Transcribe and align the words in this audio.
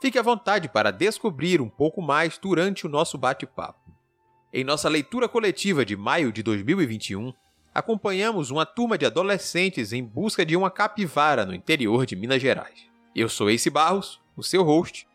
fique 0.00 0.18
à 0.18 0.22
vontade 0.22 0.68
para 0.68 0.90
descobrir 0.90 1.60
um 1.60 1.68
pouco 1.68 2.02
mais 2.02 2.38
durante 2.38 2.86
o 2.86 2.88
nosso 2.88 3.16
bate-papo. 3.16 3.80
Em 4.52 4.64
nossa 4.64 4.88
leitura 4.88 5.28
coletiva 5.28 5.84
de 5.84 5.96
maio 5.96 6.32
de 6.32 6.42
2021, 6.42 7.32
acompanhamos 7.74 8.50
uma 8.50 8.64
turma 8.64 8.96
de 8.96 9.04
adolescentes 9.04 9.92
em 9.92 10.02
busca 10.02 10.46
de 10.46 10.56
uma 10.56 10.70
capivara 10.70 11.44
no 11.44 11.54
interior 11.54 12.06
de 12.06 12.16
Minas 12.16 12.40
Gerais. 12.40 12.86
Eu 13.14 13.28
sou 13.28 13.50
Ace 13.50 13.68
Barros, 13.68 14.20
o 14.36 14.42
seu 14.42 14.62
host, 14.62 15.06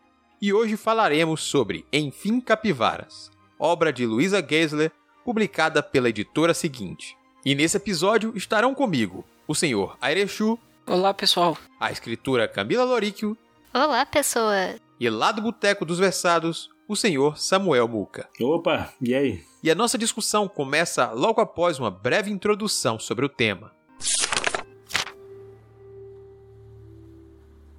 e 0.42 0.52
hoje 0.52 0.76
falaremos 0.76 1.42
sobre 1.44 1.86
Enfim 1.94 2.40
Capivaras, 2.40 3.32
obra 3.60 3.94
de 3.94 4.06
Luisa 4.06 4.46
Geisler, 4.48 4.92
publicada 5.24 5.84
pela 5.84 6.10
editora 6.10 6.54
seguinte. 6.54 7.16
E 7.46 7.56
nesse 7.56 7.78
episódio 7.78 8.34
estarão 8.36 8.74
comigo 8.74 9.24
o 9.48 9.56
senhor 9.56 9.98
Airechu. 10.02 10.58
Olá, 10.86 11.14
pessoal. 11.14 11.58
A 11.80 11.92
escritora 11.92 12.48
Camila 12.48 12.84
Loríquio. 12.84 13.38
Olá, 13.74 14.06
pessoa. 14.06 14.76
E 15.00 15.10
lá 15.10 15.32
do 15.32 15.42
Boteco 15.42 15.86
dos 15.86 15.98
Versados, 15.98 16.70
o 16.90 16.94
senhor 16.94 17.38
Samuel 17.38 17.88
Muca. 17.88 18.28
Opa, 18.42 18.94
e 19.00 19.16
aí? 19.16 19.46
E 19.64 19.72
a 19.72 19.76
nossa 19.76 19.98
discussão 19.98 20.46
começa 20.46 21.10
logo 21.12 21.40
após 21.40 21.80
uma 21.80 21.90
breve 21.90 22.30
introdução 22.30 23.00
sobre 23.00 23.26
o 23.26 23.30
tema. 23.30 23.72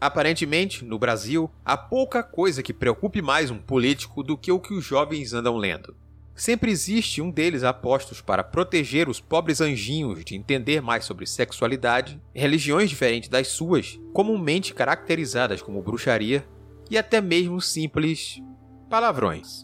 Aparentemente, 0.00 0.82
no 0.82 0.98
Brasil, 0.98 1.50
há 1.62 1.76
pouca 1.76 2.22
coisa 2.22 2.62
que 2.62 2.72
preocupe 2.72 3.20
mais 3.20 3.50
um 3.50 3.58
político 3.58 4.22
do 4.22 4.38
que 4.38 4.50
o 4.50 4.58
que 4.58 4.72
os 4.72 4.82
jovens 4.82 5.34
andam 5.34 5.58
lendo. 5.58 5.94
Sempre 6.42 6.72
existe 6.72 7.22
um 7.22 7.30
deles 7.30 7.62
a 7.62 7.72
postos 7.72 8.20
para 8.20 8.42
proteger 8.42 9.08
os 9.08 9.20
pobres 9.20 9.60
anjinhos 9.60 10.24
de 10.24 10.34
entender 10.34 10.82
mais 10.82 11.04
sobre 11.04 11.24
sexualidade, 11.24 12.20
religiões 12.34 12.90
diferentes 12.90 13.28
das 13.28 13.46
suas, 13.46 14.00
comumente 14.12 14.74
caracterizadas 14.74 15.62
como 15.62 15.80
bruxaria, 15.80 16.44
e 16.90 16.98
até 16.98 17.20
mesmo 17.20 17.60
simples 17.60 18.42
palavrões. 18.90 19.62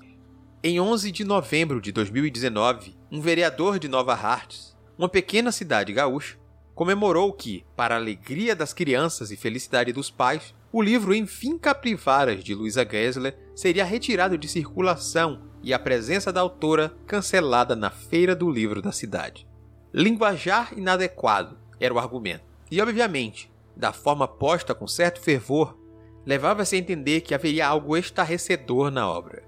Em 0.63 0.79
11 0.79 1.11
de 1.11 1.25
novembro 1.25 1.81
de 1.81 1.91
2019, 1.91 2.95
um 3.11 3.21
vereador 3.21 3.81
de 3.81 3.89
Nova 3.89 4.15
Hartz, 4.15 4.77
uma 4.97 5.09
pequena 5.09 5.51
cidade 5.51 5.93
gaúcha, 5.93 6.39
comemorou 6.77 7.33
que, 7.33 7.65
para 7.75 7.97
alegria 7.97 8.55
das 8.55 8.73
crianças 8.73 9.33
e 9.33 9.37
felicidade 9.37 9.93
dos 9.93 10.13
pais, 10.13 10.55
o 10.71 10.81
livro 10.81 11.13
Enfim 11.13 11.59
Caprivaras 11.59 12.45
de 12.45 12.55
Luisa 12.55 12.87
Gessler 12.89 13.37
seria 13.53 13.85
retirado 13.85 14.39
de 14.39 14.47
circulação 14.47 15.48
e 15.63 15.75
a 15.75 15.79
presença 15.79 16.33
da 16.33 16.41
autora 16.41 16.95
cancelada 17.07 17.75
na 17.75 17.91
feira 17.91 18.35
do 18.35 18.51
livro 18.51 18.81
da 18.81 18.93
cidade. 18.93 19.47
Linguajar 19.93 20.73
inadequado 20.77 21.57
era 21.81 21.93
o 21.93 21.99
argumento. 21.99 22.45
E, 22.71 22.81
obviamente, 22.81 23.51
da 23.77 23.93
forma 23.93 24.29
posta 24.29 24.75
com 24.75 24.87
certo 24.87 25.21
fervor, 25.21 25.77
levava-se 26.27 26.77
a 26.77 26.79
entender 26.79 27.23
que 27.23 27.35
haveria 27.35 27.67
algo 27.67 27.97
estarrecedor 27.97 28.91
na 28.91 29.09
obra. 29.09 29.43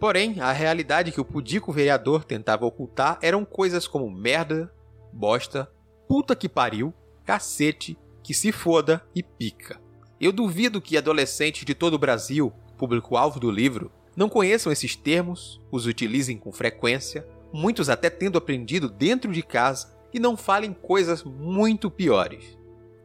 Porém, 0.00 0.40
a 0.40 0.52
realidade 0.52 1.12
que 1.12 1.20
o 1.20 1.24
pudico 1.24 1.72
vereador 1.72 2.24
tentava 2.24 2.66
ocultar 2.66 3.18
eram 3.20 3.44
coisas 3.44 3.86
como 3.86 4.10
merda, 4.10 4.72
bosta, 5.12 5.70
puta 6.08 6.34
que 6.34 6.48
pariu, 6.48 6.94
cacete, 7.24 7.98
que 8.22 8.32
se 8.32 8.52
foda 8.52 9.04
e 9.14 9.22
pica. 9.22 9.80
Eu 10.20 10.32
duvido 10.32 10.80
que 10.80 10.96
adolescentes 10.96 11.64
de 11.64 11.74
todo 11.74 11.94
o 11.94 11.98
Brasil, 11.98 12.52
público-alvo 12.76 13.38
do 13.38 13.50
livro, 13.50 13.90
não 14.18 14.28
conheçam 14.28 14.72
esses 14.72 14.96
termos, 14.96 15.60
os 15.70 15.86
utilizem 15.86 16.36
com 16.36 16.50
frequência, 16.50 17.24
muitos 17.52 17.88
até 17.88 18.10
tendo 18.10 18.36
aprendido 18.36 18.90
dentro 18.90 19.32
de 19.32 19.44
casa 19.44 19.96
e 20.12 20.18
não 20.18 20.36
falem 20.36 20.72
coisas 20.72 21.22
muito 21.22 21.88
piores. 21.88 22.58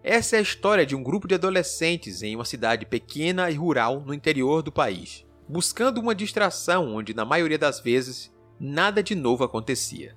Essa 0.04 0.38
é 0.38 0.40
a 0.40 0.42
história 0.42 0.84
de 0.84 0.96
um 0.96 1.04
grupo 1.04 1.28
de 1.28 1.36
adolescentes 1.36 2.24
em 2.24 2.36
uma 2.36 2.44
cidade 2.44 2.88
pequena 2.88 3.52
e 3.52 3.54
rural 3.54 4.02
no 4.02 4.12
interior 4.12 4.64
do 4.64 4.72
país, 4.72 5.24
buscando 5.48 6.02
uma 6.02 6.16
distração 6.16 6.96
onde, 6.96 7.14
na 7.14 7.24
maioria 7.24 7.60
das 7.60 7.80
vezes, 7.80 8.34
nada 8.60 9.04
de 9.04 9.14
novo 9.14 9.44
acontecia. 9.44 10.16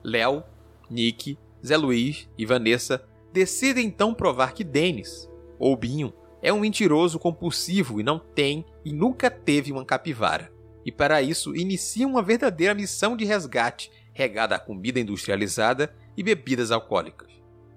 Léo, 0.00 0.44
Nick, 0.88 1.36
Zé 1.66 1.76
Luiz 1.76 2.28
e 2.38 2.46
Vanessa 2.46 3.04
decidem 3.32 3.84
então 3.84 4.14
provar 4.14 4.54
que 4.54 4.62
Denis, 4.62 5.28
ou 5.58 5.76
Binho, 5.76 6.12
é 6.42 6.52
um 6.52 6.60
mentiroso 6.60 7.18
compulsivo 7.18 8.00
e 8.00 8.02
não 8.02 8.18
tem 8.18 8.64
e 8.84 8.92
nunca 8.92 9.30
teve 9.30 9.72
uma 9.72 9.84
capivara. 9.84 10.52
E 10.84 10.90
para 10.90 11.20
isso 11.20 11.54
iniciam 11.54 12.10
uma 12.10 12.22
verdadeira 12.22 12.74
missão 12.74 13.16
de 13.16 13.24
resgate 13.24 13.90
regada 14.12 14.56
a 14.56 14.58
comida 14.58 14.98
industrializada 14.98 15.94
e 16.16 16.22
bebidas 16.22 16.70
alcoólicas. 16.70 17.30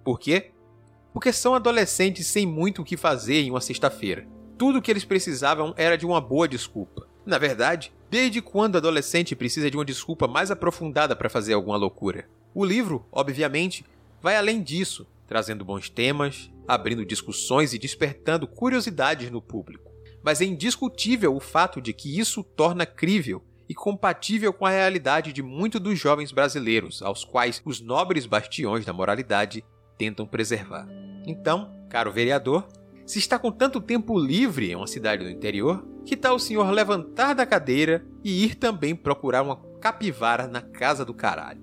Por 0.04 0.20
quê? 0.20 0.52
porque 1.14 1.32
são 1.32 1.54
adolescentes 1.54 2.26
sem 2.26 2.46
muito 2.46 2.82
o 2.82 2.86
que 2.86 2.98
fazer 2.98 3.44
em 3.44 3.52
uma 3.52 3.62
sexta-feira. 3.62 4.26
Tudo 4.58 4.80
o 4.80 4.82
que 4.82 4.90
eles 4.90 5.06
precisavam 5.06 5.74
era 5.78 5.96
de 5.96 6.06
uma 6.06 6.20
boa 6.20 6.48
desculpa. 6.48 7.08
Na 7.24 7.38
verdade, 7.38 7.94
desde 8.10 8.42
quando 8.42 8.78
adolescente 8.78 9.36
precisa 9.36 9.70
de 9.70 9.78
uma 9.78 9.86
desculpa 9.86 10.28
mais 10.28 10.50
aprofundada 10.50 11.16
para 11.16 11.30
fazer 11.30 11.54
alguma 11.54 11.78
loucura? 11.78 12.28
O 12.54 12.66
livro, 12.66 13.06
obviamente, 13.12 13.86
vai 14.22 14.36
além 14.36 14.62
disso, 14.62 15.08
trazendo 15.28 15.64
bons 15.64 15.88
temas, 15.88 16.52
abrindo 16.68 17.06
discussões 17.06 17.74
e 17.74 17.80
despertando 17.80 18.48
curiosidades 18.48 19.30
no 19.30 19.42
público. 19.42 19.92
Mas 20.24 20.42
é 20.42 20.46
indiscutível 20.46 21.36
o 21.36 21.40
fato 21.40 21.82
de 21.82 21.94
que 21.94 22.20
isso 22.20 22.44
torna 22.44 22.86
crível 22.86 23.44
e 23.68 23.74
compatível 23.74 24.54
com 24.54 24.66
a 24.66 24.70
realidade 24.70 25.34
de 25.34 25.42
muitos 25.42 25.82
dos 25.82 25.98
jovens 26.00 26.32
brasileiros, 26.32 27.02
aos 27.02 27.24
quais 27.24 27.62
os 27.66 27.82
nobres 27.82 28.26
bastiões 28.26 28.86
da 28.86 28.94
moralidade 28.94 29.64
tentam 29.98 30.26
preservar. 30.26 30.88
Então, 31.26 31.74
caro 31.90 32.12
vereador, 32.12 32.68
se 33.06 33.20
está 33.20 33.38
com 33.38 33.52
tanto 33.52 33.82
tempo 33.82 34.18
livre 34.18 34.72
em 34.72 34.76
uma 34.76 34.88
cidade 34.88 35.24
do 35.24 35.30
interior, 35.30 35.86
que 36.06 36.18
tal 36.18 36.36
o 36.36 36.40
senhor 36.40 36.70
levantar 36.72 37.34
da 37.34 37.46
cadeira 37.46 38.06
e 38.24 38.44
ir 38.46 38.56
também 38.56 38.96
procurar 38.96 39.42
uma 39.42 39.58
capivara 39.80 40.48
na 40.48 40.62
casa 40.62 41.04
do 41.06 41.14
caralho? 41.14 41.63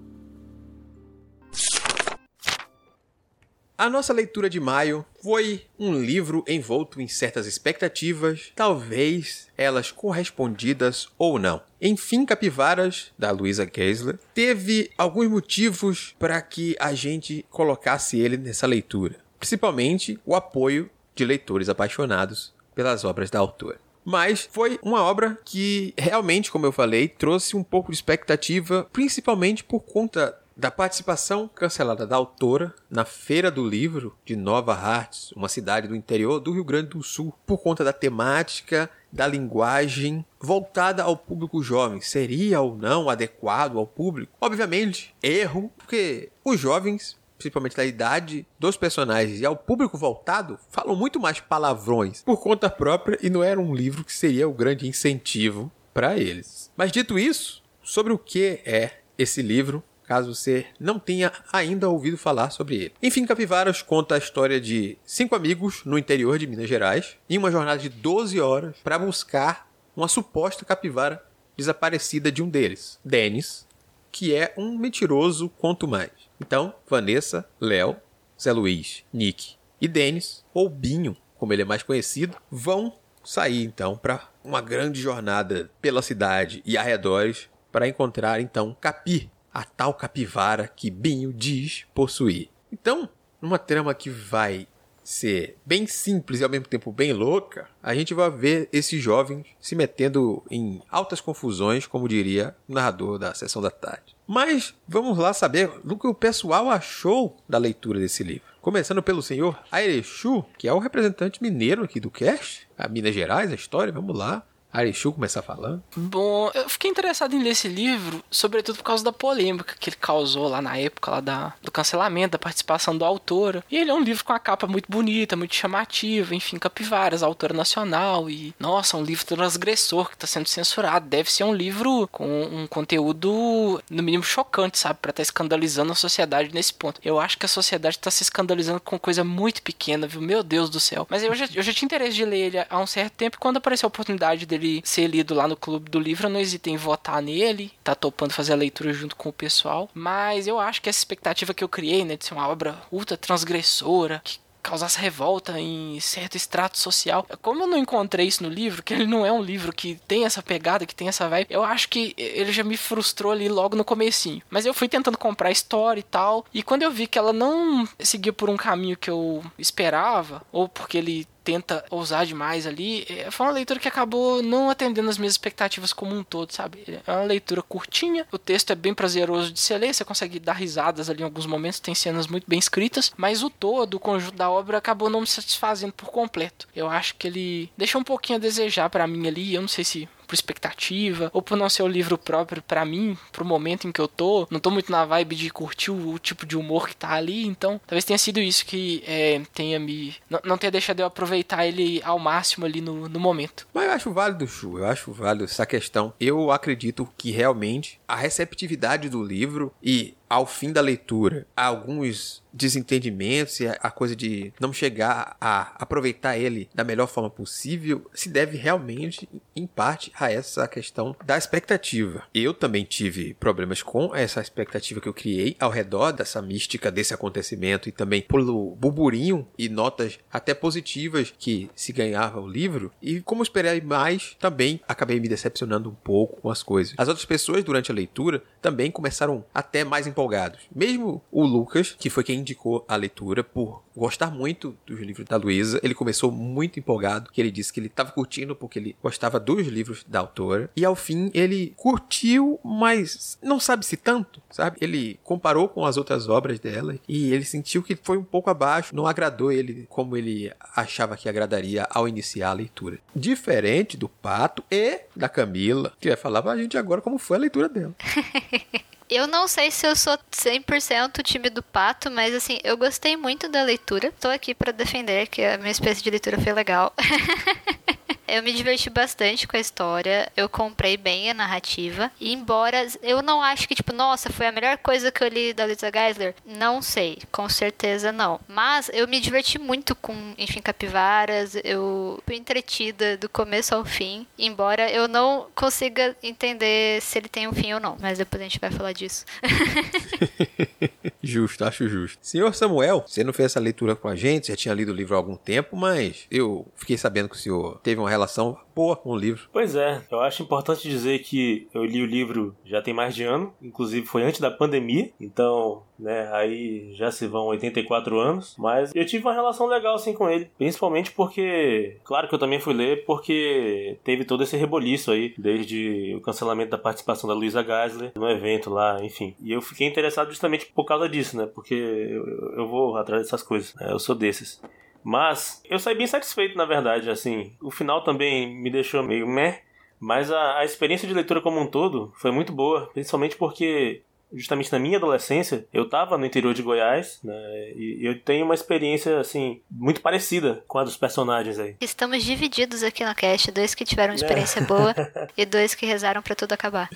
A 3.81 3.89
nossa 3.89 4.13
leitura 4.13 4.51
de 4.51 4.61
maio 4.61 5.07
foi 5.23 5.65
um 5.79 5.99
livro 5.99 6.45
envolto 6.47 7.01
em 7.01 7.09
certas 7.09 7.47
expectativas, 7.47 8.53
talvez 8.55 9.49
elas 9.57 9.91
correspondidas 9.91 11.09
ou 11.17 11.39
não. 11.39 11.63
Enfim, 11.81 12.27
Capivaras, 12.27 13.11
da 13.19 13.31
Luisa 13.31 13.67
Geisler, 13.67 14.19
teve 14.35 14.91
alguns 14.99 15.29
motivos 15.29 16.15
para 16.19 16.43
que 16.43 16.77
a 16.79 16.93
gente 16.93 17.47
colocasse 17.49 18.19
ele 18.19 18.37
nessa 18.37 18.67
leitura. 18.67 19.17
Principalmente 19.39 20.21
o 20.27 20.35
apoio 20.35 20.91
de 21.15 21.25
leitores 21.25 21.71
apaixonados 21.71 22.53
pelas 22.75 23.03
obras 23.03 23.31
da 23.31 23.39
autora. 23.39 23.81
Mas 24.05 24.47
foi 24.53 24.79
uma 24.83 25.03
obra 25.03 25.39
que 25.43 25.95
realmente, 25.97 26.53
como 26.53 26.67
eu 26.67 26.73
falei, 26.73 27.09
trouxe 27.09 27.57
um 27.57 27.63
pouco 27.63 27.91
de 27.91 27.97
expectativa, 27.97 28.87
principalmente 28.93 29.65
por 29.65 29.81
conta 29.81 30.39
da 30.57 30.71
participação 30.71 31.49
cancelada 31.49 32.07
da 32.07 32.17
autora 32.17 32.75
na 32.91 33.05
Feira 33.05 33.51
do 33.51 33.67
Livro 33.67 34.17
de 34.25 34.37
Nova 34.37 34.75
Hartz, 34.75 35.33
uma 35.33 35.49
cidade 35.49 35.89
do 35.89 35.97
interior 35.97 36.41
do 36.41 36.53
Rio 36.53 36.65
Grande 36.65 36.89
do 36.89 37.03
Sul, 37.03 37.35
por 37.47 37.59
conta 37.59 37.83
da 37.83 37.93
temática, 37.93 38.91
da 39.11 39.27
linguagem 39.27 40.25
voltada 40.39 41.03
ao 41.03 41.17
público 41.17 41.63
jovem. 41.63 42.01
Seria 42.01 42.61
ou 42.61 42.77
não 42.77 43.09
adequado 43.09 43.79
ao 43.79 43.87
público? 43.87 44.33
Obviamente, 44.41 45.15
erro, 45.23 45.73
porque 45.77 46.31
os 46.45 46.61
jovens 46.61 47.19
principalmente 47.41 47.75
da 47.75 47.87
idade 47.87 48.47
dos 48.59 48.77
personagens 48.77 49.41
e 49.41 49.47
ao 49.47 49.57
público 49.57 49.97
voltado, 49.97 50.59
falam 50.69 50.95
muito 50.95 51.19
mais 51.19 51.41
palavrões 51.41 52.23
por 52.23 52.37
conta 52.37 52.69
própria 52.69 53.19
e 53.23 53.31
não 53.31 53.43
era 53.43 53.59
um 53.59 53.75
livro 53.75 54.05
que 54.05 54.13
seria 54.13 54.47
o 54.47 54.53
grande 54.53 54.87
incentivo 54.87 55.73
para 55.95 56.19
eles. 56.19 56.71
Mas 56.77 56.93
dito 56.93 57.19
isso, 57.19 57.63
sobre 57.83 58.13
o 58.13 58.19
que 58.19 58.61
é 58.65 59.01
esse 59.17 59.43
livro, 59.43 59.83
caso 60.11 60.35
você 60.35 60.67
não 60.81 60.99
tenha 60.99 61.31
ainda 61.53 61.89
ouvido 61.89 62.19
falar 62.19 62.51
sobre 62.51 62.75
ele. 62.75 62.95
Enfim, 63.01 63.25
Capivaras 63.25 63.81
conta 63.81 64.17
a 64.17 64.19
história 64.19 64.61
de 64.61 64.99
cinco 65.05 65.37
amigos 65.37 65.83
no 65.85 65.97
interior 65.97 66.37
de 66.37 66.49
Minas 66.49 66.69
Gerais 66.69 67.17
em 67.29 67.39
uma 67.39 67.49
jornada 67.49 67.79
de 67.79 67.89
12 67.89 68.41
horas 68.41 68.77
para 68.83 68.99
buscar 68.99 69.71
uma 69.95 70.09
suposta 70.09 70.65
capivara 70.65 71.25
desaparecida 71.57 72.33
de 72.33 72.43
um 72.43 72.49
deles, 72.49 72.99
Dennis, 73.05 73.69
que 74.11 74.35
é 74.35 74.53
um 74.59 74.77
mentiroso 74.77 75.49
quanto 75.49 75.87
mais. 75.87 76.11
Então, 76.41 76.75
Vanessa, 76.89 77.49
Léo, 77.61 77.97
Zé 78.41 78.51
Luiz, 78.51 79.05
Nick 79.13 79.55
e 79.81 79.87
Dennis, 79.87 80.45
ou 80.53 80.69
Binho, 80.69 81.17
como 81.39 81.53
ele 81.53 81.63
é 81.63 81.65
mais 81.65 81.85
conhecido, 81.85 82.37
vão 82.51 82.95
sair 83.23 83.63
então 83.63 83.97
para 83.97 84.29
uma 84.43 84.61
grande 84.61 85.01
jornada 85.01 85.71
pela 85.81 86.03
cidade 86.03 86.65
e 86.67 86.77
arredores 86.77 87.49
para 87.71 87.87
encontrar 87.87 88.41
então 88.41 88.77
Capi, 88.81 89.31
a 89.53 89.65
tal 89.65 89.95
capivara 89.95 90.69
que 90.69 90.91
Binho 90.91 91.33
diz 91.33 91.87
possuir. 91.95 92.49
Então, 92.73 93.09
numa 93.41 93.59
trama 93.59 93.95
que 93.95 94.11
vai 94.11 94.67
ser 95.03 95.57
bem 95.67 95.87
simples 95.87 96.41
e 96.41 96.45
ao 96.45 96.51
mesmo 96.51 96.67
tempo 96.67 96.93
bem 96.93 97.13
louca, 97.13 97.69
a 97.83 97.95
gente 97.95 98.15
vai 98.15 98.31
ver 98.31 98.69
esses 98.73 99.03
jovens 99.03 99.47
se 99.61 99.75
metendo 99.75 100.43
em 100.51 100.81
altas 100.89 101.21
confusões, 101.21 101.87
como 101.87 102.09
diria 102.09 102.55
o 102.69 102.75
narrador 102.75 103.19
da 103.19 103.35
sessão 103.35 103.61
da 103.61 103.71
tarde. 103.71 104.15
Mas 104.27 104.75
vamos 104.87 105.19
lá 105.19 105.33
saber 105.33 105.69
do 105.83 105.99
que 105.99 106.07
o 106.07 106.15
pessoal 106.15 106.71
achou 106.71 107.37
da 107.49 107.59
leitura 107.59 107.99
desse 107.99 108.23
livro. 108.23 108.49
Começando 108.61 109.03
pelo 109.03 109.23
senhor 109.23 109.59
Airechu, 109.73 110.45
que 110.57 110.69
é 110.69 110.73
o 110.73 110.79
representante 110.79 111.43
mineiro 111.43 111.83
aqui 111.83 111.99
do 111.99 112.11
cast, 112.11 112.69
a 112.79 112.87
Minas 112.87 113.15
Gerais, 113.15 113.51
a 113.51 113.55
história, 113.55 113.93
vamos 113.93 114.17
lá. 114.17 114.47
Arishu 114.73 115.13
começar 115.13 115.43
falando? 115.43 115.83
Bom, 115.97 116.51
eu 116.55 116.69
fiquei 116.69 116.91
interessado 116.91 117.35
em 117.35 117.43
ler 117.43 117.51
esse 117.51 117.69
livro, 117.69 118.23
sobretudo 118.31 118.77
por 118.77 118.85
causa 118.85 119.03
da 119.03 119.13
polêmica 119.13 119.75
que 119.79 119.91
ele 119.91 119.97
causou 119.97 120.49
lá 120.49 120.63
na 120.63 120.77
época 120.77 121.11
lá 121.11 121.21
da, 121.21 121.55
do 121.63 121.71
cancelamento, 121.71 122.33
da 122.33 122.39
participação 122.39 122.97
do 122.97 123.05
autor. 123.05 123.65
E 123.71 123.77
ele 123.77 123.91
é 123.91 123.95
um 123.95 124.03
livro 124.03 124.25
com 124.25 124.33
a 124.33 124.39
capa 124.39 124.67
muito 124.67 124.87
bonita, 124.89 125.37
muito 125.37 125.55
chamativa, 125.55 126.35
enfim, 126.35 126.59
capivaras, 126.59 127.23
autora 127.23 127.55
nacional. 127.55 128.31
E, 128.31 128.55
nossa, 128.59 128.97
um 128.97 129.03
livro 129.03 129.27
transgressor 129.27 130.09
que 130.09 130.15
está 130.15 130.27
sendo 130.27 130.47
censurado. 130.47 131.07
Deve 131.09 131.31
ser 131.31 131.45
um 131.45 131.55
livro 131.55 132.09
com 132.13 132.27
um 132.27 132.67
conteúdo, 132.67 133.83
no 133.91 134.03
mínimo, 134.03 134.23
chocante, 134.23 134.79
sabe? 134.79 134.99
Para 135.01 135.11
estar 135.11 135.17
tá 135.19 135.23
escandalizando 135.23 135.93
a 135.93 135.97
sociedade 135.97 136.55
nesse 136.55 136.73
ponto. 136.73 137.01
Eu 137.05 137.19
acho 137.19 137.39
que 137.39 137.47
a 137.47 137.49
sociedade 137.49 137.97
está 137.97 138.11
se 138.11 138.23
escandalizando 138.23 138.81
com 138.81 138.99
coisa 138.99 139.25
muito 139.25 139.63
pequena, 139.63 140.07
viu? 140.07 140.21
Meu 140.21 140.43
Deus 140.43 140.71
do 140.71 140.79
céu. 140.79 141.07
Mas 141.11 141.23
eu 141.23 141.35
já, 141.35 141.49
eu 141.55 141.63
já 141.63 141.73
tinha 141.73 141.87
interesse 141.87 142.15
de 142.15 142.25
ler 142.25 142.47
ele 142.47 142.67
há 142.69 142.79
um 142.79 142.87
certo 142.87 143.15
tempo 143.15 143.37
e 143.37 143.41
quando 143.41 143.57
apareceu 143.57 143.87
a 143.87 143.89
oportunidade 143.89 144.47
dele 144.47 144.60
ele 144.61 144.83
ser 144.85 145.07
lido 145.07 145.35
lá 145.35 145.49
no 145.49 145.57
Clube 145.57 145.91
do 145.91 145.99
Livro, 145.99 146.27
eu 146.27 146.31
não 146.31 146.41
hesitei 146.41 146.73
em 146.73 146.77
votar 146.77 147.21
nele, 147.23 147.73
tá 147.83 147.95
topando 147.95 148.33
fazer 148.33 148.53
a 148.53 148.57
leitura 148.57 148.93
junto 148.93 149.17
com 149.17 149.29
o 149.29 149.33
pessoal, 149.33 149.89
mas 149.95 150.47
eu 150.47 150.59
acho 150.59 150.81
que 150.81 150.89
essa 150.89 150.99
expectativa 150.99 151.55
que 151.55 151.65
eu 151.65 151.69
criei, 151.69 152.05
né, 152.05 152.17
de 152.17 152.25
ser 152.25 152.35
uma 152.35 152.49
obra 152.49 152.81
ultra 152.91 153.17
transgressora, 153.17 154.21
que 154.25 154.39
causasse 154.63 154.99
revolta 154.99 155.59
em 155.59 155.99
certo 156.01 156.37
extrato 156.37 156.79
social. 156.79 157.27
Como 157.43 157.63
eu 157.63 157.67
não 157.67 157.79
encontrei 157.79 158.27
isso 158.27 158.43
no 158.43 158.49
livro, 158.49 158.83
que 158.83 158.95
ele 158.95 159.07
não 159.07 159.25
é 159.25 159.33
um 159.33 159.43
livro 159.43 159.73
que 159.73 159.99
tem 160.07 160.25
essa 160.25 160.43
pegada, 160.43 160.87
que 160.87 160.95
tem 160.95 161.09
essa 161.09 161.29
vibe, 161.29 161.47
eu 161.51 161.65
acho 161.65 161.89
que 161.89 162.15
ele 162.17 162.53
já 162.53 162.63
me 162.63 162.77
frustrou 162.77 163.33
ali 163.33 163.49
logo 163.49 163.77
no 163.77 163.85
comecinho. 163.85 164.43
Mas 164.51 164.67
eu 164.67 164.75
fui 164.75 164.89
tentando 164.89 165.19
comprar 165.19 165.51
história 165.51 166.01
e 166.01 166.05
tal, 166.05 166.45
e 166.53 166.63
quando 166.63 166.83
eu 166.83 166.91
vi 166.91 167.07
que 167.07 167.19
ela 167.19 167.33
não 167.33 167.89
seguia 167.99 168.33
por 168.33 168.51
um 168.51 168.57
caminho 168.57 168.97
que 168.97 169.11
eu 169.11 169.43
esperava, 169.59 170.43
ou 170.53 170.69
porque 170.69 170.99
ele 170.99 171.27
tenta 171.43 171.85
ousar 171.91 172.27
demais 172.27 172.67
ali, 172.67 173.07
é, 173.09 173.31
foi 173.31 173.47
uma 173.47 173.53
leitura 173.53 173.81
que 173.81 173.89
acabou 173.89 174.43
não 174.43 174.71
atendendo 174.71 175.09
as 175.09 175.19
minhas 175.19 175.35
expectativas 175.35 175.93
como 175.93 176.15
um 176.15 176.23
todo, 176.23 176.53
sabe? 176.53 177.01
É 177.07 177.13
uma 177.13 177.25
leitura 177.25 177.63
curtinha, 177.63 178.27
o 178.31 178.39
texto 178.39 178.71
é 178.71 178.75
bem 178.75 178.95
prazeroso 178.95 179.53
de 179.53 179.61
se 179.61 179.77
ler, 179.77 179.95
você 179.95 180.05
consegue 180.05 180.39
dar 180.39 180.55
risadas 180.55 181.11
ali 181.11 181.23
em 181.23 181.25
alguns 181.25 181.47
momentos, 181.47 181.81
tem 181.81 181.95
cenas 181.95 182.27
muito 182.27 182.45
bem 182.47 182.59
escritas, 182.59 183.13
mas 183.17 183.43
o 183.43 183.51
todo, 183.51 183.95
o 183.95 184.01
conjunto 184.01 184.37
da 184.37 184.51
obra 184.51 184.79
acabou 184.79 185.11
não 185.11 185.21
me 185.21 185.27
satisfazendo 185.27 185.93
por 185.93 186.11
completo. 186.11 186.69
Eu 186.75 186.89
acho 186.89 187.15
que 187.17 187.27
ele 187.27 187.71
deixa 187.77 187.99
um 187.99 188.05
pouquinho 188.05 188.39
a 188.39 188.41
desejar 188.41 188.91
para 188.91 189.07
mim 189.07 189.27
ali, 189.27 189.55
eu 189.55 189.61
não 189.61 189.69
sei 189.69 189.85
se 189.85 190.09
por 190.31 190.35
expectativa, 190.35 191.29
ou 191.35 191.43
por 191.43 191.59
não 191.59 191.69
ser 191.69 191.83
o 191.83 191.89
livro 191.89 192.17
próprio 192.17 192.63
para 192.63 192.85
mim, 192.85 193.19
pro 193.33 193.45
momento 193.45 193.89
em 193.89 193.93
que 193.93 194.01
eu 194.01 194.07
tô. 194.07 194.47
Não 194.49 194.61
tô 194.61 194.71
muito 194.71 194.93
na 194.93 195.05
vibe 195.05 195.35
de 195.35 195.51
curtir 195.51 195.91
o, 195.91 196.15
o 196.15 196.19
tipo 196.21 196.47
de 196.47 196.57
humor 196.57 196.89
que 196.89 196.95
tá 196.95 197.11
ali, 197.11 197.45
então 197.45 197.81
talvez 197.85 198.05
tenha 198.05 198.19
sido 198.19 198.39
isso 198.39 198.65
que 198.65 199.03
é, 199.09 199.43
tenha 199.53 199.81
me. 199.81 200.15
Não, 200.29 200.41
não 200.45 200.57
tenha 200.57 200.71
deixado 200.71 201.01
eu 201.01 201.07
aproveitar 201.07 201.67
ele 201.67 202.01
ao 202.05 202.19
máximo 202.19 202.65
ali 202.65 202.81
no, 202.81 203.09
no 203.09 203.19
momento. 203.19 203.67
Mas 203.75 203.87
eu 203.87 203.91
acho 203.91 204.13
válido, 204.13 204.47
Chu, 204.47 204.79
eu 204.79 204.87
acho 204.87 205.13
válido 205.13 205.45
essa 205.45 205.67
questão. 205.67 206.15
Eu 206.21 206.53
acredito 206.53 207.09
que 207.19 207.33
realmente 207.33 208.01
a 208.07 208.15
receptividade 208.15 209.09
do 209.09 209.25
livro 209.25 209.73
e 209.83 210.15
ao 210.31 210.47
fim 210.47 210.73
da 210.73 210.81
leitura, 210.81 211.45
alguns 211.57 212.41
desentendimentos 212.53 213.61
e 213.61 213.67
a 213.67 213.91
coisa 213.91 214.15
de 214.15 214.53
não 214.61 214.73
chegar 214.73 215.37
a 215.41 215.75
aproveitar 215.83 216.39
ele 216.39 216.69
da 216.75 216.85
melhor 216.85 217.07
forma 217.07 217.31
possível 217.31 218.09
se 218.13 218.29
deve 218.29 218.57
realmente, 218.57 219.29
em 219.55 219.67
parte, 219.67 220.13
a 220.19 220.31
essa 220.31 220.67
questão 220.69 221.15
da 221.25 221.37
expectativa. 221.37 222.25
Eu 222.35 222.53
também 222.53 222.85
tive 222.85 223.35
problemas 223.35 223.83
com 223.83 224.15
essa 224.15 224.41
expectativa 224.41 225.01
que 225.01 225.09
eu 225.09 225.15
criei 225.15 225.57
ao 225.61 225.71
redor 225.71 226.13
dessa 226.13 226.43
mística 226.43 226.91
desse 226.91 227.15
acontecimento 227.15 227.89
e 227.89 227.93
também 227.93 228.23
pelo 228.23 228.77
burburinho 228.77 229.47
e 229.59 229.69
notas 229.69 230.19
até 230.33 230.55
positivas 230.55 231.33
que 231.39 231.71
se 231.75 231.93
ganhava 231.93 232.41
o 232.41 232.49
livro. 232.49 232.93
E 233.01 233.21
como 233.21 233.43
esperei 233.43 233.81
mais, 233.81 234.37
também 234.39 234.81
acabei 234.87 235.19
me 235.19 235.29
decepcionando 235.29 235.89
um 235.89 235.95
pouco 235.95 236.41
com 236.41 236.51
as 236.51 236.63
coisas. 236.63 236.95
As 236.97 237.09
outras 237.09 237.27
pessoas 237.27 237.65
durante 237.65 237.91
a 237.91 237.95
leitura 237.95 238.43
também 238.61 238.91
começaram 238.91 239.45
até 239.55 239.85
mais 239.85 240.07
empolgados. 240.21 240.61
Mesmo 240.75 241.23
o 241.33 241.45
Lucas, 241.45 241.97
que 241.99 242.11
foi 242.11 242.23
quem 242.23 242.41
indicou 242.41 242.85
a 242.87 242.97
leitura 242.97 243.43
por 243.43 243.83
gostar 243.97 244.31
muito 244.31 244.77
dos 244.87 245.01
livros 245.01 245.27
da 245.27 245.37
Luísa, 245.37 245.81
ele 245.83 245.95
começou 245.95 246.31
muito 246.31 246.79
empolgado, 246.79 247.31
que 247.31 247.41
ele 247.41 247.51
disse 247.51 247.73
que 247.73 247.81
ele 247.81 247.89
estava 247.89 248.13
curtindo 248.13 248.55
porque 248.55 248.79
ele 248.79 248.97
gostava 249.03 249.41
dos 249.41 249.67
livros 249.67 250.05
da 250.07 250.21
autora, 250.21 250.71
e 250.77 250.85
ao 250.85 250.95
fim 250.95 251.31
ele 251.35 251.75
curtiu, 251.77 252.59
mas 252.65 253.39
não 253.43 253.59
sabe 253.59 253.85
se 253.85 253.97
tanto, 253.97 254.41
sabe? 254.51 254.79
Ele 254.81 255.19
comparou 255.25 255.69
com 255.69 255.85
as 255.85 255.97
outras 255.97 256.29
obras 256.29 256.59
dela 256.59 256.97
e 257.09 257.33
ele 257.33 257.45
sentiu 257.45 257.83
que 257.83 257.97
foi 257.97 258.17
um 258.17 258.25
pouco 258.25 258.51
abaixo, 258.51 258.95
não 258.95 259.07
agradou 259.07 259.51
ele 259.51 259.87
como 259.89 260.17
ele 260.17 260.53
achava 260.75 261.17
que 261.17 261.29
agradaria 261.29 261.87
ao 261.91 262.09
iniciar 262.09 262.51
a 262.51 262.55
leitura. 262.55 262.99
Diferente 263.15 263.97
do 263.97 264.09
Pato 264.09 264.63
e 264.71 265.01
da 265.15 265.29
Camila, 265.29 265.93
que 266.01 266.09
vai 266.09 266.17
falar 266.17 266.43
pra 266.43 266.57
gente 266.57 266.79
agora 266.79 267.01
como 267.01 267.19
foi 267.19 267.37
a 267.37 267.41
leitura 267.41 267.69
dela. 267.69 267.95
Eu 269.11 269.27
não 269.27 269.49
sei 269.49 269.73
se 269.73 269.87
eu 269.87 269.97
sou 269.97 270.17
100% 270.31 271.21
time 271.25 271.51
do 271.51 271.63
pato, 271.63 272.11
mas 272.11 272.33
assim, 272.33 272.61
eu 272.63 272.77
gostei 272.77 273.17
muito 273.17 273.49
da 273.49 273.63
leitura. 273.65 274.13
Tô 274.21 274.29
aqui 274.29 274.55
para 274.55 274.73
defender 274.73 275.27
que 275.27 275.43
a 275.43 275.59
minha 275.59 275.73
espécie 275.73 276.01
de 276.01 276.11
leitura 276.11 276.41
foi 276.41 276.53
legal. 276.53 276.95
Eu 278.31 278.43
me 278.43 278.53
diverti 278.53 278.89
bastante 278.89 279.47
com 279.47 279.57
a 279.57 279.61
história. 279.61 280.31
Eu 280.37 280.49
comprei 280.49 280.97
bem 280.97 281.31
a 281.31 281.35
narrativa. 281.35 282.11
E 282.21 282.33
embora 282.33 282.87
eu 283.03 283.23
não 283.23 283.43
acho 283.43 283.67
que, 283.67 283.75
tipo, 283.75 283.93
nossa, 283.93 284.31
foi 284.31 284.47
a 284.47 284.53
melhor 284.53 284.79
coisa 284.79 285.11
que 285.11 285.23
eu 285.23 285.29
li 285.29 285.53
da 285.53 285.67
Lisa 285.67 285.91
Geisler, 285.93 286.35
não 286.47 286.81
sei. 286.81 287.19
Com 287.33 287.49
certeza 287.49 288.13
não. 288.13 288.41
Mas 288.47 288.91
eu 288.93 289.09
me 289.09 289.21
diverti 289.21 289.59
muito 289.59 289.95
com, 289.95 290.15
enfim, 290.39 290.61
capivaras. 290.61 291.57
Eu 291.65 292.23
fui 292.25 292.37
entretida 292.37 293.17
do 293.17 293.29
começo 293.29 293.75
ao 293.75 293.85
fim. 293.85 294.27
Embora 294.39 294.91
eu 294.91 295.09
não 295.09 295.49
consiga 295.55 296.17
entender 296.23 297.01
se 297.03 297.19
ele 297.19 297.29
tem 297.29 297.49
um 297.49 297.53
fim 297.53 297.73
ou 297.73 297.81
não. 297.81 297.97
Mas 298.01 298.19
depois 298.19 298.41
a 298.41 298.45
gente 298.45 298.61
vai 298.61 298.71
falar 298.71 298.93
disso. 298.93 299.25
justo, 301.31 301.65
acho 301.65 301.89
justo. 301.89 302.19
Senhor 302.21 302.55
Samuel, 302.55 303.05
você 303.07 303.25
não 303.25 303.33
fez 303.33 303.47
essa 303.47 303.61
leitura 303.61 303.95
com 303.95 304.09
a 304.09 304.17
gente, 304.17 304.49
já 304.49 304.57
tinha 304.57 304.75
lido 304.75 304.93
o 304.93 304.95
livro 304.95 305.15
há 305.15 305.19
algum 305.19 305.37
tempo, 305.37 305.77
mas 305.77 306.27
eu 306.31 306.67
fiquei 306.77 306.99
sabendo 306.99 307.29
que 307.29 307.37
o 307.37 307.39
senhor 307.39 307.79
teve 307.83 308.01
uma 308.01 308.11
relação 308.11 308.59
com 308.97 309.11
o 309.11 309.17
livro. 309.17 309.49
Pois 309.53 309.75
é, 309.75 310.03
eu 310.11 310.21
acho 310.21 310.43
importante 310.43 310.89
dizer 310.89 311.21
que 311.21 311.69
eu 311.75 311.85
li 311.85 312.03
o 312.03 312.07
livro 312.07 312.55
já 312.65 312.81
tem 312.81 312.95
mais 312.95 313.15
de 313.15 313.25
ano, 313.25 313.53
inclusive 313.63 314.07
foi 314.07 314.23
antes 314.23 314.41
da 314.41 314.51
pandemia, 314.51 315.11
então, 315.21 315.83
né, 315.99 316.31
aí 316.33 316.93
já 316.95 317.11
se 317.11 317.27
vão 317.27 317.47
84 317.47 318.19
anos, 318.19 318.55
mas 318.59 318.93
eu 318.95 319.05
tive 319.05 319.25
uma 319.25 319.35
relação 319.35 319.67
legal 319.67 319.95
assim 319.95 320.13
com 320.13 320.29
ele, 320.29 320.51
principalmente 320.57 321.13
porque, 321.13 321.99
claro 322.05 322.29
que 322.29 322.35
eu 322.35 322.39
também 322.39 322.61
fui 322.61 322.75
ler 322.75 323.05
porque 323.05 323.99
teve 324.05 324.25
todo 324.25 324.43
esse 324.43 324.57
reboliço 324.57 325.11
aí, 325.11 325.35
desde 325.37 326.15
o 326.17 326.21
cancelamento 326.21 326.71
da 326.71 326.79
participação 326.79 327.29
da 327.29 327.35
Luisa 327.35 327.63
Geisler 327.63 328.13
no 328.15 328.29
evento 328.29 328.71
lá, 328.71 329.03
enfim. 329.03 329.35
E 329.41 329.53
eu 329.53 329.61
fiquei 329.61 329.87
interessado 329.87 330.31
justamente 330.31 330.67
por 330.67 330.85
causa 330.85 331.09
disso, 331.09 331.37
né, 331.37 331.47
porque 331.47 331.75
eu, 331.75 332.27
eu 332.57 332.67
vou 332.69 332.97
atrás 332.97 333.23
dessas 333.23 333.43
coisas, 333.43 333.75
né, 333.75 333.93
eu 333.93 333.99
sou 333.99 334.15
desses. 334.15 334.61
Mas 335.03 335.63
eu 335.69 335.79
saí 335.79 335.95
bem 335.95 336.07
satisfeito, 336.07 336.57
na 336.57 336.65
verdade, 336.65 337.11
assim. 337.11 337.53
O 337.61 337.71
final 337.71 338.05
também 338.05 338.55
me 338.55 338.71
deixou 338.71 339.03
meio 339.03 339.27
meh, 339.27 339.61
mas 339.99 340.31
a, 340.31 340.59
a 340.59 340.65
experiência 340.65 341.09
de 341.09 341.15
leitura 341.15 341.41
como 341.41 341.61
um 341.61 341.67
todo 341.67 342.13
foi 342.17 342.31
muito 342.31 342.53
boa, 342.53 342.91
principalmente 342.93 343.37
porque 343.37 344.03
justamente 344.33 344.71
na 344.71 344.79
minha 344.79 344.97
adolescência, 344.97 345.67
eu 345.73 345.85
estava 345.85 346.17
no 346.17 346.25
interior 346.25 346.55
de 346.55 346.63
Goiás, 346.63 347.19
né, 347.23 347.35
e 347.75 347.99
eu 348.01 348.19
tenho 348.21 348.45
uma 348.45 348.55
experiência, 348.55 349.19
assim, 349.19 349.61
muito 349.71 350.01
parecida 350.01 350.63
com 350.69 350.79
a 350.79 350.85
dos 350.85 350.97
personagens 350.97 351.59
aí. 351.59 351.77
Estamos 351.81 352.23
divididos 352.23 352.83
aqui 352.83 353.05
no 353.05 353.15
cast, 353.15 353.51
dois 353.51 353.75
que 353.75 353.85
tiveram 353.85 354.13
uma 354.13 354.17
experiência 354.17 354.61
é. 354.61 354.65
boa 354.65 354.95
e 355.37 355.45
dois 355.45 355.75
que 355.75 355.85
rezaram 355.85 356.23
para 356.23 356.35
tudo 356.35 356.53
acabar. 356.53 356.89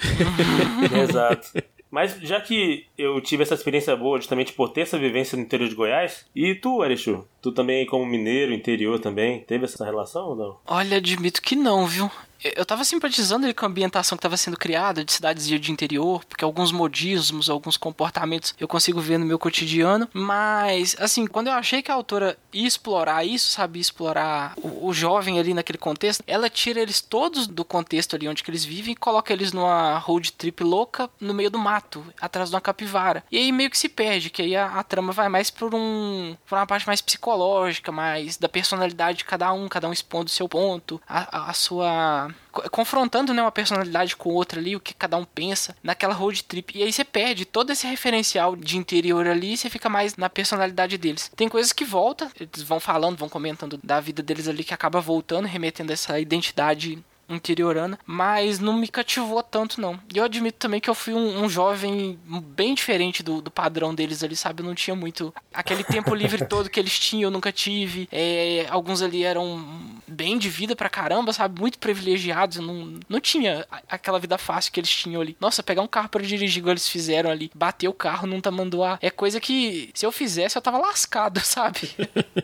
Exato. 1.02 1.52
Mas 1.94 2.18
já 2.22 2.40
que 2.40 2.86
eu 2.98 3.20
tive 3.20 3.44
essa 3.44 3.54
experiência 3.54 3.94
boa 3.94 4.18
justamente 4.18 4.52
por 4.52 4.70
ter 4.70 4.80
essa 4.80 4.98
vivência 4.98 5.36
no 5.36 5.44
interior 5.44 5.68
de 5.68 5.76
Goiás, 5.76 6.26
e 6.34 6.52
tu, 6.52 6.82
Arechu? 6.82 7.24
Tu 7.40 7.52
também, 7.52 7.86
como 7.86 8.04
mineiro, 8.04 8.52
interior 8.52 8.98
também, 8.98 9.44
teve 9.44 9.66
essa 9.66 9.84
relação 9.84 10.30
ou 10.30 10.34
não? 10.34 10.58
Olha, 10.66 10.96
admito 10.96 11.40
que 11.40 11.54
não, 11.54 11.86
viu? 11.86 12.10
Eu 12.56 12.64
tava 12.66 12.84
simpatizando 12.84 13.52
com 13.54 13.64
a 13.64 13.68
ambientação 13.68 14.16
que 14.16 14.22
tava 14.22 14.36
sendo 14.36 14.56
criada 14.56 15.04
de 15.04 15.12
cidades 15.12 15.46
de 15.46 15.72
interior, 15.72 16.24
porque 16.24 16.44
alguns 16.44 16.70
modismos, 16.72 17.48
alguns 17.48 17.76
comportamentos 17.76 18.54
eu 18.58 18.68
consigo 18.68 19.00
ver 19.00 19.18
no 19.18 19.26
meu 19.26 19.38
cotidiano, 19.38 20.08
mas 20.12 20.96
assim, 20.98 21.26
quando 21.26 21.48
eu 21.48 21.54
achei 21.54 21.82
que 21.82 21.90
a 21.90 21.94
autora 21.94 22.36
ia 22.52 22.66
explorar 22.66 23.24
isso, 23.24 23.50
sabe, 23.50 23.80
explorar 23.80 24.54
o, 24.56 24.88
o 24.88 24.92
jovem 24.92 25.38
ali 25.38 25.54
naquele 25.54 25.78
contexto, 25.78 26.22
ela 26.26 26.50
tira 26.50 26.80
eles 26.80 27.00
todos 27.00 27.46
do 27.46 27.64
contexto 27.64 28.14
ali 28.14 28.28
onde 28.28 28.42
que 28.42 28.50
eles 28.50 28.64
vivem 28.64 28.92
e 28.92 28.96
coloca 28.96 29.32
eles 29.32 29.52
numa 29.52 29.98
road 29.98 30.32
trip 30.32 30.62
louca 30.62 31.08
no 31.20 31.32
meio 31.32 31.50
do 31.50 31.58
mato, 31.58 32.04
atrás 32.20 32.50
de 32.50 32.54
uma 32.54 32.60
capivara. 32.60 33.24
E 33.30 33.38
aí 33.38 33.52
meio 33.52 33.70
que 33.70 33.78
se 33.78 33.88
perde, 33.88 34.30
que 34.30 34.42
aí 34.42 34.56
a, 34.56 34.66
a 34.78 34.82
trama 34.82 35.12
vai 35.12 35.28
mais 35.28 35.50
por 35.50 35.74
um 35.74 36.36
por 36.46 36.56
uma 36.58 36.66
parte 36.66 36.86
mais 36.86 37.00
psicológica, 37.00 37.90
mais 37.90 38.36
da 38.36 38.48
personalidade 38.48 39.18
de 39.18 39.24
cada 39.24 39.52
um, 39.52 39.68
cada 39.68 39.88
um 39.88 39.92
expondo 39.92 40.26
o 40.26 40.30
seu 40.30 40.48
ponto, 40.48 41.00
a, 41.08 41.38
a, 41.38 41.50
a 41.50 41.52
sua 41.52 42.33
confrontando 42.70 43.34
né, 43.34 43.42
uma 43.42 43.50
personalidade 43.50 44.14
com 44.16 44.30
outra 44.30 44.60
ali, 44.60 44.76
o 44.76 44.80
que 44.80 44.94
cada 44.94 45.16
um 45.16 45.24
pensa 45.24 45.76
naquela 45.82 46.14
road 46.14 46.44
trip. 46.44 46.76
E 46.76 46.82
aí 46.82 46.92
você 46.92 47.04
perde 47.04 47.44
todo 47.44 47.70
esse 47.70 47.86
referencial 47.86 48.54
de 48.54 48.76
interior 48.76 49.26
ali 49.26 49.54
e 49.54 49.56
você 49.56 49.68
fica 49.68 49.88
mais 49.88 50.16
na 50.16 50.30
personalidade 50.30 50.96
deles. 50.96 51.30
Tem 51.34 51.48
coisas 51.48 51.72
que 51.72 51.84
voltam, 51.84 52.30
eles 52.38 52.62
vão 52.62 52.78
falando, 52.78 53.16
vão 53.16 53.28
comentando 53.28 53.78
da 53.82 54.00
vida 54.00 54.22
deles 54.22 54.48
ali 54.48 54.62
que 54.62 54.74
acaba 54.74 55.00
voltando, 55.00 55.46
remetendo 55.46 55.92
essa 55.92 56.18
identidade 56.20 57.02
interiorana, 57.28 57.98
mas 58.06 58.58
não 58.58 58.72
me 58.72 58.88
cativou 58.88 59.42
tanto 59.42 59.80
não. 59.80 59.98
E 60.12 60.18
eu 60.18 60.24
admito 60.24 60.58
também 60.58 60.80
que 60.80 60.90
eu 60.90 60.94
fui 60.94 61.14
um, 61.14 61.44
um 61.44 61.48
jovem 61.48 62.18
bem 62.54 62.74
diferente 62.74 63.22
do, 63.22 63.40
do, 63.40 63.50
padrão 63.50 63.94
deles 63.94 64.22
ali, 64.22 64.36
sabe? 64.36 64.62
Eu 64.62 64.66
não 64.66 64.74
tinha 64.74 64.94
muito 64.94 65.34
aquele 65.52 65.84
tempo 65.84 66.14
livre 66.14 66.44
todo 66.46 66.70
que 66.70 66.78
eles 66.78 66.98
tinham, 66.98 67.28
eu 67.28 67.30
nunca 67.30 67.52
tive. 67.52 68.08
É, 68.10 68.66
alguns 68.70 69.02
ali 69.02 69.24
eram 69.24 69.64
bem 70.06 70.38
de 70.38 70.48
vida 70.48 70.76
pra 70.76 70.88
caramba, 70.88 71.32
sabe? 71.32 71.60
Muito 71.60 71.78
privilegiados, 71.78 72.58
eu 72.58 72.62
não, 72.62 72.98
não 73.08 73.20
tinha 73.20 73.66
aquela 73.88 74.18
vida 74.18 74.38
fácil 74.38 74.72
que 74.72 74.80
eles 74.80 74.90
tinham 74.90 75.20
ali. 75.20 75.36
Nossa, 75.40 75.62
pegar 75.62 75.82
um 75.82 75.88
carro 75.88 76.08
para 76.08 76.22
dirigir 76.22 76.58
igual 76.58 76.72
eles 76.72 76.88
fizeram 76.88 77.30
ali, 77.30 77.50
bater 77.54 77.88
o 77.88 77.92
carro, 77.92 78.26
não 78.26 78.40
mandou 78.52 78.84
a... 78.84 78.98
É 79.00 79.10
coisa 79.10 79.40
que 79.40 79.90
se 79.94 80.04
eu 80.04 80.12
fizesse 80.12 80.56
eu 80.56 80.62
tava 80.62 80.78
lascado, 80.78 81.40
sabe? 81.44 81.90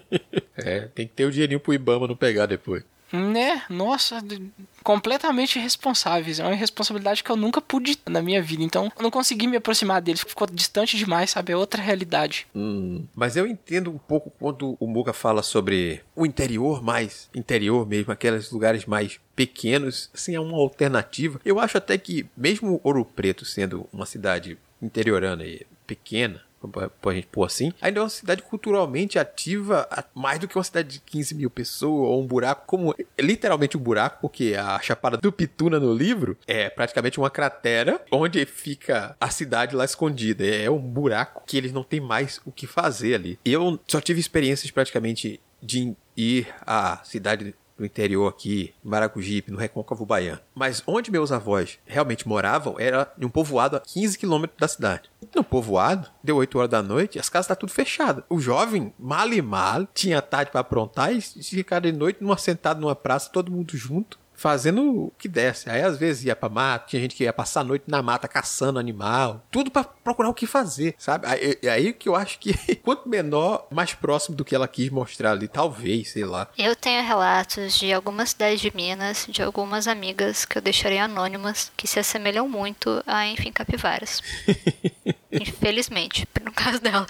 é, 0.57 0.81
tem 0.95 1.07
que 1.07 1.15
ter 1.15 1.25
o 1.25 1.31
dinheirinho 1.31 1.61
pro 1.61 1.75
Ibama 1.75 2.09
não 2.09 2.17
pegar 2.17 2.47
depois. 2.47 2.83
Né? 3.13 3.63
Nossa, 3.69 4.23
completamente 4.83 5.59
irresponsáveis. 5.59 6.39
É 6.39 6.45
uma 6.45 6.55
irresponsabilidade 6.55 7.25
que 7.25 7.31
eu 7.31 7.37
nunca 7.37 7.61
pude 7.61 7.99
na 8.09 8.23
minha 8.23 8.43
vida. 8.43 8.63
Então, 8.63 8.91
eu 8.97 9.03
não 9.03 9.11
consegui 9.11 9.47
me 9.47 9.57
aproximar 9.57 10.01
deles. 10.01 10.21
Ficou 10.21 10.47
distante 10.47 10.97
demais, 10.97 11.31
sabe? 11.31 11.53
É 11.53 11.57
outra 11.57 11.83
realidade. 11.83 12.47
Hum, 12.55 13.05
mas 13.15 13.37
eu 13.37 13.47
entendo 13.47 13.91
um 13.91 13.99
pouco 13.99 14.31
quando 14.39 14.77
o 14.79 14.87
Muga 14.87 15.13
fala 15.13 15.43
sobre 15.43 16.03
o 16.15 16.25
interior 16.25 16.83
mais 16.83 17.29
interior 17.35 17.87
mesmo, 17.87 18.13
aqueles 18.13 18.51
lugares 18.51 18.87
mais 18.87 19.21
pequenos, 19.35 20.11
assim, 20.15 20.35
é 20.35 20.41
uma 20.41 20.57
alternativa. 20.57 21.41
Eu 21.45 21.59
acho 21.59 21.79
até 21.79 21.97
que, 21.97 22.27
mesmo 22.37 22.81
Ouro 22.85 23.05
Preto 23.05 23.45
sendo 23.45 23.89
uma 23.93 24.07
cidade 24.07 24.59
interiorana 24.83 25.45
e 25.45 25.67
pequena, 25.87 26.43
a 26.63 27.13
gente 27.13 27.27
pôr 27.29 27.45
assim, 27.45 27.73
ainda 27.81 28.01
é 28.01 28.03
uma 28.03 28.09
cidade 28.09 28.43
culturalmente 28.43 29.19
ativa 29.19 29.89
mais 30.15 30.39
do 30.39 30.47
que 30.47 30.57
uma 30.57 30.65
cidade 30.65 30.89
de 30.89 31.01
15 31.01 31.35
mil 31.35 31.51
pessoas 31.51 32.09
ou 32.09 32.23
um 32.23 32.27
buraco, 32.27 32.65
como 32.67 32.95
literalmente 33.19 33.77
um 33.77 33.81
buraco, 33.81 34.19
porque 34.21 34.55
a 34.59 34.79
Chapada 34.81 35.17
do 35.17 35.33
Pituna 35.33 35.81
no 35.81 35.95
livro 35.95 36.37
é 36.47 36.69
praticamente 36.69 37.19
uma 37.19 37.31
cratera 37.31 38.01
onde 38.11 38.45
fica 38.45 39.17
a 39.21 39.31
cidade 39.31 39.75
lá 39.75 39.85
escondida. 39.85 40.45
É 40.45 40.71
um 40.71 40.79
buraco 40.79 41.43
que 41.47 41.57
eles 41.57 41.73
não 41.73 41.83
têm 41.83 42.01
mais 42.01 42.41
o 42.45 42.53
que 42.53 42.67
fazer 42.67 43.15
ali. 43.15 43.39
Eu 43.45 43.79
só 43.87 44.01
tive 44.01 44.21
experiências 44.21 44.71
praticamente 44.71 45.41
de 45.63 45.95
ir 46.17 46.49
à 46.67 47.01
cidade 47.05 47.55
no 47.81 47.87
interior 47.87 48.29
aqui, 48.29 48.75
em 48.85 48.89
Maracujipe, 48.89 49.51
no 49.51 49.59
Recôncavo 49.59 50.05
Baiano. 50.05 50.41
Mas 50.55 50.83
onde 50.87 51.11
meus 51.11 51.33
avós 51.33 51.79
realmente 51.87 52.29
moravam 52.29 52.77
era 52.79 53.13
em 53.19 53.25
um 53.25 53.31
povoado 53.31 53.77
a 53.77 53.81
15 53.81 54.19
quilômetros 54.19 54.59
da 54.61 54.69
cidade. 54.69 55.11
No 55.35 55.43
povoado, 55.43 56.09
deu 56.23 56.37
8 56.37 56.59
horas 56.59 56.71
da 56.71 56.83
noite, 56.83 57.19
as 57.19 57.29
casas 57.29 57.49
tá 57.49 57.57
tudo 57.57 57.73
fechadas. 57.73 58.23
O 58.29 58.39
jovem, 58.39 58.93
mal 58.99 59.33
e 59.33 59.41
mal, 59.41 59.87
tinha 59.95 60.21
tarde 60.21 60.51
para 60.51 60.61
aprontar 60.61 61.13
e 61.13 61.21
ficar 61.21 61.81
de 61.81 61.93
noite 61.93 62.19
numa 62.21 62.37
sentado 62.37 62.81
numa 62.81 62.95
praça, 62.95 63.31
todo 63.31 63.51
mundo 63.51 63.77
junto 63.77 64.20
fazendo 64.41 64.83
o 64.83 65.13
que 65.19 65.29
desse. 65.29 65.69
Aí 65.69 65.83
às 65.83 65.99
vezes 65.99 66.25
ia 66.25 66.35
pra 66.35 66.49
mata, 66.49 66.87
tinha 66.89 67.03
gente 67.03 67.15
que 67.15 67.25
ia 67.25 67.33
passar 67.33 67.61
a 67.61 67.65
noite 67.65 67.85
na 67.87 68.03
mata 68.03 68.27
caçando 68.27 68.79
animal, 68.79 69.45
tudo 69.51 69.71
para 69.71 69.85
procurar 69.85 70.31
o 70.31 70.35
que 70.35 70.47
fazer, 70.47 70.95
sabe? 70.97 71.27
Aí, 71.27 71.59
aí 71.69 71.93
que 71.93 72.09
eu 72.09 72.17
acho 72.17 72.39
que 72.39 72.55
quanto 72.83 73.07
menor, 73.07 73.67
mais 73.71 73.93
próximo 73.93 74.35
do 74.35 74.43
que 74.43 74.55
ela 74.55 74.67
quis 74.67 74.89
mostrar 74.89 75.33
ali, 75.33 75.47
talvez, 75.47 76.13
sei 76.13 76.25
lá. 76.25 76.49
Eu 76.57 76.75
tenho 76.75 77.05
relatos 77.05 77.79
de 77.79 77.93
algumas 77.93 78.31
cidades 78.31 78.63
de 78.63 78.75
Minas, 78.75 79.27
de 79.29 79.43
algumas 79.43 79.87
amigas 79.87 80.47
que 80.47 80.57
eu 80.57 80.63
deixarei 80.63 80.99
anônimas, 80.99 81.71
que 81.77 81.87
se 81.87 81.99
assemelham 81.99 82.49
muito 82.49 83.03
a, 83.07 83.27
enfim, 83.27 83.53
capivaras. 83.53 84.23
Infelizmente, 85.31 86.27
no 86.43 86.51
caso 86.51 86.81
dela. 86.81 87.07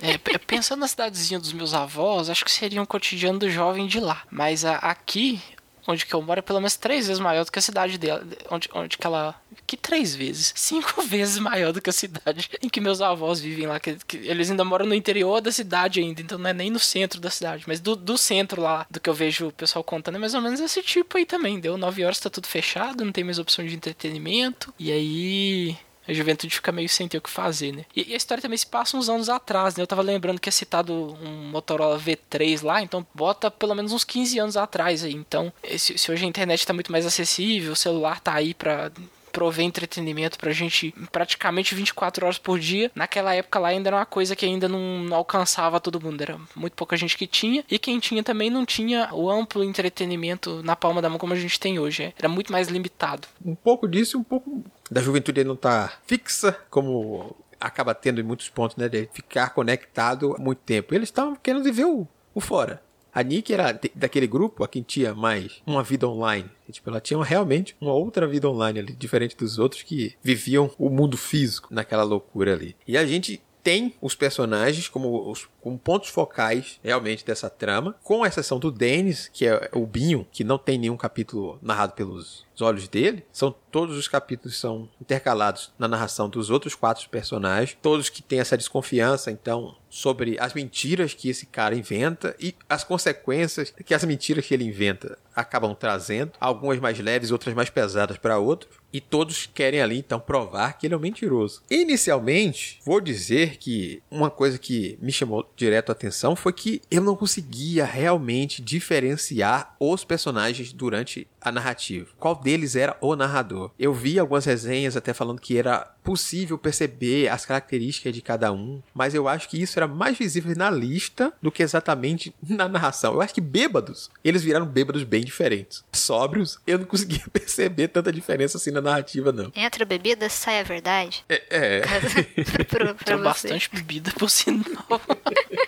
É, 0.00 0.16
pensando 0.46 0.80
na 0.80 0.88
cidadezinha 0.88 1.40
dos 1.40 1.52
meus 1.52 1.74
avós, 1.74 2.30
acho 2.30 2.44
que 2.44 2.52
seria 2.52 2.80
um 2.80 2.86
cotidiano 2.86 3.40
do 3.40 3.50
jovem 3.50 3.88
de 3.88 3.98
lá. 3.98 4.22
Mas 4.30 4.64
a, 4.64 4.76
aqui, 4.76 5.40
onde 5.86 6.06
que 6.06 6.14
eu 6.14 6.22
moro 6.22 6.38
é 6.38 6.42
pelo 6.42 6.60
menos 6.60 6.76
três 6.76 7.06
vezes 7.06 7.20
maior 7.20 7.44
do 7.44 7.52
que 7.52 7.58
a 7.58 7.62
cidade 7.62 7.98
dela. 7.98 8.26
Onde, 8.50 8.68
onde 8.74 8.98
que 8.98 9.06
ela. 9.06 9.34
Que 9.66 9.76
três 9.76 10.14
vezes? 10.14 10.52
Cinco 10.56 11.02
vezes 11.02 11.38
maior 11.38 11.72
do 11.72 11.80
que 11.80 11.90
a 11.90 11.92
cidade 11.92 12.50
em 12.62 12.68
que 12.68 12.80
meus 12.80 13.00
avós 13.00 13.40
vivem 13.40 13.66
lá. 13.66 13.80
Que, 13.80 13.96
que 14.06 14.16
eles 14.18 14.50
ainda 14.50 14.64
moram 14.64 14.86
no 14.86 14.94
interior 14.94 15.40
da 15.40 15.52
cidade 15.52 16.00
ainda. 16.00 16.20
Então 16.20 16.38
não 16.38 16.50
é 16.50 16.52
nem 16.52 16.70
no 16.70 16.78
centro 16.78 17.20
da 17.20 17.30
cidade. 17.30 17.64
Mas 17.66 17.80
do, 17.80 17.96
do 17.96 18.16
centro 18.16 18.60
lá, 18.62 18.86
do 18.90 19.00
que 19.00 19.08
eu 19.08 19.14
vejo 19.14 19.48
o 19.48 19.52
pessoal 19.52 19.82
contando, 19.82 20.16
é 20.16 20.18
mais 20.18 20.34
ou 20.34 20.40
menos 20.40 20.60
esse 20.60 20.82
tipo 20.82 21.16
aí 21.16 21.26
também. 21.26 21.60
Deu 21.60 21.76
nove 21.76 22.04
horas, 22.04 22.20
tá 22.20 22.30
tudo 22.30 22.46
fechado, 22.46 23.04
não 23.04 23.12
tem 23.12 23.24
mais 23.24 23.38
opção 23.38 23.64
de 23.64 23.74
entretenimento. 23.74 24.72
E 24.78 24.90
aí 24.92 25.76
a 26.10 26.14
juventude 26.14 26.54
fica 26.54 26.72
meio 26.72 26.88
sem 26.88 27.08
ter 27.08 27.18
o 27.18 27.20
que 27.20 27.30
fazer, 27.30 27.72
né? 27.72 27.84
E, 27.94 28.10
e, 28.10 28.14
a 28.14 28.16
história 28.16 28.42
também 28.42 28.58
se 28.58 28.66
passa 28.66 28.96
uns 28.96 29.08
anos 29.08 29.28
atrás, 29.28 29.76
né? 29.76 29.82
Eu 29.82 29.86
tava 29.86 30.02
lembrando 30.02 30.40
que 30.40 30.48
é 30.48 30.52
citado 30.52 30.92
um 30.92 31.50
Motorola 31.50 31.98
V3 31.98 32.64
lá, 32.64 32.82
então 32.82 33.06
bota 33.14 33.50
pelo 33.50 33.74
menos 33.74 33.92
uns 33.92 34.04
15 34.04 34.38
anos 34.38 34.56
atrás 34.56 35.04
aí. 35.04 35.14
Então, 35.14 35.52
se, 35.78 35.96
se 35.96 36.10
hoje 36.10 36.24
a 36.24 36.28
internet 36.28 36.66
tá 36.66 36.72
muito 36.72 36.92
mais 36.92 37.06
acessível, 37.06 37.72
o 37.72 37.76
celular 37.76 38.20
tá 38.20 38.34
aí 38.34 38.54
pra 38.54 38.90
prover 39.30 39.64
entretenimento 39.64 40.38
pra 40.38 40.52
gente 40.52 40.92
praticamente 41.10 41.74
24 41.74 42.26
horas 42.26 42.38
por 42.38 42.58
dia. 42.58 42.90
Naquela 42.94 43.34
época 43.34 43.58
lá 43.58 43.68
ainda 43.68 43.88
era 43.88 43.96
uma 43.96 44.06
coisa 44.06 44.36
que 44.36 44.44
ainda 44.44 44.68
não 44.68 45.14
alcançava 45.14 45.80
todo 45.80 46.00
mundo, 46.00 46.20
era 46.20 46.38
muito 46.54 46.74
pouca 46.74 46.96
gente 46.96 47.16
que 47.16 47.26
tinha, 47.26 47.64
e 47.70 47.78
quem 47.78 47.98
tinha 47.98 48.22
também 48.22 48.50
não 48.50 48.66
tinha 48.66 49.08
o 49.12 49.30
amplo 49.30 49.64
entretenimento 49.64 50.62
na 50.62 50.76
palma 50.76 51.00
da 51.00 51.08
mão 51.08 51.18
como 51.18 51.32
a 51.32 51.36
gente 51.36 51.58
tem 51.58 51.78
hoje, 51.78 52.12
era 52.18 52.28
muito 52.28 52.52
mais 52.52 52.68
limitado. 52.68 53.28
Um 53.44 53.54
pouco 53.54 53.88
disso 53.88 54.16
e 54.16 54.20
um 54.20 54.24
pouco 54.24 54.64
da 54.90 55.00
juventude 55.00 55.44
não 55.44 55.56
tá 55.56 55.92
fixa, 56.06 56.56
como 56.68 57.36
acaba 57.60 57.94
tendo 57.94 58.20
em 58.20 58.24
muitos 58.24 58.48
pontos, 58.48 58.76
né? 58.76 58.88
De 58.88 59.08
ficar 59.12 59.50
conectado 59.50 60.34
muito 60.38 60.58
tempo. 60.58 60.94
Eles 60.94 61.08
estavam 61.08 61.36
querendo 61.36 61.62
viver 61.62 61.84
o, 61.84 62.08
o 62.34 62.40
fora. 62.40 62.82
A 63.12 63.22
Nick 63.22 63.52
era 63.52 63.78
daquele 63.94 64.26
grupo 64.26 64.62
a 64.62 64.68
quem 64.68 64.82
tinha 64.82 65.14
mais 65.14 65.60
uma 65.66 65.82
vida 65.82 66.08
online. 66.08 66.48
Tipo, 66.70 66.90
ela 66.90 67.00
tinha 67.00 67.22
realmente 67.22 67.76
uma 67.80 67.92
outra 67.92 68.26
vida 68.26 68.48
online 68.48 68.78
ali, 68.78 68.92
diferente 68.92 69.36
dos 69.36 69.58
outros 69.58 69.82
que 69.82 70.14
viviam 70.22 70.70
o 70.78 70.88
mundo 70.88 71.16
físico 71.16 71.68
naquela 71.72 72.04
loucura 72.04 72.54
ali. 72.54 72.76
E 72.86 72.96
a 72.96 73.04
gente 73.04 73.42
tem 73.62 73.94
os 74.00 74.14
personagens 74.14 74.88
como, 74.88 75.30
os, 75.30 75.48
como 75.60 75.78
pontos 75.78 76.08
focais 76.08 76.78
realmente 76.82 77.24
dessa 77.24 77.50
trama, 77.50 77.94
com 78.02 78.24
exceção 78.24 78.58
do 78.58 78.70
Dennis, 78.70 79.28
que 79.32 79.46
é 79.46 79.68
o 79.72 79.86
Binho, 79.86 80.26
que 80.30 80.44
não 80.44 80.56
tem 80.56 80.78
nenhum 80.78 80.96
capítulo 80.96 81.58
narrado 81.60 81.92
pelos 81.92 82.46
olhos 82.60 82.88
dele. 82.88 83.24
São 83.32 83.54
todos 83.70 83.96
os 83.96 84.08
capítulos 84.08 84.58
são 84.58 84.88
intercalados 85.00 85.72
na 85.78 85.86
narração 85.86 86.28
dos 86.28 86.50
outros 86.50 86.74
quatro 86.74 87.08
personagens, 87.08 87.76
todos 87.80 88.08
que 88.08 88.22
têm 88.22 88.40
essa 88.40 88.56
desconfiança, 88.56 89.30
então, 89.30 89.76
sobre 89.88 90.36
as 90.38 90.54
mentiras 90.54 91.14
que 91.14 91.28
esse 91.28 91.46
cara 91.46 91.74
inventa 91.74 92.34
e 92.38 92.54
as 92.68 92.84
consequências 92.84 93.72
que 93.84 93.94
as 93.94 94.04
mentiras 94.04 94.46
que 94.46 94.54
ele 94.54 94.64
inventa 94.64 95.18
acabam 95.34 95.74
trazendo, 95.74 96.32
algumas 96.40 96.78
mais 96.78 96.98
leves, 96.98 97.30
outras 97.30 97.54
mais 97.54 97.70
pesadas 97.70 98.18
para 98.18 98.38
outros, 98.38 98.78
e 98.92 99.00
todos 99.00 99.46
querem 99.46 99.80
ali 99.80 99.98
então 99.98 100.18
provar 100.18 100.76
que 100.76 100.86
ele 100.86 100.94
é 100.94 100.96
um 100.96 101.00
mentiroso. 101.00 101.62
Inicialmente, 101.70 102.80
vou 102.84 103.00
dizer 103.00 103.56
que 103.56 104.02
uma 104.10 104.30
coisa 104.30 104.58
que 104.58 104.98
me 105.00 105.12
chamou 105.12 105.48
direto 105.56 105.90
a 105.90 105.92
atenção 105.92 106.34
foi 106.34 106.52
que 106.52 106.82
eu 106.90 107.00
não 107.00 107.16
conseguia 107.16 107.84
realmente 107.84 108.60
diferenciar 108.60 109.74
os 109.78 110.04
personagens 110.04 110.72
durante 110.72 111.26
a 111.40 111.50
narrativa. 111.50 112.08
Qual 112.18 112.34
deles 112.34 112.76
era 112.76 112.96
o 113.00 113.16
narrador? 113.16 113.70
Eu 113.78 113.92
vi 113.92 114.18
algumas 114.18 114.44
resenhas 114.44 114.96
até 114.96 115.12
falando 115.12 115.40
que 115.40 115.58
era 115.58 115.94
possível 116.02 116.58
perceber 116.58 117.28
as 117.28 117.44
características 117.44 118.14
de 118.14 118.22
cada 118.22 118.52
um, 118.52 118.82
mas 118.94 119.14
eu 119.14 119.28
acho 119.28 119.48
que 119.48 119.60
isso 119.60 119.78
era 119.78 119.86
mais 119.86 120.16
visível 120.16 120.54
na 120.56 120.70
lista 120.70 121.32
do 121.40 121.50
que 121.50 121.62
exatamente 121.62 122.34
na 122.48 122.68
narração. 122.68 123.14
Eu 123.14 123.20
acho 123.20 123.34
que 123.34 123.40
bêbados, 123.40 124.10
eles 124.24 124.42
viraram 124.42 124.66
bêbados 124.66 125.02
bem 125.04 125.22
diferentes. 125.22 125.84
Sóbrios, 125.92 126.58
eu 126.66 126.78
não 126.78 126.86
conseguia 126.86 127.22
perceber 127.32 127.88
tanta 127.88 128.12
diferença 128.12 128.56
assim 128.56 128.70
na 128.70 128.80
narrativa, 128.80 129.32
não. 129.32 129.52
Entra 129.54 129.84
bebida, 129.84 130.28
sai 130.28 130.60
a 130.60 130.62
verdade. 130.62 131.24
É. 131.28 131.42
é. 131.50 131.80
pra, 132.64 132.94
pra 132.94 133.04
Tem 133.04 133.18
bastante 133.18 133.70
bebida 133.72 134.12
por 134.18 134.30
sinal. 134.30 134.84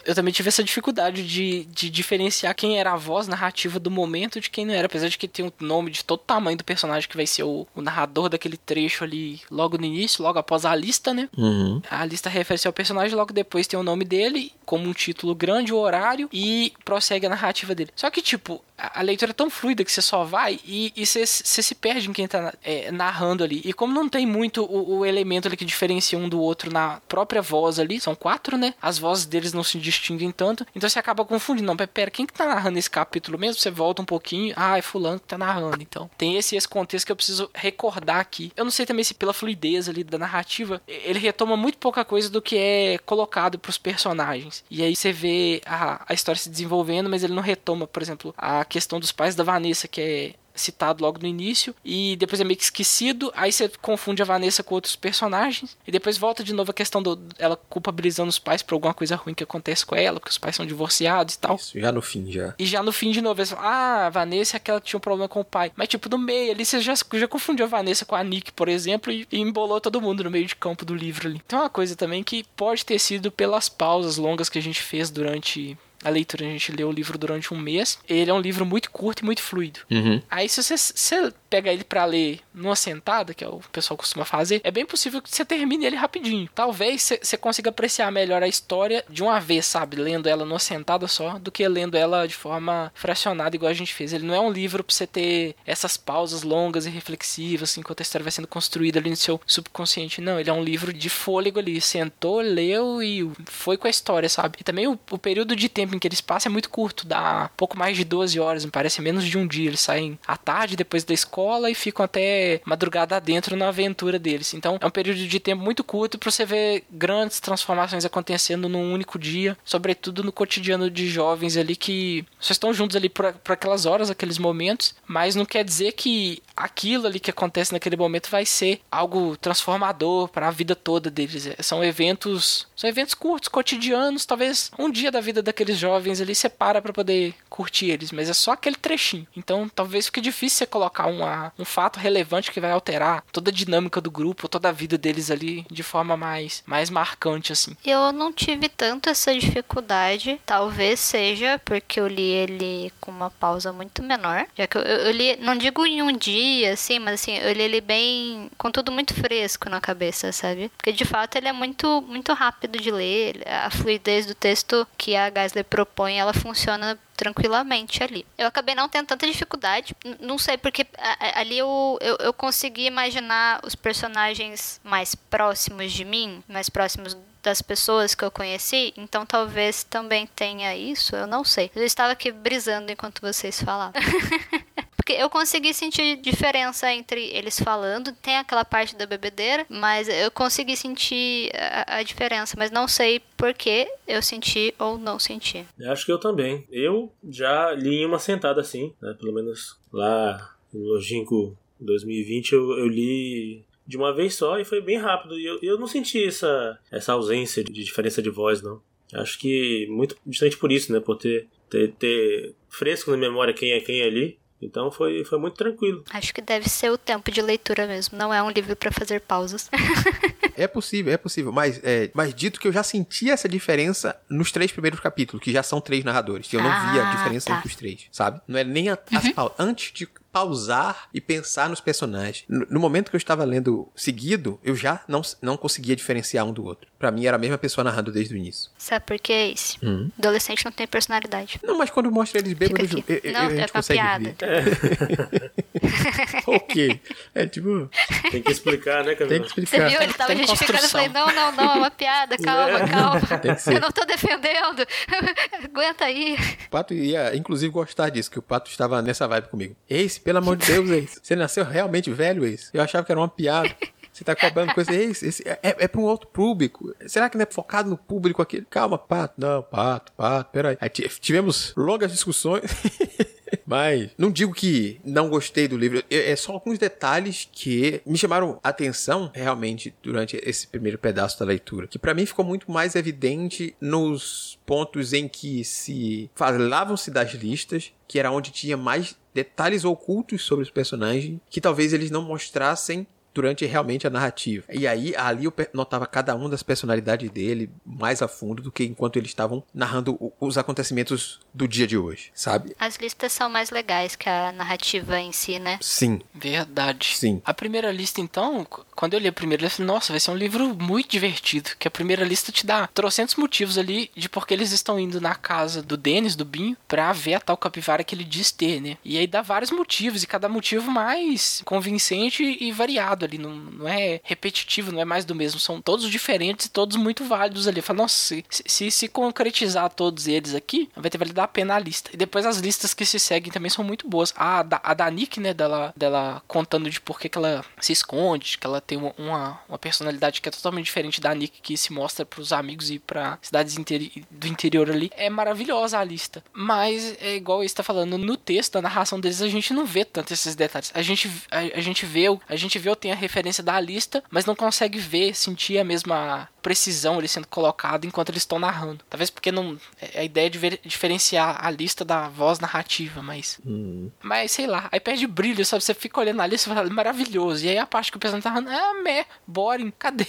eu 0.05 0.15
também 0.15 0.33
tive 0.33 0.49
essa 0.49 0.65
dificuldade 0.65 1.27
de, 1.27 1.65
de 1.67 1.91
diferenciar 1.91 2.55
quem 2.55 2.79
era 2.79 2.93
a 2.93 2.97
voz 2.97 3.29
narrativa 3.29 3.79
do 3.79 3.91
momento 3.91 4.41
de 4.41 4.51
quem 4.51 4.65
não 4.67 4.75
era, 4.75 4.87
apesar 4.87 5.09
de 5.09 5.19
que 5.19 5.29
tem 5.29 5.45
um 5.45 5.53
nome 5.61 5.91
de 5.91 6.05
todo 6.05 6.21
tamanho 6.21 6.57
do 6.57 6.65
personagem 6.65 7.09
que 7.09 7.17
vai 7.17 7.27
ser 7.27 7.43
o, 7.43 7.67
o 7.75 7.83
narrador 7.83 8.29
daquele 8.29 8.57
trecho 8.57 9.05
ali 9.05 9.41
logo 9.51 9.77
no 9.79 9.85
início, 9.85 10.22
logo 10.23 10.39
após 10.39 10.65
a 10.65 10.75
lista, 10.75 11.13
né? 11.13 11.29
Uhum. 11.37 11.83
A 11.91 12.05
lista 12.05 12.31
refere-se 12.31 12.67
ao 12.67 12.73
personagem, 12.73 13.17
logo 13.17 13.33
depois 13.33 13.67
tem 13.67 13.79
o 13.79 13.83
nome 13.83 14.05
dele, 14.05 14.53
como 14.65 14.89
um 14.89 14.93
título 14.93 15.35
grande, 15.35 15.73
o 15.73 15.79
horário, 15.79 16.29
e 16.33 16.73
prossegue 16.85 17.27
a 17.27 17.29
narrativa 17.29 17.75
dele. 17.75 17.91
Só 17.95 18.11
que, 18.11 18.23
tipo, 18.23 18.63
a, 18.79 19.01
a 19.01 19.03
leitura 19.03 19.33
é 19.33 19.35
tão 19.35 19.51
fluida 19.51 19.85
que 19.85 19.93
você 19.93 20.01
só 20.01 20.25
vai 20.25 20.59
e 20.65 20.93
você 20.97 21.27
se 21.27 21.75
perde 21.75 22.09
em 22.09 22.13
quem 22.13 22.27
tá 22.27 22.55
é, 22.63 22.91
narrando 22.91 23.45
ali. 23.45 23.61
E 23.65 23.73
como 23.73 23.93
não 23.93 24.09
tem 24.09 24.27
muito 24.27 24.65
o, 24.65 24.99
o, 24.99 25.07
elemento 25.07 25.49
ali 25.49 25.57
que 25.57 25.65
diferencia 25.65 26.19
um 26.19 26.29
do 26.29 26.41
outro 26.41 26.73
na 26.73 27.01
própria 27.09 27.43
voz 27.43 27.79
ali, 27.79 28.01
são 28.01 28.15
quatro, 28.15 28.57
né? 28.57 28.75
As 28.81 28.99
vozes 28.99 29.27
deles 29.27 29.53
não 29.53 29.63
se 29.63 29.79
distinguem 29.79 30.31
tanto, 30.31 30.67
então 30.75 30.89
você 30.89 30.99
acaba 30.99 31.25
confundindo. 31.25 31.67
Não, 31.67 31.77
pera, 31.77 32.11
quem 32.11 32.27
que 32.27 32.33
tá 32.33 32.47
narrando 32.47 32.79
esse 32.79 32.91
capítulo 32.91 33.39
mesmo? 33.39 33.61
Você 33.61 33.71
volta 33.71 34.03
um 34.03 34.05
pouquinho, 34.05 34.55
ah, 34.57 34.79
é 34.79 34.83
fulano 34.83 35.21
que 35.21 35.27
tá 35.27 35.39
narrando. 35.39 35.83
Então, 35.83 36.11
tem 36.17 36.37
esse 36.37 36.57
esse 36.57 36.69
contexto 36.69 37.07
que 37.07 37.13
eu 37.13 37.17
preciso 37.17 37.51
recordar 37.55 38.19
aqui. 38.19 38.53
Eu 38.57 38.65
não 38.65 38.71
sei 38.71 38.87
também 38.87 39.05
se 39.05 39.15
pela 39.15 39.33
fluidez 39.33 39.89
ali 39.89 40.05
da 40.13 40.19
narrativa, 40.19 40.81
ele 40.87 41.19
retoma 41.19 41.57
muito 41.57 41.79
pouca 41.79 42.05
coisa 42.05 42.31
do 42.31 42.41
que 42.41 42.57
é 42.57 42.99
colocado 42.99 43.59
pros 43.59 43.79
personagens. 43.79 44.65
E 44.71 44.83
aí 44.83 44.95
você 44.95 45.13
vê 45.13 45.61
a, 45.67 46.05
a 46.09 46.15
história 46.15 46.41
se 46.41 46.51
desenvolvendo, 46.51 47.11
mas 47.11 47.25
ele 47.25 47.35
não 47.35 47.43
retoma, 47.43 47.87
por 47.87 48.03
exemplo, 48.03 48.35
a 48.37 48.65
questão 48.65 49.01
dos 49.01 49.11
pais 49.11 49.35
da 49.35 49.43
Vanessa, 49.43 49.89
que 49.89 50.01
é 50.01 50.35
citado 50.55 51.03
logo 51.03 51.19
no 51.21 51.27
início 51.27 51.75
e 51.85 52.17
depois 52.17 52.41
é 52.41 52.45
meio 52.45 52.57
que 52.57 52.65
esquecido. 52.65 53.33
Aí 53.35 53.53
você 53.53 53.69
confunde 53.81 54.23
a 54.23 54.25
Vanessa 54.25 54.63
com 54.63 54.75
outros 54.75 54.97
personagens 54.97 55.77
e 55.87 55.91
depois 55.91 56.19
volta 56.19 56.45
de 56.45 56.53
novo 56.53 56.71
a 56.71 56.75
questão 56.75 57.03
do 57.03 57.19
ela 57.39 57.57
culpabilizando 57.57 58.29
os 58.29 58.39
pais 58.39 58.63
por 58.63 58.75
alguma 58.75 58.95
coisa 58.95 59.17
ruim 59.17 59.35
que 59.35 59.45
acontece 59.45 59.85
com 59.85 59.95
ela, 59.95 60.19
porque 60.19 60.31
os 60.31 60.39
pais 60.39 60.57
são 60.57 60.67
divorciados 60.67 61.35
e 61.35 61.39
tal. 61.39 61.57
Isso, 61.57 61.79
já 61.79 61.93
no 61.93 62.03
fim 62.03 62.31
já. 62.31 62.55
E 62.59 62.67
já 62.67 62.83
no 62.83 62.93
fim 62.93 63.11
de 63.11 63.21
novo, 63.21 63.41
eles 63.41 63.51
falam, 63.51 63.65
ah, 63.65 64.07
a 64.07 64.11
Vanessa 64.11 64.57
é 64.57 64.59
aquela 64.59 64.81
que 64.81 64.89
tinha 64.89 64.99
um 64.99 65.01
problema 65.01 65.29
com 65.29 65.41
o 65.41 65.45
pai. 65.45 65.73
Mas 65.77 65.89
tipo, 65.89 66.09
no 66.09 66.19
meio 66.19 66.53
ali 66.53 66.65
você 66.65 66.81
já, 66.81 66.95
já 66.95 67.29
confundiu 67.29 67.67
a 67.67 67.69
Vanessa 67.69 68.05
com 68.05 68.15
a 68.15 68.23
Nick, 68.23 68.53
por 68.53 68.69
exemplo, 68.69 69.13
e, 69.13 69.27
e 69.31 69.39
embolou 69.39 69.81
todo 69.81 70.01
mundo 70.01 70.25
no 70.25 70.31
meio 70.31 70.47
de 70.47 70.57
campo 70.57 70.85
do 70.85 70.95
livro 70.95 71.29
ali. 71.29 71.41
Então 71.45 71.61
é 71.61 71.63
uma 71.63 71.71
coisa 71.71 71.97
também 71.97 72.23
que 72.23 72.45
pode 72.57 72.85
ter 72.85 72.99
sido 72.99 73.31
pelas 73.31 73.69
pausas 73.69 74.17
longas 74.17 74.49
que 74.49 74.59
a 74.59 74.63
gente 74.63 74.81
fez 74.81 75.11
durante 75.11 75.77
a 76.05 76.11
leitura. 76.11 76.45
A 76.45 76.49
gente 76.49 76.73
leu 76.73 76.89
o 76.89 76.93
livro 76.93 77.19
durante 77.19 77.53
um 77.53 77.59
mês. 77.59 77.99
Ele 78.09 78.31
é 78.31 78.35
um 78.35 78.41
livro 78.41 78.65
muito 78.65 78.91
curto 78.91 79.21
e 79.21 79.25
muito 79.25 79.43
fluido. 79.43 79.81
Uhum. 79.91 80.21
Aí, 80.31 80.49
se 80.49 80.63
você, 80.63 80.77
você 80.77 81.33
pega 81.53 81.71
ele 81.71 81.85
para 81.85 82.07
ler 82.07 82.41
numa 82.55 82.75
sentada, 82.75 83.35
que 83.35 83.45
é 83.45 83.49
o 83.49 83.61
pessoal 83.71 83.99
costuma 83.99 84.25
fazer, 84.25 84.63
é 84.65 84.71
bem 84.71 84.87
possível 84.87 85.21
que 85.21 85.29
você 85.29 85.45
termine 85.45 85.85
ele 85.85 85.97
rapidinho. 85.97 86.49
Talvez 86.55 87.13
você 87.21 87.37
consiga 87.37 87.69
apreciar 87.69 88.11
melhor 88.11 88.43
a 88.43 88.49
história 88.49 89.05
de 89.07 89.23
uma 89.23 89.39
vez, 89.39 89.67
sabe? 89.67 89.97
Lendo 89.97 90.31
ela 90.31 90.47
numa 90.47 90.59
sentada 90.59 91.07
só, 91.07 91.39
do 91.39 91.53
que 91.53 91.69
lendo 91.69 91.95
ela 91.95 92.27
de 92.27 92.35
forma 92.35 92.91
fracionada, 92.95 93.55
igual 93.55 93.71
a 93.71 93.75
gente 93.75 93.93
fez. 93.93 94.15
Ele 94.15 94.25
não 94.25 94.35
é 94.35 94.41
um 94.41 94.51
livro 94.51 94.83
pra 94.83 94.95
você 94.95 95.07
ter 95.07 95.55
essas 95.67 95.99
pausas 95.99 96.43
longas 96.43 96.87
e 96.87 96.91
reflexivas, 96.91 97.69
assim, 97.69 97.81
enquanto 97.81 98.01
a 98.01 98.03
história 98.03 98.25
vai 98.25 98.33
sendo 98.33 98.49
construída 98.49 98.99
ali 98.99 99.11
no 99.11 99.17
seu 99.17 99.39
subconsciente. 99.47 100.23
Não, 100.23 100.41
ele 100.41 100.49
é 100.49 100.53
um 100.55 100.65
livro 100.65 100.91
de 100.91 101.11
fôlego 101.11 101.59
ali. 101.59 101.83
Sentou, 101.83 102.41
leu 102.41 103.03
e 103.03 103.31
foi 103.45 103.77
com 103.77 103.87
a 103.87 103.91
história, 103.91 104.29
sabe? 104.31 104.57
E 104.61 104.65
também 104.65 104.87
o, 104.87 104.99
o 105.11 105.19
período 105.19 105.55
de 105.55 105.69
tempo 105.69 105.95
em 105.95 105.99
que 105.99 106.09
eles 106.09 106.23
passam 106.23 106.49
é 106.49 106.53
muito 106.53 106.71
curto, 106.71 107.07
dá 107.07 107.51
pouco 107.59 107.77
mais 107.77 107.95
de 107.95 108.05
12 108.05 108.41
horas, 108.41 108.65
me 108.65 108.71
parece 108.71 109.03
menos 109.03 109.27
de 109.27 109.37
um 109.37 109.47
dia. 109.47 109.69
Eles 109.69 109.81
saem 109.81 110.19
à 110.27 110.37
tarde, 110.37 110.77
depois 110.77 111.05
da 111.05 111.13
escola, 111.13 111.42
e 111.71 111.75
ficam 111.75 112.05
até 112.05 112.61
madrugada 112.65 113.21
dentro 113.21 113.57
na 113.57 113.69
aventura 113.69 114.19
deles. 114.19 114.55
Então 114.55 114.79
é 114.81 114.87
um 114.87 114.91
período 114.91 115.19
de 115.19 115.41
tempo 115.41 115.63
muito 115.63 115.83
curto 115.83 116.19
para 116.19 116.31
você 116.31 116.45
ver 116.45 116.85
grandes 116.91 117.41
transformações 117.41 118.05
acontecendo 118.05 118.69
num 118.69 118.93
único 118.93 119.19
dia, 119.19 119.57
sobretudo 119.65 120.23
no 120.23 120.33
cotidiano 120.33 120.91
de 120.91 121.09
jovens 121.09 121.57
ali 121.57 121.77
que 121.77 122.25
só 122.39 122.53
estão 122.53 122.73
juntos 122.73 122.97
ali 122.97 123.09
por, 123.09 123.33
por 123.33 123.53
aquelas 123.53 123.87
horas, 123.87 124.11
aqueles 124.11 124.39
momentos, 124.39 124.95
mas 125.07 125.35
não 125.35 125.45
quer 125.45 125.65
dizer 125.65 125.93
que 125.93 126.43
aquilo 126.57 127.07
ali 127.07 127.21
que 127.21 127.31
acontece 127.31 127.73
naquele 127.73 127.97
momento 127.97 128.31
vai 128.31 128.45
ser 128.45 128.81
algo 128.91 129.37
transformador 129.37 130.29
para 130.29 130.49
a 130.49 130.51
vida 130.51 130.75
toda 130.75 131.11
deles. 131.11 131.47
É, 131.47 131.63
são 131.63 131.83
eventos, 131.83 132.67
são 132.77 132.89
eventos 132.89 133.15
curtos, 133.15 133.49
cotidianos, 133.49 134.27
talvez 134.27 134.71
um 134.79 134.91
dia 134.91 135.11
da 135.11 135.21
vida 135.21 135.43
daqueles 135.43 135.79
jovens 135.79 136.21
ali 136.21 136.35
separa 136.35 136.81
para 136.81 136.93
poder 136.93 137.35
curtir 137.49 137.91
eles, 137.91 138.13
mas 138.13 138.29
é 138.29 138.35
só 138.35 138.53
aquele 138.53 138.77
trechinho. 138.77 139.27
Então, 139.37 139.69
talvez 139.69 140.07
fique 140.07 140.21
difícil 140.21 140.59
você 140.59 140.67
colocar 140.67 141.07
uma, 141.07 141.53
um 141.59 141.65
fato 141.65 141.99
relevante 141.99 142.51
que 142.51 142.61
vai 142.61 142.71
alterar 142.71 143.25
toda 143.33 143.51
a 143.51 143.55
dinâmica 143.55 144.01
do 144.01 144.11
grupo, 144.11 144.49
toda 144.49 144.69
a 144.69 144.73
vida 144.73 144.97
deles 144.97 145.31
ali 145.31 145.67
de 145.71 145.83
forma 145.83 146.17
mais 146.17 146.63
mais 146.67 146.91
marcante 146.91 147.53
assim. 147.53 147.77
Eu 147.85 148.13
não 148.13 148.33
tive 148.33 148.69
tanto 148.69 149.09
essa 149.09 149.35
dificuldade, 149.35 150.41
talvez 150.45 151.01
seja 151.01 151.61
porque 151.65 152.01
eu 152.01 152.07
li 152.07 152.23
ele 152.23 152.93
com 153.01 153.11
uma 153.11 153.31
pausa 153.31 153.73
muito 153.73 154.03
menor, 154.03 154.47
já 154.57 154.67
que 154.67 154.79
eu, 154.79 154.83
eu 154.83 155.13
li, 155.13 155.37
não 155.37 155.57
digo 155.57 155.85
em 155.85 156.03
um 156.03 156.13
dia 156.17 156.43
assim, 156.67 156.99
mas 156.99 157.21
assim, 157.21 157.37
eu 157.39 157.53
li 157.53 157.63
ele 157.63 157.81
bem. 157.81 158.51
com 158.59 158.71
tudo 158.71 158.93
muito 158.93 159.15
fresco 159.15 159.69
na 159.69 159.81
cabeça, 159.81 160.33
sabe? 160.33 160.71
Porque 160.77 160.93
de 160.93 161.05
fato 161.05 161.37
ele 161.37 161.49
é 161.49 161.53
muito, 161.53 162.03
muito 162.03 162.33
rápido 162.33 162.79
de 162.79 162.91
ler. 162.91 163.43
A 163.47 163.71
fluidez 163.71 164.27
do 164.27 164.35
texto 164.35 164.87
que 164.97 165.17
a 165.17 165.31
Geisler 165.31 165.65
propõe, 165.65 166.19
ela 166.19 166.33
funciona 166.33 166.99
tranquilamente 167.17 168.03
ali. 168.03 168.27
Eu 168.37 168.47
acabei 168.49 168.75
não 168.75 168.89
tendo 168.89 169.07
tanta 169.07 169.27
dificuldade, 169.27 169.95
não 170.19 170.39
sei, 170.39 170.57
porque 170.59 170.87
ali 171.35 171.59
eu, 171.59 171.99
eu, 172.01 172.17
eu 172.17 172.33
consegui 172.33 172.87
imaginar 172.87 173.61
os 173.65 173.75
personagens 173.75 174.81
mais 174.83 175.15
próximos 175.15 175.93
de 175.93 176.05
mim, 176.05 176.43
mais 176.49 176.69
próximos 176.69 177.17
das 177.43 177.61
pessoas 177.61 178.15
que 178.15 178.25
eu 178.25 178.31
conheci, 178.31 178.95
então 178.97 179.27
talvez 179.27 179.83
também 179.83 180.27
tenha 180.29 180.77
isso, 180.77 181.17
eu 181.17 181.27
não 181.27 181.45
sei. 181.45 181.71
Eu 181.75 181.85
estava 181.85 182.13
aqui 182.13 182.31
brisando 182.31 182.93
enquanto 182.93 183.21
vocês 183.21 183.61
falavam. 183.61 184.01
Porque 185.03 185.15
eu 185.15 185.29
consegui 185.29 185.75
sentir 185.75 186.17
diferença 186.17 186.93
entre 186.93 187.21
eles 187.31 187.59
falando, 187.59 188.13
tem 188.23 188.37
aquela 188.37 188.65
parte 188.65 188.95
da 188.95 189.05
bebedeira, 189.05 189.67
mas 189.69 190.09
eu 190.09 190.31
consegui 190.31 190.77
sentir 190.77 191.51
a, 191.57 191.97
a 191.97 192.03
diferença, 192.05 192.55
mas 192.57 192.71
não 192.71 192.87
sei 192.87 193.21
por 193.37 193.53
que 193.53 193.89
eu 194.07 194.23
senti 194.23 194.73
ou 194.79 194.97
não 194.97 195.19
senti. 195.19 195.67
Acho 195.87 196.07
que 196.07 196.13
eu 196.13 196.19
também. 196.19 196.65
Eu 196.71 197.13
já 197.29 197.73
li 197.73 197.97
em 197.97 198.07
uma 198.07 198.21
sentada 198.21 198.61
assim, 198.61 198.93
né? 199.03 199.13
Pelo 199.19 199.33
menos 199.33 199.77
lá 199.93 200.55
no 200.73 200.93
Longínquo 200.93 201.59
2020 201.81 202.53
eu, 202.53 202.79
eu 202.79 202.87
li 202.87 203.65
de 203.85 203.97
uma 203.97 204.15
vez 204.15 204.37
só 204.37 204.57
e 204.61 204.65
foi 204.65 204.81
bem 204.81 204.99
rápido. 204.99 205.37
E 205.37 205.45
eu, 205.45 205.59
eu 205.63 205.79
não 205.81 205.89
senti 205.89 206.25
essa, 206.25 206.79
essa 206.93 207.13
ausência 207.13 207.65
de 207.65 207.83
diferença 207.83 208.23
de 208.23 208.31
voz, 208.31 208.63
não. 208.63 208.81
Acho 209.13 209.37
que 209.41 209.89
muito 209.91 210.17
distante 210.25 210.57
por 210.57 210.71
isso, 210.71 210.93
né? 210.93 211.01
Por 211.01 211.17
ter, 211.17 211.49
ter, 211.69 211.93
ter 211.95 212.55
fresco 212.69 213.11
na 213.11 213.17
memória 213.17 213.53
quem 213.53 213.73
é 213.73 213.81
quem 213.81 214.01
é 214.01 214.07
ali. 214.07 214.39
Então 214.63 214.91
foi, 214.91 215.25
foi 215.25 215.39
muito 215.39 215.57
tranquilo. 215.57 216.05
Acho 216.11 216.33
que 216.33 216.41
deve 216.41 216.69
ser 216.69 216.91
o 216.91 216.97
tempo 216.97 217.31
de 217.31 217.43
leitura 217.43 217.87
mesmo. 217.87 218.17
Não 218.17 218.33
é 218.33 218.43
um 218.43 218.51
livro 218.51 218.77
para 218.77 218.93
fazer 218.93 219.21
pausas. 219.21 219.69
é 220.57 220.67
possível, 220.67 221.13
é 221.13 221.17
possível. 221.17 221.51
Mas, 221.51 221.81
é, 221.83 222.11
mas 222.15 222.33
dito 222.33 222.61
que 222.61 222.69
eu 222.69 222.73
já 222.73 222.83
senti 222.83 223.31
essa 223.31 223.49
diferença 223.49 224.17
nos 224.29 224.53
três 224.53 224.71
primeiros 224.71 225.01
capítulos, 225.01 225.43
que 225.43 225.53
já 225.53 225.63
são 225.63 225.81
três 225.81 226.05
narradores. 226.05 226.47
Que 226.47 226.57
eu 226.57 226.63
não 226.63 226.71
ah, 226.71 226.93
via 226.93 227.03
a 227.03 227.15
diferença 227.17 227.51
tá. 227.51 227.57
entre 227.57 227.69
os 227.69 227.75
três, 227.75 228.07
sabe? 228.13 228.41
Não 228.47 228.59
é 228.59 228.65
nem 228.65 228.89
a, 228.89 228.99
as 229.13 229.25
uhum. 229.25 229.51
Antes 229.59 229.93
de 229.93 230.09
pausar 230.33 231.09
e 231.13 231.21
pensar 231.21 231.69
nos 231.69 231.81
personagens. 231.81 232.45
No, 232.49 232.67
no, 232.69 232.81
momento 232.81 233.11
que 233.11 233.17
eu 233.17 233.19
estava 233.19 233.45
lendo 233.45 233.89
seguido, 233.95 234.59
eu 234.65 234.75
já 234.75 235.03
não, 235.07 235.21
não 235.41 235.57
conseguia 235.57 235.95
diferenciar 235.95 236.47
um 236.47 236.53
do 236.53 236.65
outro. 236.65 236.89
Para 236.99 237.11
mim 237.11 237.27
era 237.27 237.37
a 237.37 237.39
mesma 237.39 237.59
pessoa 237.59 237.85
narrando 237.85 238.11
desde 238.11 238.35
o 238.35 238.37
início. 238.37 238.71
Sabe 238.79 239.05
por 239.05 239.19
que 239.19 239.33
é 239.33 239.49
isso? 239.49 239.79
Hum. 239.83 240.11
Adolescente 240.19 240.65
não 240.65 240.73
tem 240.73 240.87
personalidade. 240.87 241.61
Não, 241.63 241.77
mas 241.77 241.91
quando 241.91 242.11
mostra 242.11 242.41
eles 242.41 242.55
bêbados, 242.55 242.91
eu, 242.93 243.21
eu, 243.23 243.33
não, 243.33 243.41
a 243.41 243.51
gente 243.51 243.61
é 243.61 243.69
consegue 243.69 244.01
piada. 244.01 244.35
ver. 244.39 245.53
ok. 246.47 247.01
É 247.35 247.47
tipo... 247.47 247.91
Tem 248.31 248.43
que 248.43 248.53
explicar, 248.53 249.05
né, 249.05 249.15
Camila? 249.15 249.29
Tem 249.29 249.41
que 249.41 249.47
explicar. 249.49 249.89
Você 249.89 249.89
viu? 249.89 250.03
Ele 250.03 250.15
tava 250.15 250.37
justificando. 250.37 250.85
Eu 250.85 250.89
falei, 250.89 251.09
não, 251.09 251.27
não, 251.27 251.53
não, 251.53 251.75
é 251.75 251.77
uma 251.77 251.91
piada. 251.91 252.39
Calma, 252.39 252.79
é. 252.79 252.89
calma. 252.89 253.21
Eu 253.67 253.81
não 253.81 253.91
tô 253.91 254.05
defendendo. 254.05 254.87
Aguenta 255.65 256.05
aí. 256.05 256.37
O 256.67 256.71
Pato 256.71 256.95
ia, 256.95 257.37
inclusive, 257.37 257.73
gostar 257.73 258.09
disso, 258.09 258.31
que 258.31 258.39
o 258.39 258.43
Pato 258.43 258.71
estava 258.71 259.03
nessa 259.03 259.27
vibe 259.29 259.49
comigo. 259.49 259.77
Esse 259.89 260.21
pelo 260.23 260.39
amor 260.39 260.57
de 260.57 260.67
Deus, 260.67 260.91
ex. 260.91 261.21
Você 261.23 261.37
nasceu 261.37 261.65
realmente 261.65 262.11
velho, 262.11 262.45
ex? 262.45 262.71
Eu 262.73 262.83
achava 262.83 263.05
que 263.05 263.13
era 263.13 263.21
uma 263.21 263.29
piada. 263.29 263.75
Você 264.13 264.25
tá 264.25 264.37
cobrando 264.37 264.75
coisa. 264.75 264.95
Esse, 264.95 265.27
esse 265.27 265.49
é, 265.49 265.59
é 265.63 265.89
pra 265.89 266.01
um 266.01 266.05
outro 266.05 266.29
público. 266.29 266.95
Será 267.07 267.31
que 267.31 267.37
não 267.37 267.45
é 267.45 267.49
focado 267.51 267.89
no 267.89 267.97
público 267.97 268.43
aqui? 268.43 268.63
Calma, 268.69 268.99
pato. 268.99 269.35
Não, 269.39 269.63
pato, 269.63 270.13
pato, 270.13 270.51
peraí. 270.53 270.77
Aí 270.81 270.91
tivemos 270.91 271.73
longas 271.77 272.13
discussões. 272.13 272.65
Mas 273.73 274.11
não 274.19 274.31
digo 274.31 274.53
que 274.53 275.01
não 275.03 275.31
gostei 275.31 275.67
do 275.67 275.79
livro, 275.79 276.05
é 276.11 276.37
só 276.37 276.53
alguns 276.53 276.79
detalhes 276.79 277.49
que 277.51 278.03
me 278.05 278.19
chamaram 278.19 278.61
atenção 278.63 279.31
realmente 279.33 279.95
durante 280.03 280.39
esse 280.45 280.67
primeiro 280.67 280.99
pedaço 280.99 281.39
da 281.39 281.47
leitura, 281.47 281.87
que 281.87 281.99
para 281.99 282.13
mim 282.13 282.27
ficou 282.27 282.45
muito 282.45 282.71
mais 282.71 282.95
evidente 282.95 283.75
nos 283.81 284.59
pontos 284.67 285.15
em 285.15 285.27
que 285.27 285.65
se 285.65 286.31
falavam-se 286.35 287.11
das 287.11 287.33
listas, 287.33 287.95
que 288.07 288.19
era 288.19 288.31
onde 288.31 288.51
tinha 288.51 288.77
mais 288.77 289.17
detalhes 289.33 289.87
ocultos 289.87 290.43
sobre 290.43 290.65
os 290.65 290.71
personagens, 290.71 291.41
que 291.49 291.59
talvez 291.59 291.95
eles 291.95 292.11
não 292.11 292.21
mostrassem 292.21 293.07
durante 293.35 293.65
realmente 293.65 294.07
a 294.07 294.11
narrativa. 294.11 294.65
E 294.73 294.87
aí, 294.87 295.15
ali 295.17 295.45
eu 295.45 295.55
notava 295.73 296.07
cada 296.07 296.35
uma 296.35 296.49
das 296.49 296.63
personalidades 296.63 297.31
dele 297.31 297.71
mais 297.85 298.23
a 298.23 298.29
fundo 298.29 298.63
do 298.63 298.73
que 298.73 298.85
enquanto 298.85 299.17
eles 299.17 299.31
estavam 299.31 299.63
narrando 299.73 300.19
os 300.41 300.59
acontecimentos 300.59 301.41
do 301.53 301.67
dia 301.69 301.87
de 301.87 301.97
hoje, 301.97 302.31
sabe? 302.35 302.75
As 302.79 302.97
listas 302.97 303.33
são 303.33 303.49
mais 303.49 303.71
legais 303.71 304.17
que 304.17 304.29
a 304.29 304.53
narrativa 304.53 305.19
em 305.19 305.33
si, 305.33 305.59
né? 305.59 305.79
Sim. 305.81 306.21
Verdade. 306.35 307.15
Sim. 307.17 307.41
A 307.45 307.55
primeira 307.55 307.91
lista, 307.93 308.21
então, 308.21 308.67
quando 308.95 309.15
eu 309.15 309.21
li 309.21 309.29
a 309.29 309.33
primeira 309.33 309.65
lista, 309.65 309.83
nossa, 309.83 310.13
vai 310.13 310.21
ser 310.21 310.31
um 310.31 310.37
livro 310.37 310.75
muito 310.75 311.11
divertido. 311.11 311.71
Que 311.79 311.89
a 311.89 311.91
primeira 311.91 312.25
lista 312.25 312.53
te 312.53 312.67
dá 312.67 312.87
trocentos 312.87 313.37
motivos 313.37 313.79
ali 313.79 314.11
de 314.17 314.29
porque 314.29 314.55
eles 314.55 314.73
estão 314.73 314.99
indo 314.99 315.21
na 315.21 315.35
casa 315.35 315.83
do 315.83 315.97
Denis, 315.97 316.37
do 316.37 316.45
Binho, 316.45 316.77
pra 316.89 317.13
ver 317.13 317.35
a 317.35 317.41
tal 317.41 317.57
capivara 317.57 318.05
que 318.05 318.15
ele 318.15 318.25
diz 318.25 318.51
ter, 318.51 318.81
né? 318.81 318.97
E 319.05 319.19
aí 319.19 319.27
dá 319.27 319.43
vários 319.43 319.71
motivos, 319.71 320.23
e 320.23 320.27
cada 320.27 320.49
motivo 320.49 320.91
mais 320.91 321.63
convincente 321.65 322.57
e 322.61 322.73
variado 322.73 323.22
ali, 323.25 323.39
não, 323.39 323.51
não 323.51 323.89
é 323.89 324.21
repetitivo, 324.23 324.93
não 324.93 325.01
é 325.01 325.05
mais 325.05 325.25
do 325.25 325.35
mesmo, 325.35 325.61
são 325.61 325.81
todos 325.81 326.09
diferentes 326.11 326.67
e 326.67 326.71
todos 326.71 326.97
muito 326.97 327.25
válidos 327.25 327.67
ali. 327.67 327.81
Fala, 327.81 327.99
nossa, 327.99 328.15
se, 328.15 328.45
se, 328.51 328.91
se 328.91 329.09
concretizar 329.09 329.91
todos 329.91 330.27
eles 330.27 330.55
aqui, 330.55 330.89
vai 330.97 331.11
ter 331.11 331.19
valido 331.19 331.41
a 331.41 331.49
pena 331.49 331.75
a 331.75 331.79
lista. 331.79 332.11
E 332.13 332.17
depois 332.17 332.47
as 332.47 332.59
listas 332.59 332.95
que 332.95 333.05
se 333.05 333.19
seguem 333.19 333.53
também 333.53 333.71
são 333.71 333.85
muito 333.85 334.09
boas. 334.09 334.33
A 334.37 334.63
da, 334.63 334.81
a 334.83 334.95
da 334.95 335.11
Nick, 335.11 335.41
né, 335.41 335.55
dela, 335.55 335.93
dela 335.97 336.43
contando 336.47 336.91
de 336.91 337.01
por 337.01 337.19
que, 337.19 337.29
que 337.29 337.39
ela 337.39 337.65
se 337.81 337.93
esconde, 337.93 338.59
que 338.59 338.67
ela 338.67 338.81
tem 338.81 338.99
uma, 338.99 339.15
uma, 339.19 339.61
uma, 339.69 339.79
personalidade 339.79 340.41
que 340.41 340.49
é 340.49 340.53
totalmente 340.53 340.87
diferente 340.87 341.21
da 341.21 341.35
Nick, 341.35 341.61
que 341.61 341.77
se 341.77 341.93
mostra 341.93 342.25
pros 342.25 342.53
amigos 342.53 342.91
e 342.91 342.99
pra 342.99 343.39
cidades 343.43 343.77
interi 343.77 344.25
do 344.31 344.47
interior 344.47 344.91
ali. 344.91 345.11
É 345.17 345.29
maravilhosa 345.31 345.99
a 345.99 346.05
lista. 346.05 346.43
Mas 346.53 347.17
é 347.21 347.35
igual 347.35 347.63
está 347.63 347.83
falando, 347.83 348.19
no 348.19 348.37
texto, 348.37 348.77
a 348.77 348.83
narração 348.83 349.21
deles, 349.21 349.43
a 349.43 349.49
gente 349.49 349.73
não 349.73 349.85
vê 349.85 350.05
tanto 350.05 350.33
esses 350.33 350.55
detalhes. 350.55 350.91
A 350.95 351.03
gente, 351.03 351.31
a, 351.51 351.59
a 351.59 351.81
gente 351.81 352.05
vê, 352.07 352.27
a 352.49 352.57
gente 352.57 352.79
vê, 352.79 352.91
tem 353.13 353.17
a 353.17 353.21
referência 353.21 353.63
da 353.63 353.79
lista, 353.79 354.23
mas 354.31 354.47
não 354.47 354.57
consegue 354.57 354.99
ver, 354.99 355.35
sentir 355.35 355.79
a 355.79 355.85
mesma 355.85 356.49
precisão 356.63 357.19
ali 357.19 357.29
sendo 357.29 357.47
colocado 357.47 358.07
enquanto 358.07 358.31
eles 358.31 358.43
estão 358.43 358.59
narrando. 358.59 359.05
Talvez 359.11 359.29
porque 359.31 359.53
não 359.53 359.79
é 360.01 360.21
a 360.21 360.25
ideia 360.25 360.49
de 360.49 360.59
ver, 360.59 360.81
diferenciar 360.85 361.65
a 361.65 361.71
lista 361.71 362.05
da 362.05 362.29
voz 362.29 362.61
narrativa, 362.61 363.21
mas 363.21 363.61
hum. 363.67 364.11
mas 364.23 364.53
sei 364.53 364.67
lá, 364.67 364.89
aí 364.91 365.01
perde 365.01 365.27
brilho, 365.27 365.65
sabe? 365.65 365.83
Você 365.83 365.95
fica 365.95 366.21
olhando 366.21 366.41
a 366.41 366.47
lista 366.47 366.71
e 366.71 366.75
fala 366.75 366.89
maravilhoso. 366.89 367.65
E 367.65 367.69
aí 367.69 367.79
a 367.79 367.87
parte 367.87 368.11
que 368.11 368.17
o 368.17 368.21
personagem 368.21 368.43
tá 368.43 368.61
narrando, 368.61 368.71
ah, 368.71 369.03
meh, 369.03 369.27
boring, 369.47 369.93
cadê? 369.99 370.27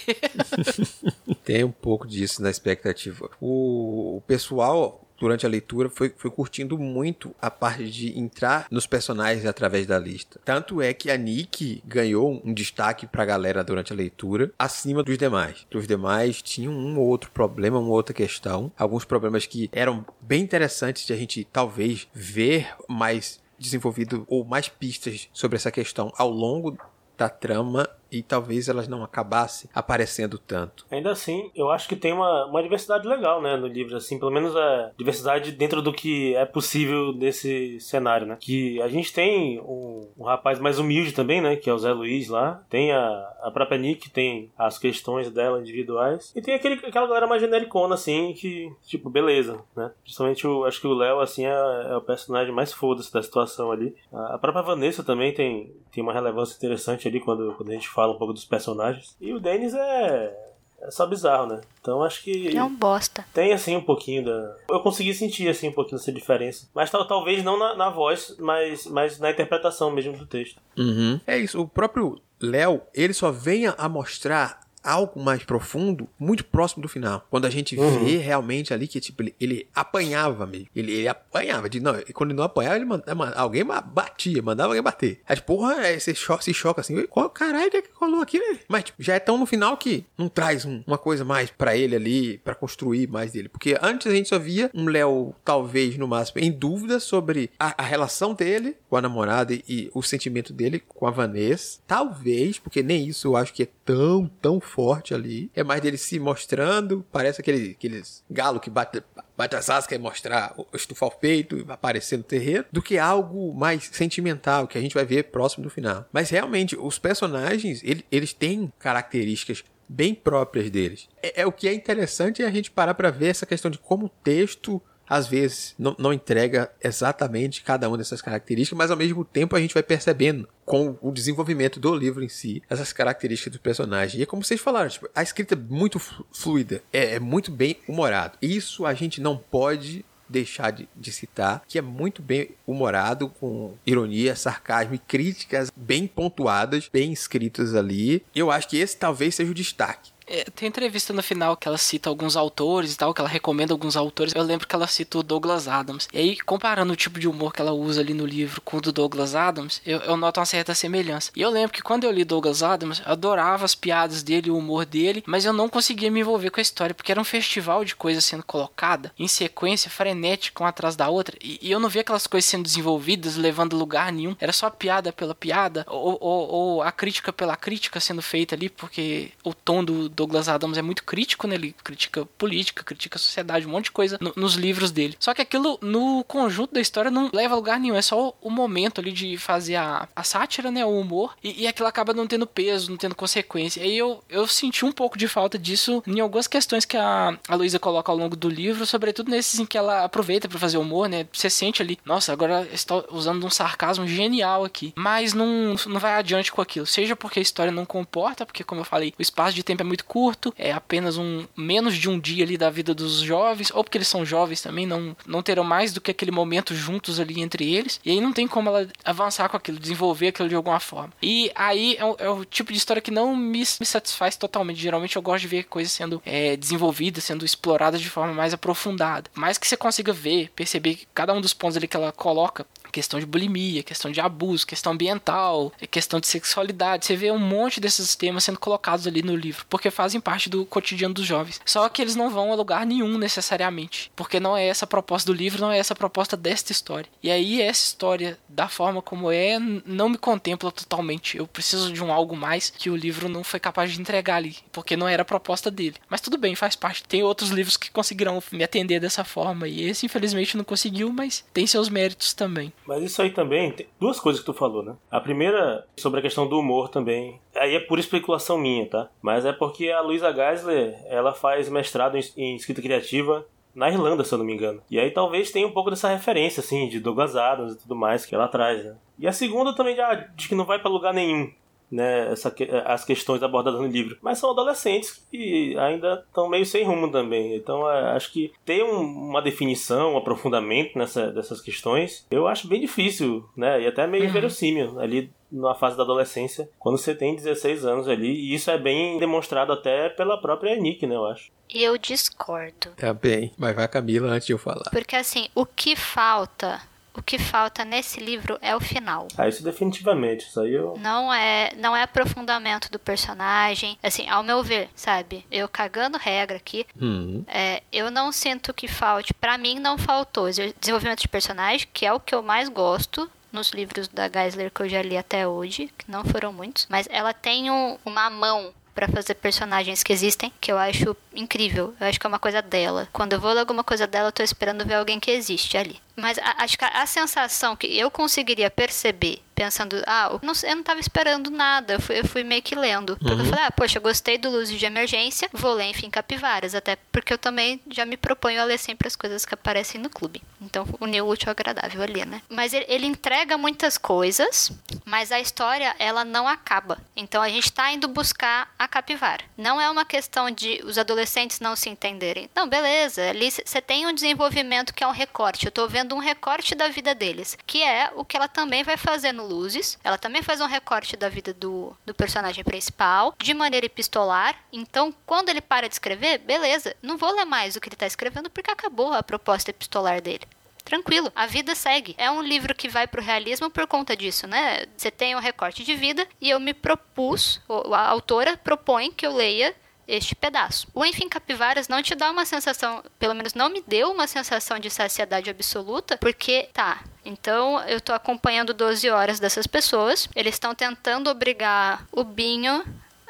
Tem 1.44 1.62
um 1.64 1.70
pouco 1.70 2.06
disso 2.06 2.42
na 2.42 2.50
expectativa. 2.50 3.30
O, 3.40 4.16
o 4.16 4.20
pessoal 4.26 5.03
durante 5.18 5.46
a 5.46 5.48
leitura 5.48 5.88
foi, 5.88 6.12
foi 6.16 6.30
curtindo 6.30 6.78
muito 6.78 7.34
a 7.40 7.50
parte 7.50 7.90
de 7.90 8.18
entrar 8.18 8.66
nos 8.70 8.86
personagens 8.86 9.46
através 9.46 9.86
da 9.86 9.98
lista. 9.98 10.40
Tanto 10.44 10.80
é 10.80 10.92
que 10.92 11.10
a 11.10 11.16
Nick 11.16 11.82
ganhou 11.86 12.40
um 12.44 12.52
destaque 12.52 13.06
pra 13.06 13.24
galera 13.24 13.64
durante 13.64 13.92
a 13.92 13.96
leitura, 13.96 14.52
acima 14.58 15.02
dos 15.02 15.18
demais. 15.18 15.66
Os 15.74 15.86
demais 15.86 16.42
tinham 16.42 16.72
um 16.72 16.98
ou 16.98 17.06
outro 17.06 17.30
problema, 17.30 17.78
uma 17.78 17.90
outra 17.90 18.14
questão, 18.14 18.70
alguns 18.76 19.04
problemas 19.04 19.46
que 19.46 19.68
eram 19.72 20.04
bem 20.20 20.42
interessantes 20.42 21.06
de 21.06 21.12
a 21.12 21.16
gente 21.16 21.46
talvez 21.52 22.08
ver 22.12 22.68
mais 22.88 23.42
desenvolvido 23.58 24.24
ou 24.28 24.44
mais 24.44 24.68
pistas 24.68 25.28
sobre 25.32 25.56
essa 25.56 25.70
questão 25.70 26.12
ao 26.16 26.30
longo 26.30 26.76
da 27.16 27.28
trama 27.28 27.88
e 28.14 28.22
talvez 28.22 28.68
elas 28.68 28.88
não 28.88 29.02
acabassem 29.02 29.68
aparecendo 29.74 30.38
tanto. 30.38 30.86
Ainda 30.90 31.10
assim, 31.10 31.50
eu 31.54 31.70
acho 31.70 31.88
que 31.88 31.96
tem 31.96 32.12
uma, 32.12 32.46
uma 32.46 32.62
diversidade 32.62 33.06
legal, 33.06 33.42
né, 33.42 33.56
no 33.56 33.66
livro, 33.66 33.96
assim, 33.96 34.18
pelo 34.18 34.30
menos 34.30 34.54
a 34.56 34.92
diversidade 34.96 35.52
dentro 35.52 35.82
do 35.82 35.92
que 35.92 36.34
é 36.36 36.44
possível 36.44 37.12
desse 37.12 37.78
cenário, 37.80 38.26
né? 38.26 38.36
Que 38.40 38.80
a 38.80 38.88
gente 38.88 39.12
tem 39.12 39.60
um, 39.60 40.08
um 40.16 40.24
rapaz 40.24 40.58
mais 40.58 40.78
humilde 40.78 41.12
também, 41.12 41.40
né, 41.40 41.56
que 41.56 41.68
é 41.68 41.74
o 41.74 41.78
Zé 41.78 41.92
Luiz 41.92 42.28
lá, 42.28 42.62
tem 42.68 42.92
a, 42.92 43.34
a 43.42 43.50
própria 43.50 43.78
Nick, 43.78 44.10
tem 44.10 44.50
as 44.56 44.78
questões 44.78 45.30
dela 45.30 45.60
individuais, 45.60 46.32
e 46.36 46.40
tem 46.40 46.54
aquele, 46.54 46.74
aquela 46.74 47.06
galera 47.06 47.26
mais 47.26 47.42
genericona, 47.42 47.94
assim, 47.94 48.32
que, 48.34 48.70
tipo, 48.86 49.10
beleza, 49.10 49.60
né? 49.76 49.90
Principalmente, 50.02 50.44
eu 50.44 50.64
acho 50.64 50.80
que 50.80 50.86
o 50.86 50.94
Léo, 50.94 51.20
assim, 51.20 51.46
é, 51.46 51.50
é 51.90 51.96
o 51.96 52.00
personagem 52.00 52.54
mais 52.54 52.72
foda-se 52.72 53.12
da 53.12 53.22
situação 53.22 53.72
ali. 53.72 53.94
A, 54.12 54.34
a 54.34 54.38
própria 54.38 54.62
Vanessa 54.62 55.02
também 55.02 55.32
tem, 55.32 55.74
tem 55.92 56.02
uma 56.02 56.12
relevância 56.12 56.56
interessante 56.56 57.08
ali 57.08 57.20
quando, 57.20 57.54
quando 57.54 57.70
a 57.70 57.74
gente 57.74 57.88
fala 57.88 58.03
fala 58.04 58.12
um 58.12 58.18
pouco 58.18 58.34
dos 58.34 58.44
personagens. 58.44 59.16
E 59.20 59.32
o 59.32 59.40
Dennis 59.40 59.74
é. 59.74 60.40
É 60.80 60.90
só 60.90 61.06
bizarro, 61.06 61.46
né? 61.46 61.62
Então 61.80 62.02
acho 62.02 62.22
que. 62.22 62.54
É 62.54 62.62
um 62.62 62.74
bosta. 62.74 63.24
Tem 63.32 63.54
assim 63.54 63.74
um 63.74 63.80
pouquinho 63.80 64.22
da. 64.22 64.56
Eu 64.68 64.80
consegui 64.80 65.14
sentir 65.14 65.48
assim 65.48 65.68
um 65.68 65.72
pouquinho 65.72 65.96
dessa 65.98 66.12
diferença. 66.12 66.68
Mas 66.74 66.90
tal, 66.90 67.06
talvez 67.06 67.42
não 67.42 67.58
na, 67.58 67.74
na 67.74 67.88
voz, 67.88 68.36
mas, 68.38 68.86
mas 68.86 69.18
na 69.18 69.30
interpretação 69.30 69.90
mesmo 69.90 70.14
do 70.14 70.26
texto. 70.26 70.60
Uhum. 70.76 71.18
É 71.26 71.38
isso. 71.38 71.58
O 71.58 71.66
próprio 71.66 72.20
Léo, 72.38 72.82
ele 72.92 73.14
só 73.14 73.30
vem 73.30 73.66
a 73.66 73.88
mostrar 73.88 74.60
algo 74.84 75.20
mais 75.20 75.42
profundo, 75.42 76.08
muito 76.18 76.44
próximo 76.44 76.82
do 76.82 76.88
final. 76.88 77.26
Quando 77.30 77.46
a 77.46 77.50
gente 77.50 77.76
uhum. 77.76 78.04
vê 78.04 78.16
realmente 78.18 78.72
ali 78.72 78.86
que, 78.86 79.00
tipo, 79.00 79.22
ele, 79.22 79.34
ele 79.40 79.68
apanhava 79.74 80.46
mesmo. 80.46 80.68
Ele, 80.74 80.92
ele 80.92 81.08
apanhava. 81.08 81.68
De, 81.68 81.80
não, 81.80 81.94
quando 82.12 82.30
ele 82.30 82.36
não 82.36 82.44
apanhava, 82.44 82.76
ele 82.76 82.84
mandava, 82.84 83.30
alguém 83.34 83.64
batia, 83.64 84.42
mandava 84.42 84.70
alguém 84.70 84.82
bater. 84.82 85.20
Aí, 85.26 85.40
porra, 85.40 85.74
aí 85.74 85.98
você 85.98 86.14
choca, 86.14 86.42
se 86.42 86.52
choca 86.52 86.80
assim. 86.80 87.06
Qual 87.06 87.30
caralho 87.30 87.70
é 87.74 87.82
que 87.82 87.88
colou 87.88 88.20
aqui, 88.20 88.38
né? 88.38 88.58
Mas, 88.68 88.84
tipo, 88.84 89.02
já 89.02 89.14
é 89.14 89.18
tão 89.18 89.38
no 89.38 89.46
final 89.46 89.76
que 89.76 90.04
não 90.18 90.28
traz 90.28 90.64
um, 90.64 90.82
uma 90.86 90.98
coisa 90.98 91.24
mais 91.24 91.50
para 91.50 91.76
ele 91.76 91.96
ali, 91.96 92.38
para 92.38 92.54
construir 92.54 93.08
mais 93.08 93.32
dele. 93.32 93.48
Porque 93.48 93.76
antes 93.80 94.06
a 94.06 94.14
gente 94.14 94.28
só 94.28 94.38
via 94.38 94.70
um 94.74 94.86
Léo, 94.86 95.34
talvez, 95.44 95.96
no 95.96 96.06
máximo, 96.06 96.40
em 96.40 96.52
dúvida 96.52 97.00
sobre 97.00 97.50
a, 97.58 97.82
a 97.82 97.86
relação 97.86 98.34
dele 98.34 98.76
com 98.88 98.96
a 98.96 99.02
namorada 99.02 99.54
e, 99.54 99.62
e 99.68 99.90
o 99.94 100.02
sentimento 100.02 100.52
dele 100.52 100.82
com 100.86 101.06
a 101.06 101.10
Vanessa. 101.10 101.80
Talvez, 101.86 102.58
porque 102.58 102.82
nem 102.82 103.06
isso 103.06 103.28
eu 103.28 103.36
acho 103.36 103.52
que 103.52 103.62
é 103.62 103.68
tão, 103.84 104.30
tão 104.40 104.60
forte 104.74 105.14
ali. 105.14 105.52
É 105.54 105.62
mais 105.62 105.80
dele 105.80 105.96
se 105.96 106.18
mostrando, 106.18 107.06
parece 107.12 107.40
aquele, 107.40 107.70
aqueles 107.70 108.24
galo 108.28 108.58
que 108.58 108.68
bate, 108.68 109.00
bate 109.36 109.54
as 109.54 109.70
asas, 109.70 109.86
quer 109.86 110.00
mostrar, 110.00 110.52
estufar 110.72 111.08
o 111.08 111.12
peito, 111.12 111.64
aparecer 111.68 112.16
no 112.16 112.24
terreiro, 112.24 112.66
do 112.72 112.82
que 112.82 112.98
algo 112.98 113.54
mais 113.54 113.88
sentimental, 113.92 114.66
que 114.66 114.76
a 114.76 114.80
gente 114.80 114.94
vai 114.94 115.04
ver 115.04 115.30
próximo 115.30 115.62
do 115.62 115.70
final. 115.70 116.04
Mas 116.12 116.28
realmente, 116.28 116.76
os 116.76 116.98
personagens, 116.98 117.82
ele, 117.84 118.04
eles 118.10 118.32
têm 118.32 118.72
características 118.80 119.62
bem 119.88 120.12
próprias 120.12 120.68
deles. 120.70 121.08
É, 121.22 121.42
é, 121.42 121.46
o 121.46 121.52
que 121.52 121.68
é 121.68 121.72
interessante 121.72 122.42
é 122.42 122.46
a 122.46 122.50
gente 122.50 122.70
parar 122.70 122.94
para 122.94 123.10
ver 123.10 123.28
essa 123.28 123.46
questão 123.46 123.70
de 123.70 123.78
como 123.78 124.06
o 124.06 124.08
texto 124.08 124.82
às 125.08 125.26
vezes 125.26 125.74
não, 125.78 125.94
não, 125.98 126.12
entrega 126.12 126.70
exatamente 126.82 127.62
cada 127.62 127.88
uma 127.88 127.98
dessas 127.98 128.22
características, 128.22 128.76
mas 128.76 128.90
ao 128.90 128.96
mesmo 128.96 129.24
tempo 129.24 129.56
a 129.56 129.60
gente 129.60 129.74
vai 129.74 129.82
percebendo 129.82 130.48
com 130.64 130.96
o 131.00 131.12
desenvolvimento 131.12 131.78
do 131.78 131.94
livro 131.94 132.24
em 132.24 132.28
si 132.28 132.62
essas 132.68 132.92
características 132.92 133.52
do 133.52 133.60
personagem. 133.60 134.20
E 134.20 134.22
é 134.22 134.26
como 134.26 134.44
vocês 134.44 134.60
falaram, 134.60 134.88
tipo, 134.88 135.08
a 135.14 135.22
escrita 135.22 135.54
é 135.54 135.58
muito 135.58 135.98
fluida, 136.32 136.82
é, 136.92 137.14
é 137.14 137.20
muito 137.20 137.50
bem 137.50 137.76
humorado. 137.86 138.38
Isso 138.40 138.86
a 138.86 138.94
gente 138.94 139.20
não 139.20 139.36
pode 139.36 140.04
deixar 140.28 140.70
de, 140.70 140.88
de, 140.96 141.12
citar, 141.12 141.62
que 141.68 141.78
é 141.78 141.82
muito 141.82 142.22
bem 142.22 142.50
humorado, 142.66 143.28
com 143.28 143.74
ironia, 143.86 144.34
sarcasmo 144.34 144.94
e 144.94 144.98
críticas 144.98 145.70
bem 145.74 146.06
pontuadas, 146.06 146.88
bem 146.92 147.12
escritas 147.12 147.74
ali. 147.74 148.24
Eu 148.34 148.50
acho 148.50 148.68
que 148.68 148.78
esse 148.78 148.96
talvez 148.96 149.34
seja 149.34 149.50
o 149.50 149.54
destaque. 149.54 150.13
É, 150.26 150.44
tem 150.44 150.68
entrevista 150.68 151.12
no 151.12 151.22
final 151.22 151.56
que 151.56 151.68
ela 151.68 151.78
cita 151.78 152.08
alguns 152.08 152.36
autores 152.36 152.94
e 152.94 152.96
tal, 152.96 153.12
que 153.12 153.20
ela 153.20 153.28
recomenda 153.28 153.74
alguns 153.74 153.96
autores. 153.96 154.34
Eu 154.34 154.42
lembro 154.42 154.66
que 154.66 154.74
ela 154.74 154.86
cita 154.86 155.18
o 155.18 155.22
Douglas 155.22 155.68
Adams. 155.68 156.08
E 156.12 156.18
aí, 156.18 156.36
comparando 156.40 156.92
o 156.92 156.96
tipo 156.96 157.20
de 157.20 157.28
humor 157.28 157.52
que 157.52 157.60
ela 157.60 157.72
usa 157.72 158.00
ali 158.00 158.14
no 158.14 158.26
livro 158.26 158.60
com 158.62 158.78
o 158.78 158.80
do 158.80 158.92
Douglas 158.92 159.34
Adams, 159.34 159.80
eu, 159.84 159.98
eu 160.00 160.16
noto 160.16 160.40
uma 160.40 160.46
certa 160.46 160.74
semelhança. 160.74 161.30
E 161.36 161.42
eu 161.42 161.50
lembro 161.50 161.72
que 161.72 161.82
quando 161.82 162.04
eu 162.04 162.10
li 162.10 162.24
Douglas 162.24 162.62
Adams, 162.62 163.02
eu 163.04 163.12
adorava 163.12 163.64
as 163.64 163.74
piadas 163.74 164.22
dele, 164.22 164.50
o 164.50 164.56
humor 164.56 164.86
dele, 164.86 165.22
mas 165.26 165.44
eu 165.44 165.52
não 165.52 165.68
conseguia 165.68 166.10
me 166.10 166.20
envolver 166.20 166.50
com 166.50 166.60
a 166.60 166.62
história, 166.62 166.94
porque 166.94 167.12
era 167.12 167.20
um 167.20 167.24
festival 167.24 167.84
de 167.84 167.94
coisas 167.94 168.24
sendo 168.24 168.42
colocada 168.42 169.12
em 169.18 169.28
sequência, 169.28 169.90
frenética, 169.90 170.62
uma 170.62 170.70
atrás 170.70 170.96
da 170.96 171.08
outra, 171.08 171.36
e, 171.42 171.58
e 171.60 171.70
eu 171.70 171.80
não 171.80 171.88
via 171.88 172.00
aquelas 172.00 172.26
coisas 172.26 172.48
sendo 172.48 172.64
desenvolvidas, 172.64 173.36
levando 173.36 173.76
lugar 173.76 174.12
nenhum. 174.12 174.36
Era 174.40 174.52
só 174.52 174.70
piada 174.70 175.12
pela 175.12 175.34
piada, 175.34 175.84
ou, 175.88 176.16
ou, 176.20 176.48
ou 176.48 176.82
a 176.82 176.90
crítica 176.90 177.32
pela 177.32 177.56
crítica 177.56 178.00
sendo 178.00 178.22
feita 178.22 178.54
ali, 178.54 178.68
porque 178.68 179.30
o 179.42 179.52
tom 179.52 179.84
do 179.84 180.08
Douglas 180.14 180.48
Adams 180.48 180.78
é 180.78 180.82
muito 180.82 181.04
crítico, 181.04 181.46
né? 181.46 181.54
Ele 181.54 181.74
critica 181.82 182.26
política, 182.38 182.84
critica 182.84 183.16
a 183.16 183.18
sociedade, 183.18 183.66
um 183.66 183.70
monte 183.70 183.86
de 183.86 183.92
coisa 183.92 184.18
no, 184.20 184.32
nos 184.36 184.54
livros 184.54 184.90
dele. 184.90 185.16
Só 185.18 185.34
que 185.34 185.42
aquilo, 185.42 185.78
no 185.82 186.24
conjunto 186.24 186.74
da 186.74 186.80
história, 186.80 187.10
não 187.10 187.30
leva 187.32 187.54
a 187.54 187.56
lugar 187.56 187.80
nenhum. 187.80 187.96
É 187.96 188.02
só 188.02 188.34
o 188.40 188.50
momento 188.50 189.00
ali 189.00 189.12
de 189.12 189.36
fazer 189.36 189.76
a, 189.76 190.08
a 190.14 190.22
sátira, 190.22 190.70
né? 190.70 190.84
O 190.84 190.98
humor. 190.98 191.34
E, 191.42 191.62
e 191.62 191.66
aquilo 191.66 191.88
acaba 191.88 192.12
não 192.12 192.26
tendo 192.26 192.46
peso, 192.46 192.90
não 192.90 192.96
tendo 192.96 193.14
consequência. 193.14 193.80
E 193.80 193.84
aí 193.84 193.98
eu, 193.98 194.22
eu 194.28 194.46
senti 194.46 194.84
um 194.84 194.92
pouco 194.92 195.18
de 195.18 195.28
falta 195.28 195.58
disso 195.58 196.02
em 196.06 196.20
algumas 196.20 196.46
questões 196.46 196.84
que 196.84 196.96
a, 196.96 197.38
a 197.48 197.54
Luísa 197.54 197.78
coloca 197.78 198.10
ao 198.10 198.16
longo 198.16 198.36
do 198.36 198.48
livro, 198.48 198.86
sobretudo 198.86 199.30
nesses 199.30 199.58
em 199.58 199.66
que 199.66 199.78
ela 199.78 200.04
aproveita 200.04 200.48
para 200.48 200.58
fazer 200.58 200.78
humor, 200.78 201.08
né? 201.08 201.26
Você 201.32 201.50
sente 201.50 201.82
ali, 201.82 201.98
nossa, 202.04 202.32
agora 202.32 202.68
está 202.72 203.02
usando 203.10 203.44
um 203.44 203.50
sarcasmo 203.50 204.06
genial 204.06 204.64
aqui. 204.64 204.92
Mas 204.96 205.32
não, 205.32 205.74
não 205.86 206.00
vai 206.00 206.14
adiante 206.14 206.52
com 206.52 206.60
aquilo. 206.60 206.86
Seja 206.86 207.16
porque 207.16 207.38
a 207.38 207.42
história 207.42 207.72
não 207.72 207.84
comporta, 207.84 208.46
porque, 208.46 208.64
como 208.64 208.80
eu 208.80 208.84
falei, 208.84 209.14
o 209.18 209.22
espaço 209.22 209.54
de 209.54 209.62
tempo 209.62 209.82
é 209.82 209.84
muito 209.84 210.03
curto, 210.06 210.54
é 210.58 210.72
apenas 210.72 211.16
um 211.16 211.46
menos 211.56 211.96
de 211.96 212.08
um 212.08 212.18
dia 212.18 212.44
ali 212.44 212.56
da 212.56 212.70
vida 212.70 212.94
dos 212.94 213.20
jovens, 213.20 213.70
ou 213.74 213.82
porque 213.82 213.98
eles 213.98 214.08
são 214.08 214.24
jovens 214.24 214.60
também, 214.60 214.86
não, 214.86 215.16
não 215.26 215.42
terão 215.42 215.64
mais 215.64 215.92
do 215.92 216.00
que 216.00 216.10
aquele 216.10 216.30
momento 216.30 216.74
juntos 216.74 217.18
ali 217.18 217.40
entre 217.40 217.72
eles. 217.72 218.00
E 218.04 218.10
aí 218.10 218.20
não 218.20 218.32
tem 218.32 218.46
como 218.46 218.68
ela 218.68 218.88
avançar 219.04 219.48
com 219.48 219.56
aquilo, 219.56 219.78
desenvolver 219.78 220.28
aquilo 220.28 220.48
de 220.48 220.54
alguma 220.54 220.80
forma. 220.80 221.12
E 221.22 221.50
aí 221.54 221.96
é 221.98 222.04
o, 222.04 222.16
é 222.18 222.28
o 222.28 222.44
tipo 222.44 222.72
de 222.72 222.78
história 222.78 223.02
que 223.02 223.10
não 223.10 223.34
me, 223.34 223.58
me, 223.58 223.86
satisfaz 223.86 224.36
totalmente. 224.36 224.80
Geralmente 224.80 225.16
eu 225.16 225.22
gosto 225.22 225.42
de 225.42 225.48
ver 225.48 225.64
coisas 225.64 225.92
sendo 225.92 226.22
é, 226.24 226.56
desenvolvidas, 226.56 227.24
sendo 227.24 227.44
exploradas 227.44 228.00
de 228.00 228.08
forma 228.08 228.32
mais 228.32 228.52
aprofundada. 228.54 229.30
Mais 229.34 229.58
que 229.58 229.66
você 229.66 229.76
consiga 229.76 230.12
ver, 230.12 230.50
perceber 230.54 231.00
cada 231.14 231.32
um 231.32 231.40
dos 231.40 231.52
pontos 231.52 231.76
ali 231.76 231.88
que 231.88 231.96
ela 231.96 232.12
coloca 232.12 232.66
questão 232.94 233.18
de 233.18 233.26
bulimia, 233.26 233.82
questão 233.82 234.12
de 234.12 234.20
abuso, 234.20 234.64
questão 234.64 234.92
ambiental, 234.92 235.72
questão 235.90 236.20
de 236.20 236.28
sexualidade. 236.28 237.04
Você 237.04 237.16
vê 237.16 237.32
um 237.32 237.38
monte 237.40 237.80
desses 237.80 238.14
temas 238.14 238.44
sendo 238.44 238.60
colocados 238.60 239.04
ali 239.04 239.20
no 239.20 239.34
livro, 239.34 239.66
porque 239.68 239.90
fazem 239.90 240.20
parte 240.20 240.48
do 240.48 240.64
cotidiano 240.64 241.12
dos 241.12 241.26
jovens. 241.26 241.60
Só 241.66 241.88
que 241.88 242.00
eles 242.00 242.14
não 242.14 242.30
vão 242.30 242.52
a 242.52 242.54
lugar 242.54 242.86
nenhum 242.86 243.18
necessariamente, 243.18 244.12
porque 244.14 244.38
não 244.38 244.56
é 244.56 244.68
essa 244.68 244.84
a 244.84 244.86
proposta 244.86 245.32
do 245.32 245.36
livro, 245.36 245.60
não 245.60 245.72
é 245.72 245.78
essa 245.78 245.92
a 245.92 245.96
proposta 245.96 246.36
desta 246.36 246.70
história. 246.70 247.10
E 247.20 247.32
aí 247.32 247.60
essa 247.60 247.84
história, 247.84 248.38
da 248.48 248.68
forma 248.68 249.02
como 249.02 249.32
é, 249.32 249.58
não 249.58 250.08
me 250.08 250.16
contempla 250.16 250.70
totalmente. 250.70 251.36
Eu 251.36 251.48
preciso 251.48 251.92
de 251.92 252.02
um 252.02 252.12
algo 252.12 252.36
mais 252.36 252.70
que 252.70 252.90
o 252.90 252.96
livro 252.96 253.28
não 253.28 253.42
foi 253.42 253.58
capaz 253.58 253.92
de 253.92 254.00
entregar 254.00 254.36
ali, 254.36 254.56
porque 254.70 254.96
não 254.96 255.08
era 255.08 255.22
a 255.22 255.26
proposta 255.26 255.68
dele. 255.68 255.96
Mas 256.08 256.20
tudo 256.20 256.38
bem, 256.38 256.54
faz 256.54 256.76
parte. 256.76 257.02
Tem 257.02 257.24
outros 257.24 257.50
livros 257.50 257.76
que 257.76 257.90
conseguirão 257.90 258.40
me 258.52 258.62
atender 258.62 259.00
dessa 259.00 259.24
forma, 259.24 259.66
e 259.66 259.82
esse 259.82 260.06
infelizmente 260.06 260.56
não 260.56 260.64
conseguiu, 260.64 261.12
mas 261.12 261.44
tem 261.52 261.66
seus 261.66 261.88
méritos 261.88 262.32
também. 262.32 262.72
Mas 262.86 263.02
isso 263.02 263.22
aí 263.22 263.30
também, 263.30 263.70
tem 263.70 263.86
duas 263.98 264.20
coisas 264.20 264.40
que 264.40 264.46
tu 264.46 264.52
falou, 264.52 264.82
né? 264.82 264.94
A 265.10 265.20
primeira, 265.20 265.86
sobre 265.96 266.20
a 266.20 266.22
questão 266.22 266.46
do 266.46 266.58
humor 266.58 266.88
também. 266.88 267.40
Aí 267.54 267.74
é 267.74 267.80
pura 267.80 268.00
especulação 268.00 268.58
minha, 268.58 268.86
tá? 268.86 269.08
Mas 269.22 269.44
é 269.44 269.52
porque 269.52 269.90
a 269.90 270.00
Luisa 270.00 270.32
Geisler, 270.32 270.96
ela 271.06 271.32
faz 271.32 271.68
mestrado 271.68 272.18
em 272.36 272.56
escrita 272.56 272.82
criativa 272.82 273.46
na 273.74 273.90
Irlanda, 273.90 274.22
se 274.22 274.32
eu 274.32 274.38
não 274.38 274.44
me 274.44 274.52
engano. 274.52 274.80
E 274.90 274.98
aí 274.98 275.10
talvez 275.10 275.50
tenha 275.50 275.66
um 275.66 275.72
pouco 275.72 275.90
dessa 275.90 276.08
referência, 276.08 276.60
assim, 276.60 276.88
de 276.88 277.00
Douglas 277.00 277.36
Adams 277.36 277.72
e 277.72 277.78
tudo 277.78 277.96
mais 277.96 278.24
que 278.24 278.34
ela 278.34 278.48
traz, 278.48 278.84
né? 278.84 278.96
E 279.18 279.26
a 279.26 279.32
segunda 279.32 279.74
também 279.74 279.96
já 279.96 280.14
diz 280.14 280.46
que 280.46 280.54
não 280.54 280.64
vai 280.64 280.78
para 280.78 280.90
lugar 280.90 281.12
nenhum 281.12 281.50
né, 281.94 282.32
essa, 282.32 282.54
as 282.84 283.04
questões 283.04 283.42
abordadas 283.42 283.80
no 283.80 283.86
livro. 283.86 284.18
Mas 284.20 284.38
são 284.38 284.50
adolescentes 284.50 285.24
que 285.30 285.76
ainda 285.78 286.24
estão 286.26 286.48
meio 286.48 286.66
sem 286.66 286.84
rumo 286.84 287.10
também. 287.10 287.54
Então 287.54 287.88
é, 287.90 288.16
acho 288.16 288.32
que 288.32 288.52
ter 288.64 288.82
um, 288.82 289.00
uma 289.00 289.40
definição, 289.40 290.14
um 290.14 290.16
aprofundamento 290.16 290.98
nessa, 290.98 291.30
dessas 291.30 291.60
questões, 291.60 292.26
eu 292.30 292.48
acho 292.48 292.66
bem 292.66 292.80
difícil, 292.80 293.48
né? 293.56 293.82
E 293.82 293.86
até 293.86 294.06
meio 294.06 294.24
uhum. 294.24 294.30
inverossímil 294.30 294.98
ali 294.98 295.30
na 295.52 295.72
fase 295.74 295.96
da 295.96 296.02
adolescência, 296.02 296.68
quando 296.80 296.98
você 296.98 297.14
tem 297.14 297.36
16 297.36 297.84
anos 297.84 298.08
ali. 298.08 298.28
E 298.28 298.54
isso 298.54 298.70
é 298.72 298.76
bem 298.76 299.18
demonstrado 299.18 299.72
até 299.72 300.08
pela 300.08 300.40
própria 300.40 300.74
Nick, 300.74 301.06
né, 301.06 301.14
eu 301.14 301.26
acho. 301.26 301.52
Eu 301.72 301.96
discordo. 301.96 302.90
Tá 302.96 303.14
bem, 303.14 303.52
mas 303.56 303.74
vai 303.74 303.86
Camila 303.86 304.32
antes 304.32 304.46
de 304.46 304.52
eu 304.52 304.58
falar. 304.58 304.90
Porque 304.90 305.14
assim, 305.14 305.48
o 305.54 305.64
que 305.64 305.94
falta 305.94 306.82
o 307.14 307.22
que 307.22 307.38
falta 307.38 307.84
nesse 307.84 308.20
livro 308.20 308.58
é 308.60 308.74
o 308.74 308.80
final. 308.80 309.28
Ah, 309.38 309.48
isso 309.48 309.62
definitivamente, 309.62 310.46
isso 310.46 310.60
aí 310.60 310.74
eu... 310.74 310.94
Não 310.98 311.32
é, 311.32 311.72
não 311.76 311.96
é 311.96 312.02
aprofundamento 312.02 312.90
do 312.90 312.98
personagem, 312.98 313.98
assim, 314.02 314.28
ao 314.28 314.42
meu 314.42 314.62
ver, 314.62 314.88
sabe? 314.94 315.46
Eu 315.50 315.68
cagando 315.68 316.18
regra 316.18 316.56
aqui, 316.56 316.86
uhum. 317.00 317.44
é, 317.46 317.82
eu 317.92 318.10
não 318.10 318.32
sinto 318.32 318.74
que 318.74 318.88
falte, 318.88 319.32
para 319.32 319.56
mim 319.56 319.78
não 319.78 319.96
faltou 319.96 320.48
desenvolvimento 320.80 321.20
de 321.20 321.28
personagem, 321.28 321.88
que 321.92 322.04
é 322.04 322.12
o 322.12 322.20
que 322.20 322.34
eu 322.34 322.42
mais 322.42 322.68
gosto, 322.68 323.30
nos 323.52 323.70
livros 323.70 324.08
da 324.08 324.28
Geisler 324.28 324.70
que 324.70 324.82
eu 324.82 324.88
já 324.88 325.00
li 325.00 325.16
até 325.16 325.46
hoje, 325.46 325.88
que 325.96 326.10
não 326.10 326.24
foram 326.24 326.52
muitos, 326.52 326.86
mas 326.90 327.06
ela 327.10 327.32
tem 327.32 327.70
um, 327.70 327.96
uma 328.04 328.28
mão 328.28 328.74
para 328.94 329.08
fazer 329.08 329.34
personagens 329.34 330.02
que 330.02 330.12
existem, 330.12 330.52
que 330.60 330.70
eu 330.70 330.78
acho 330.78 331.16
incrível. 331.34 331.92
Eu 332.00 332.06
acho 332.06 332.20
que 332.20 332.26
é 332.26 332.28
uma 332.28 332.38
coisa 332.38 332.62
dela. 332.62 333.08
Quando 333.12 333.32
eu 333.32 333.40
vou 333.40 333.52
ler 333.52 333.60
alguma 333.60 333.82
coisa 333.82 334.06
dela, 334.06 334.28
eu 334.28 334.32
tô 334.32 334.42
esperando 334.42 334.86
ver 334.86 334.94
alguém 334.94 335.18
que 335.18 335.30
existe 335.30 335.76
ali. 335.76 336.00
Mas 336.16 336.38
a, 336.38 336.64
acho 336.64 336.78
que 336.78 336.84
a, 336.84 337.06
sensação 337.06 337.76
que 337.76 337.86
eu 337.86 338.10
conseguiria 338.10 338.70
perceber 338.70 339.42
pensando, 339.54 340.02
ah, 340.06 340.30
eu 340.32 340.40
não, 340.42 340.52
eu 340.64 340.76
não 340.76 340.82
tava 340.82 341.00
esperando 341.00 341.50
nada, 341.50 341.94
eu 341.94 342.00
fui, 342.00 342.18
eu 342.18 342.26
fui 342.26 342.42
meio 342.42 342.60
que 342.60 342.74
lendo. 342.74 343.16
Porque 343.16 343.32
uhum. 343.32 343.40
eu 343.40 343.46
falei, 343.46 343.64
ah, 343.64 343.70
poxa, 343.70 343.98
eu 343.98 344.02
gostei 344.02 344.36
do 344.36 344.50
Luz 344.50 344.68
de 344.68 344.84
Emergência, 344.84 345.48
vou 345.52 345.72
ler, 345.72 345.84
enfim, 345.84 346.10
Capivaras, 346.10 346.74
até 346.74 346.96
porque 347.12 347.32
eu 347.32 347.38
também 347.38 347.80
já 347.88 348.04
me 348.04 348.16
proponho 348.16 348.60
a 348.60 348.64
ler 348.64 348.78
sempre 348.78 349.06
as 349.06 349.16
coisas 349.16 349.44
que 349.44 349.54
aparecem 349.54 350.00
no 350.00 350.10
clube. 350.10 350.42
Então, 350.60 350.84
o 351.00 351.28
útil 351.28 351.48
ao 351.48 351.52
agradável 351.52 352.02
ali, 352.02 352.24
né? 352.24 352.42
Mas 352.48 352.72
ele, 352.72 352.86
ele, 352.88 353.06
entrega 353.06 353.56
muitas 353.56 353.96
coisas, 353.96 354.72
mas 355.04 355.30
a 355.30 355.38
história, 355.38 355.94
ela 355.98 356.24
não 356.24 356.48
acaba. 356.48 356.98
Então, 357.14 357.40
a 357.40 357.48
gente 357.48 357.72
tá 357.72 357.92
indo 357.92 358.08
buscar 358.08 358.74
a 358.78 358.88
capivara. 358.88 359.44
Não 359.56 359.80
é 359.80 359.88
uma 359.88 360.04
questão 360.04 360.50
de 360.50 360.80
os 360.84 360.98
adolescentes 360.98 361.60
não 361.60 361.76
se 361.76 361.88
entenderem. 361.88 362.50
Não, 362.54 362.68
beleza, 362.68 363.30
ali 363.30 363.50
você 363.50 363.80
tem 363.80 364.06
um 364.06 364.12
desenvolvimento 364.12 364.92
que 364.92 365.04
é 365.04 365.06
um 365.06 365.12
recorte. 365.12 365.66
Eu 365.66 365.72
tô 365.72 365.86
vendo 365.86 366.03
um 366.12 366.18
recorte 366.18 366.74
da 366.74 366.88
vida 366.88 367.14
deles, 367.14 367.56
que 367.66 367.82
é 367.82 368.10
o 368.14 368.24
que 368.24 368.36
ela 368.36 368.48
também 368.48 368.82
vai 368.82 368.96
fazer 368.96 369.32
no 369.32 369.46
Luzes. 369.46 369.98
Ela 370.02 370.18
também 370.18 370.42
faz 370.42 370.60
um 370.60 370.66
recorte 370.66 371.16
da 371.16 371.28
vida 371.28 371.52
do, 371.54 371.96
do 372.04 372.14
personagem 372.14 372.64
principal, 372.64 373.34
de 373.38 373.54
maneira 373.54 373.86
epistolar. 373.86 374.56
Então, 374.72 375.14
quando 375.24 375.48
ele 375.48 375.60
para 375.60 375.88
de 375.88 375.94
escrever, 375.94 376.38
beleza, 376.38 376.94
não 377.02 377.16
vou 377.16 377.34
ler 377.34 377.44
mais 377.44 377.76
o 377.76 377.80
que 377.80 377.88
ele 377.88 377.94
está 377.94 378.06
escrevendo 378.06 378.50
porque 378.50 378.70
acabou 378.70 379.12
a 379.12 379.22
proposta 379.22 379.70
epistolar 379.70 380.20
dele 380.20 380.46
tranquilo, 380.84 381.32
a 381.34 381.46
vida 381.46 381.74
segue. 381.74 382.14
É 382.18 382.30
um 382.30 382.42
livro 382.42 382.74
que 382.74 382.88
vai 382.88 383.06
pro 383.06 383.22
realismo 383.22 383.70
por 383.70 383.86
conta 383.86 384.14
disso, 384.14 384.46
né? 384.46 384.84
Você 384.96 385.10
tem 385.10 385.34
um 385.34 385.40
recorte 385.40 385.82
de 385.82 385.96
vida 385.96 386.28
e 386.40 386.50
eu 386.50 386.60
me 386.60 386.74
propus, 386.74 387.60
a 387.92 388.08
autora 388.08 388.56
propõe 388.56 389.10
que 389.10 389.26
eu 389.26 389.34
leia 389.34 389.74
este 390.06 390.34
pedaço. 390.34 390.86
O 390.94 391.04
Enfim 391.04 391.28
Capivaras 391.28 391.88
não 391.88 392.02
te 392.02 392.14
dá 392.14 392.30
uma 392.30 392.44
sensação, 392.44 393.02
pelo 393.18 393.34
menos 393.34 393.54
não 393.54 393.68
me 393.68 393.82
deu 393.86 394.10
uma 394.10 394.26
sensação 394.26 394.78
de 394.78 394.90
saciedade 394.90 395.50
absoluta, 395.50 396.16
porque 396.18 396.68
tá, 396.72 397.02
então, 397.24 397.80
eu 397.84 398.00
tô 398.00 398.12
acompanhando 398.12 398.74
12 398.74 399.08
horas 399.08 399.40
dessas 399.40 399.66
pessoas. 399.66 400.28
Eles 400.36 400.54
estão 400.54 400.74
tentando 400.74 401.30
obrigar 401.30 402.06
o 402.12 402.22
Binho 402.22 402.84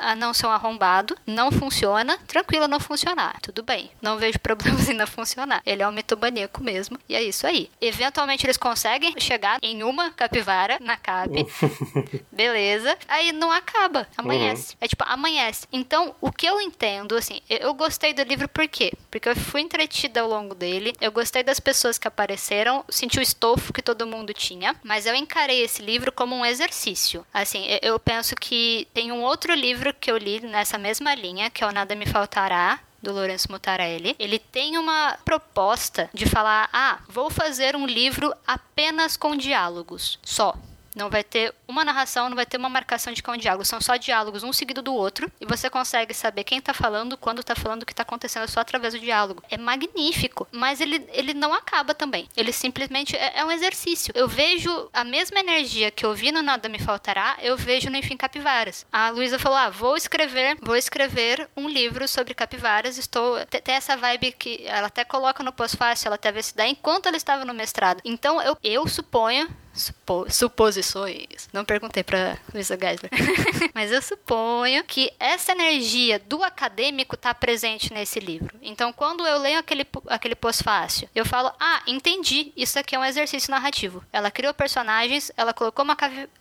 a 0.05 0.15
não 0.15 0.33
ser 0.33 0.47
um 0.47 0.51
arrombado. 0.51 1.17
Não 1.27 1.53
funciona. 1.53 2.19
Tranquilo 2.27 2.67
não 2.67 2.81
funcionar. 2.81 3.41
Tudo 3.41 3.63
bem. 3.63 3.91
Não 4.01 4.17
vejo 4.19 4.39
problemas 4.39 4.89
em 4.91 4.95
não 4.95 5.07
funcionar. 5.07 5.63
Ele 5.65 5.83
é 5.83 5.89
um 5.89 5.93
mitomaníaco 5.93 6.63
mesmo. 6.63 6.99
E 7.09 7.15
é 7.15 7.23
isso 7.23 7.47
aí. 7.47 7.71
Eventualmente 7.81 8.47
eles 8.47 8.57
conseguem 8.57 9.15
chegar 9.19 9.59
em 9.63 9.83
uma 9.83 10.11
capivara 10.11 10.79
na 10.81 10.97
cabe. 10.97 11.47
Beleza. 12.33 12.97
Aí 13.09 13.33
não 13.33 13.53
acaba. 13.53 14.09
Amanhece. 14.17 14.73
Uhum. 14.73 14.79
É 14.81 14.89
tipo, 14.89 15.05
amanhece. 15.07 15.67
Então, 15.73 16.15
o 16.21 16.33
que 16.33 16.47
eu 16.47 16.61
entendo, 16.61 17.17
assim, 17.17 17.41
eu 17.49 17.73
gostei 17.75 18.13
do 18.13 18.23
livro 18.23 18.49
por 18.49 18.67
quê? 18.67 18.93
Porque 19.11 19.29
eu 19.29 19.37
fui 19.37 19.61
entretida 19.61 20.21
ao 20.21 20.29
longo 20.29 20.55
dele. 20.55 20.95
Eu 21.01 21.13
gostei 21.13 21.43
das 21.43 21.61
pessoas 21.61 21.99
que 21.99 22.09
apareceram. 22.09 22.85
Senti 22.89 23.19
o 23.19 23.23
estofo 23.23 23.73
que 23.73 23.83
todo 23.83 24.07
mundo 24.07 24.33
tinha. 24.33 24.75
Mas 24.83 25.07
eu 25.07 25.15
encarei 25.15 25.63
esse 25.63 25.83
livro 25.83 26.11
como 26.11 26.35
um 26.35 26.45
exercício. 26.45 27.25
Assim, 27.33 27.67
eu 27.83 27.99
penso 27.99 28.35
que 28.35 28.89
tem 28.93 29.13
um 29.13 29.23
outro 29.23 29.55
livro 29.55 29.75
livro 29.75 29.94
que 29.95 30.11
eu 30.11 30.17
li 30.17 30.41
nessa 30.41 30.77
mesma 30.79 31.15
linha, 31.15 31.51
que 31.51 31.63
é 31.63 31.67
o 31.67 31.73
Nada 31.73 31.95
Me 31.95 32.07
Faltará, 32.07 32.81
do 33.05 33.13
Lourenço 33.13 33.53
Mutarelli, 33.53 34.17
ele 34.19 34.39
tem 34.39 34.79
uma 34.79 35.17
proposta 35.25 36.09
de 36.13 36.27
falar: 36.27 36.69
ah, 36.73 36.99
vou 37.09 37.31
fazer 37.31 37.77
um 37.77 37.87
livro 37.87 38.35
apenas 38.47 39.17
com 39.17 39.37
diálogos, 39.37 40.19
só. 40.25 40.57
Não 40.95 41.11
vai 41.11 41.25
ter 41.25 41.55
uma 41.67 41.85
narração, 41.85 42.29
não 42.29 42.37
vai 42.37 42.47
ter 42.47 42.57
uma 42.57 42.69
marcação 42.69 43.13
de 43.13 43.23
um 43.27 43.37
diálogo. 43.37 43.65
São 43.65 43.81
só 43.81 43.97
diálogos 43.97 44.43
um 44.43 44.53
seguido 44.53 44.83
do 44.83 44.95
outro. 44.95 45.31
E 45.41 45.47
você 45.47 45.69
consegue 45.69 46.15
saber 46.15 46.45
quem 46.45 46.61
tá 46.61 46.73
falando, 46.73 47.17
quando 47.17 47.43
tá 47.43 47.55
falando, 47.55 47.83
o 47.83 47.87
que 47.87 47.95
tá 47.95 48.03
acontecendo 48.03 48.49
só 48.49 48.61
através 48.61 48.95
do 48.95 49.01
diálogo. 49.01 49.43
É 49.51 49.57
magnífico. 49.57 50.47
Mas 50.53 50.81
ele, 50.81 51.05
ele 51.13 51.35
não 51.35 51.53
acaba 51.53 51.95
também. 51.95 52.29
Ele 52.37 52.53
simplesmente 52.53 53.17
é, 53.17 53.41
é 53.41 53.45
um 53.45 53.51
exercício. 53.51 54.13
Eu 54.15 54.29
vejo 54.29 54.89
a 54.93 55.03
mesma 55.03 55.41
energia 55.41 55.91
que 55.91 56.07
eu 56.07 56.15
vi 56.15 56.31
no 56.31 56.43
Nada 56.43 56.69
Me 56.69 56.79
Faltará, 56.79 57.37
eu 57.41 57.57
vejo 57.57 57.91
no 57.91 57.97
Enfim 57.97 58.17
Capivaras. 58.17 58.87
A 58.93 59.11
Luísa 59.11 59.39
falou: 59.39 59.59
ah, 59.59 59.71
vou 59.71 59.97
escrever, 59.97 60.57
vou 60.63 60.77
escrever 60.77 61.49
um 61.57 61.69
livro 61.69 62.07
sobre 62.07 62.35
capivaras. 62.35 62.99
Estou. 62.99 63.45
Tem 63.47 63.75
essa 63.75 63.97
vibe 63.97 64.33
que 64.33 64.65
ela 64.67 64.87
até 64.87 65.05
coloca 65.05 65.43
no 65.43 65.53
pós-fácil, 65.53 66.09
ela 66.09 66.19
teve 66.19 66.39
essa 66.39 66.53
ideia 66.53 66.71
enquanto 66.71 67.07
ela 67.07 67.17
estava 67.17 67.45
no 67.45 67.55
mestrado. 67.55 68.01
Então 68.05 68.41
eu, 68.41 68.57
eu 68.63 68.87
suponho 68.87 69.49
supo 69.75 70.27
suposições. 70.31 71.49
Não 71.53 71.65
perguntei 71.65 72.03
pra 72.03 72.39
Luisa 72.53 72.79
Geisler. 72.81 73.11
Mas 73.75 73.91
eu 73.91 74.01
suponho 74.01 74.85
que 74.85 75.13
essa 75.19 75.53
energia 75.53 76.19
do 76.19 76.43
acadêmico 76.43 77.17
tá 77.17 77.35
presente 77.35 77.93
nesse 77.93 78.21
livro. 78.21 78.57
Então, 78.63 78.93
quando 78.93 79.27
eu 79.27 79.39
leio 79.39 79.59
aquele, 79.59 79.87
aquele 80.09 80.35
pós-fácil, 80.35 81.09
eu 81.15 81.25
falo: 81.25 81.53
Ah, 81.59 81.83
entendi, 81.87 82.53
isso 82.57 82.79
aqui 82.79 82.95
é 82.95 82.99
um 82.99 83.05
exercício 83.05 83.51
narrativo. 83.51 84.05
Ela 84.13 84.31
criou 84.31 84.55
personagens, 84.55 85.31
ela 85.37 85.53
colocou 85.53 85.85
uma 85.85 85.97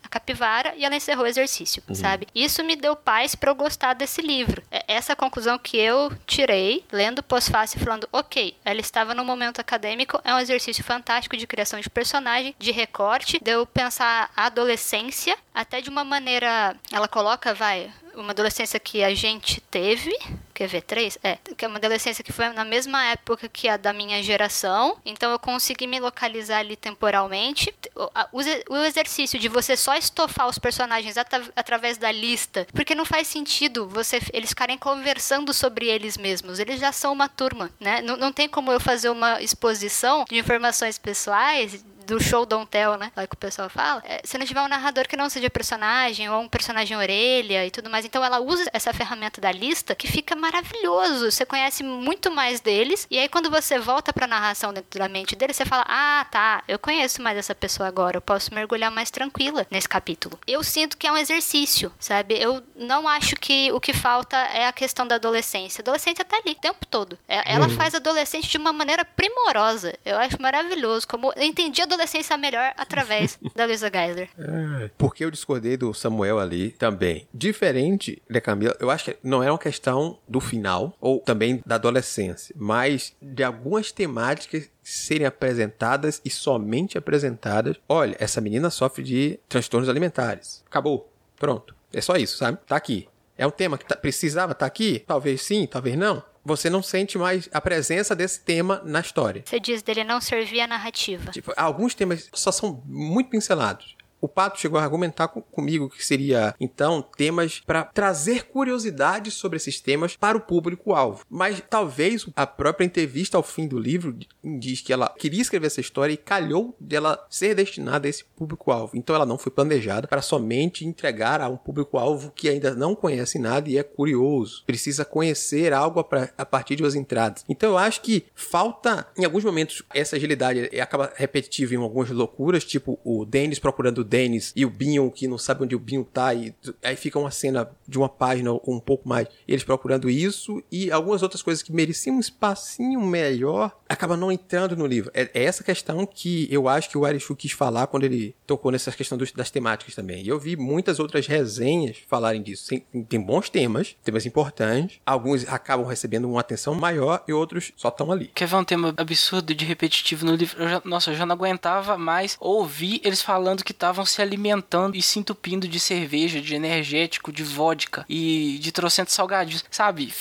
capivara 0.10 0.74
e 0.78 0.86
ela 0.86 0.96
encerrou 0.96 1.26
o 1.26 1.28
exercício, 1.28 1.82
uhum. 1.88 1.96
sabe? 1.96 2.28
Isso 2.36 2.64
me 2.64 2.76
deu 2.76 2.96
paz 2.96 3.34
para 3.34 3.50
eu 3.50 3.56
gostar 3.56 3.94
desse 3.94 4.22
livro. 4.22 4.62
É 4.70 4.84
essa 4.88 5.16
conclusão 5.16 5.58
que 5.58 5.78
eu 5.78 6.12
tirei 6.28 6.86
lendo 6.92 7.24
pós-fácil 7.24 7.80
falando, 7.80 8.08
ok, 8.12 8.56
ela 8.64 8.80
estava 8.80 9.16
no 9.16 9.26
momento 9.26 9.60
acadêmico, 9.60 10.20
é 10.24 10.34
um 10.34 10.40
exercício 10.40 10.84
fantástico 10.84 11.36
de 11.36 11.48
criação 11.48 11.80
de 11.80 11.90
personagem, 11.90 12.56
de 12.60 12.72
recorte, 12.72 13.23
deu 13.42 13.66
pensar 13.66 14.30
a 14.36 14.46
adolescência, 14.46 15.38
até 15.54 15.82
de 15.82 15.90
uma 15.90 16.04
maneira, 16.04 16.76
ela 16.92 17.08
coloca, 17.08 17.54
vai, 17.54 17.92
uma 18.16 18.32
adolescência 18.32 18.80
que 18.80 19.04
a 19.04 19.14
gente 19.14 19.60
teve, 19.62 20.16
quer 20.54 20.68
ver, 20.68 20.82
três? 20.82 21.18
É, 21.24 21.38
que 21.58 21.66
é 21.66 21.68
uma 21.68 21.78
adolescência 21.78 22.24
que 22.24 22.32
foi 22.32 22.50
na 22.50 22.64
mesma 22.64 23.04
época 23.06 23.50
que 23.50 23.68
a 23.68 23.78
da 23.78 23.92
minha 23.92 24.22
geração, 24.22 24.98
então 25.06 25.32
eu 25.32 25.40
consegui 25.40 25.88
me 25.88 26.00
localizar 26.00 26.60
ali 26.60 26.76
temporalmente. 26.76 27.74
O, 27.96 28.76
o 28.76 28.78
exercício 28.78 29.40
de 29.40 29.48
você 29.48 29.76
só 29.76 29.96
estofar 29.96 30.48
os 30.48 30.60
personagens 30.60 31.18
at 31.18 31.34
através 31.56 31.98
da 31.98 32.12
lista, 32.12 32.68
porque 32.74 32.96
não 32.96 33.06
faz 33.06 33.28
sentido 33.28 33.88
você 33.88 34.22
eles 34.32 34.50
ficarem 34.50 34.78
conversando 34.78 35.54
sobre 35.54 35.88
eles 35.88 36.18
mesmos, 36.18 36.60
eles 36.60 36.80
já 36.80 36.92
são 36.92 37.12
uma 37.12 37.28
turma, 37.28 37.72
né? 37.80 38.02
Não, 38.02 38.16
não 38.16 38.32
tem 38.32 38.48
como 38.48 38.72
eu 38.72 38.80
fazer 38.80 39.10
uma 39.10 39.42
exposição 39.42 40.26
de 40.30 40.38
informações 40.38 40.98
pessoais 40.98 41.84
do 42.06 42.20
show 42.20 42.46
Don't 42.46 42.68
Tell, 42.68 42.98
né? 42.98 43.12
Lá 43.16 43.28
que 43.28 43.36
o 43.36 43.38
pessoal 43.38 43.70
fala. 43.70 44.02
É, 44.06 44.22
se 44.24 44.38
não 44.38 44.46
tiver 44.46 44.62
um 44.62 44.68
narrador 44.68 45.08
que 45.08 45.18
não 45.18 45.30
seja 45.30 45.50
personagem, 45.50 46.30
ou 46.30 46.42
um 46.42 46.50
personagem 46.50 46.96
orelha 46.96 47.66
e 47.66 47.72
tudo 47.72 47.90
mais. 47.90 48.06
Então 48.06 48.24
ela 48.24 48.40
usa 48.40 48.70
essa 48.74 48.94
ferramenta 48.94 49.40
da 49.40 49.52
lista 49.52 49.96
que 49.96 50.08
fica 50.08 50.36
maravilhoso. 50.36 51.32
Você 51.32 51.46
conhece 51.46 51.84
muito 51.84 52.32
mais 52.32 52.60
deles. 52.60 53.08
E 53.10 53.18
aí 53.18 53.28
quando 53.28 53.50
você 53.50 53.80
volta 53.80 54.14
pra 54.14 54.28
narração 54.28 54.74
dentro 54.74 55.00
da 55.00 55.08
mente 55.08 55.36
dele, 55.36 55.54
você 55.54 55.66
fala: 55.66 55.86
Ah, 55.88 56.26
tá, 56.30 56.64
eu 56.68 56.80
conheço 56.80 57.22
mais 57.22 57.38
essa 57.38 57.56
pessoa 57.56 57.88
agora. 57.88 58.18
Eu 58.18 58.22
posso 58.22 58.54
mergulhar 58.54 58.92
mais 58.92 59.10
tranquila 59.10 59.66
nesse 59.70 59.88
capítulo. 59.88 60.40
Eu 60.48 60.64
sinto 60.64 60.98
que 60.98 61.08
é 61.08 61.12
um 61.12 61.18
exercício, 61.18 61.92
sabe? 62.00 62.36
Eu 62.40 62.64
não 62.76 63.08
acho 63.08 63.36
que 63.36 63.72
o 63.72 63.80
que 63.80 63.94
falta 63.94 64.38
é 64.38 64.68
a 64.68 64.74
questão 64.74 65.08
da 65.08 65.16
adolescência. 65.16 65.82
A 65.82 65.84
adolescência 65.84 66.26
tá 66.26 66.38
ali 66.38 66.52
o 66.52 66.62
tempo 66.62 66.86
todo. 66.86 67.18
É, 67.28 67.54
ela 67.54 67.68
uhum. 67.68 67.76
faz 67.76 67.96
adolescente 67.96 68.50
de 68.50 68.58
uma 68.58 68.74
maneira 68.74 69.06
primorosa. 69.06 69.98
Eu 70.06 70.18
acho 70.18 70.42
maravilhoso. 70.42 71.08
Como 71.08 71.32
eu 71.36 71.44
entendi 71.44 71.82
a 71.82 71.86
adolescência 71.94 72.38
melhor 72.38 72.74
através 72.78 73.40
da 73.56 73.66
Luisa 73.66 73.90
Geisler. 73.94 74.30
É, 74.38 74.90
porque 74.98 75.24
eu 75.24 75.32
discordei 75.32 75.78
do 75.78 75.94
Samuel 75.94 76.40
ali 76.40 76.72
também. 76.72 77.28
Diferente 77.34 78.22
da 78.30 78.42
Camila, 78.42 78.76
eu 78.80 78.90
acho 78.90 79.06
que 79.06 79.18
não 79.24 79.44
é 79.44 79.52
uma 79.52 79.60
questão 79.60 80.20
do 80.28 80.40
final 80.40 80.96
ou 81.00 81.20
também 81.20 81.62
da 81.66 81.76
adolescência, 81.76 82.56
mas 82.58 83.16
de 83.22 83.44
algumas 83.44 83.92
temáticas 83.92 84.70
serem 84.82 85.26
apresentadas 85.26 86.22
e 86.26 86.30
somente 86.30 86.98
apresentadas. 86.98 87.78
Olha, 87.88 88.16
essa 88.20 88.42
menina 88.42 88.70
sofre 88.70 89.04
de 89.04 89.40
transtornos 89.48 89.90
alimentares. 89.90 90.64
Acabou. 90.68 91.10
Pronto. 91.40 91.76
É 91.92 92.02
só 92.02 92.16
isso, 92.16 92.38
sabe? 92.38 92.58
Tá 92.68 92.76
aqui. 92.76 93.08
É 93.38 93.48
um 93.48 93.52
tema 93.52 93.78
que 93.78 93.86
tá, 93.86 93.96
precisava 93.96 94.52
estar 94.52 94.60
tá 94.60 94.66
aqui? 94.66 95.04
Talvez 95.08 95.42
sim, 95.42 95.66
talvez 95.66 95.98
não 95.98 96.24
você 96.44 96.70
não 96.70 96.84
sente 96.84 97.18
mais 97.18 97.50
a 97.52 97.62
presença 97.62 98.16
desse 98.16 98.40
tema 98.42 98.82
na 98.84 99.00
história. 99.00 99.44
Você 99.46 99.60
diz 99.60 99.82
dele 99.82 100.04
não 100.04 100.20
servir 100.20 100.62
a 100.62 100.68
narrativa. 100.68 101.32
Tipo, 101.32 101.54
alguns 101.56 101.96
temas 101.96 102.30
só 102.34 102.52
são 102.52 102.82
muito 102.86 103.30
pincelados. 103.30 103.96
O 104.24 104.28
Pato 104.30 104.58
chegou 104.58 104.80
a 104.80 104.84
argumentar 104.84 105.28
com, 105.28 105.42
comigo 105.42 105.90
que 105.90 106.06
seria, 106.06 106.56
então, 106.58 107.02
temas 107.02 107.60
para 107.60 107.84
trazer 107.84 108.46
curiosidade 108.46 109.30
sobre 109.30 109.58
esses 109.58 109.82
temas 109.82 110.16
para 110.16 110.38
o 110.38 110.40
público-alvo. 110.40 111.26
Mas 111.30 111.62
talvez 111.70 112.26
a 112.34 112.48
própria 112.48 112.86
entrevista 112.86 113.36
ao 113.36 113.44
fim 113.44 113.68
do 113.68 113.78
livro 113.78 114.18
diz 114.42 114.80
que 114.80 114.94
ela 114.94 115.10
queria 115.10 115.42
escrever 115.42 115.68
essa 115.68 115.82
história 115.82 116.14
e 116.14 116.18
calhou 116.18 116.74
dela 116.80 117.22
ser 117.30 117.54
destinada 117.54 118.08
a 118.08 118.10
esse 118.10 118.24
público-alvo. 118.24 118.96
Então 118.96 119.14
ela 119.14 119.26
não 119.26 119.38
foi 119.38 119.52
planejada 119.52 120.08
para 120.08 120.22
somente 120.22 120.86
entregar 120.86 121.42
a 121.42 121.50
um 121.50 121.58
público-alvo 121.58 122.32
que 122.34 122.48
ainda 122.48 122.74
não 122.74 122.96
conhece 122.96 123.38
nada 123.38 123.70
e 123.70 123.78
é 123.78 123.84
curioso. 123.84 124.64
Precisa 124.66 125.04
conhecer 125.04 125.74
algo 125.74 126.00
a 126.38 126.46
partir 126.46 126.78
de 126.78 126.84
suas 126.84 126.96
entradas. 126.96 127.44
Então 127.50 127.72
eu 127.72 127.78
acho 127.78 128.00
que 128.00 128.26
falta, 128.34 129.06
em 129.18 129.26
alguns 129.26 129.44
momentos, 129.44 129.84
essa 129.94 130.16
agilidade 130.16 130.80
acaba 130.80 131.12
repetitiva 131.14 131.74
em 131.74 131.78
algumas 131.78 132.10
loucuras, 132.10 132.64
tipo 132.64 132.98
o 133.04 133.26
Dennis 133.26 133.60
procurando 133.60 134.13
Dennis 134.14 134.54
e 134.56 134.64
o 134.64 134.70
Binho 134.70 135.10
que 135.10 135.28
não 135.28 135.40
sabe 135.40 135.64
onde 135.64 135.76
o 135.76 135.80
Binho 135.80 136.04
tá 136.04 136.32
e 136.36 136.54
aí 136.84 136.96
fica 136.96 137.18
uma 137.18 137.32
cena 137.32 137.68
de 137.88 137.98
uma 137.98 138.08
página 138.08 138.52
ou 138.52 138.62
um 138.68 138.80
pouco 138.80 139.10
mais 139.10 139.28
eles 139.48 139.64
procurando 139.64 140.08
isso 140.08 140.64
e 140.72 140.92
algumas 140.92 141.24
outras 141.24 141.42
coisas 141.42 141.64
que 141.64 141.74
mereciam 141.74 142.18
um 142.18 142.20
espacinho 142.20 143.02
melhor 143.02 143.76
acaba 143.90 144.16
não 144.16 144.32
entrando 144.32 144.76
no 144.76 144.86
livro. 144.86 145.10
É, 145.14 145.30
é 145.34 145.44
essa 145.44 145.64
questão 145.64 146.06
que 146.06 146.48
eu 146.52 146.68
acho 146.68 146.90
que 146.90 146.98
o 146.98 147.06
Arishu 147.06 147.36
quis 147.36 147.52
falar 147.52 147.88
quando 147.88 148.04
ele 148.04 148.36
tocou 148.46 148.72
nessa 148.72 148.92
questão 148.92 149.18
dos, 149.18 149.32
das 149.32 149.50
temáticas 149.50 149.96
também. 149.96 150.24
E 150.24 150.28
eu 150.28 150.40
vi 150.40 150.56
muitas 150.56 151.00
outras 151.00 151.26
resenhas 151.26 151.98
falarem 152.08 152.42
disso. 152.42 152.70
Tem, 152.70 153.04
tem 153.04 153.20
bons 153.20 153.50
temas, 153.50 153.96
temas 154.04 154.26
importantes. 154.26 155.00
Alguns 155.06 155.48
acabam 155.48 155.88
recebendo 155.88 156.30
uma 156.30 156.40
atenção 156.40 156.76
maior 156.76 157.24
e 157.28 157.34
outros 157.34 157.72
só 157.76 157.90
estão 157.90 158.12
ali. 158.12 158.32
Quer 158.34 158.48
ver 158.48 158.56
um 158.56 158.64
tema 158.64 158.94
absurdo 158.98 159.54
de 159.54 159.66
repetitivo 159.66 160.26
no 160.26 160.36
livro? 160.36 160.62
Eu 160.62 160.70
já, 160.70 160.82
nossa, 160.86 161.12
eu 161.12 161.16
já 161.16 161.26
não 161.26 161.36
aguentava 161.36 161.98
mais 161.98 162.38
ouvir 162.40 163.02
eles 163.04 163.22
falando 163.22 163.64
que 163.64 163.72
estavam 163.72 164.03
se 164.06 164.22
alimentando 164.22 164.96
e 164.96 165.02
se 165.02 165.20
entupindo 165.20 165.68
de 165.68 165.80
cerveja, 165.80 166.42
de 166.42 166.56
energético, 166.56 167.32
de 167.32 167.44
vodka 167.44 168.06
e 168.10 168.58
de 168.60 168.72
trocentos 168.72 169.14
salgadinhos, 169.14 169.64
sabe? 169.70 170.14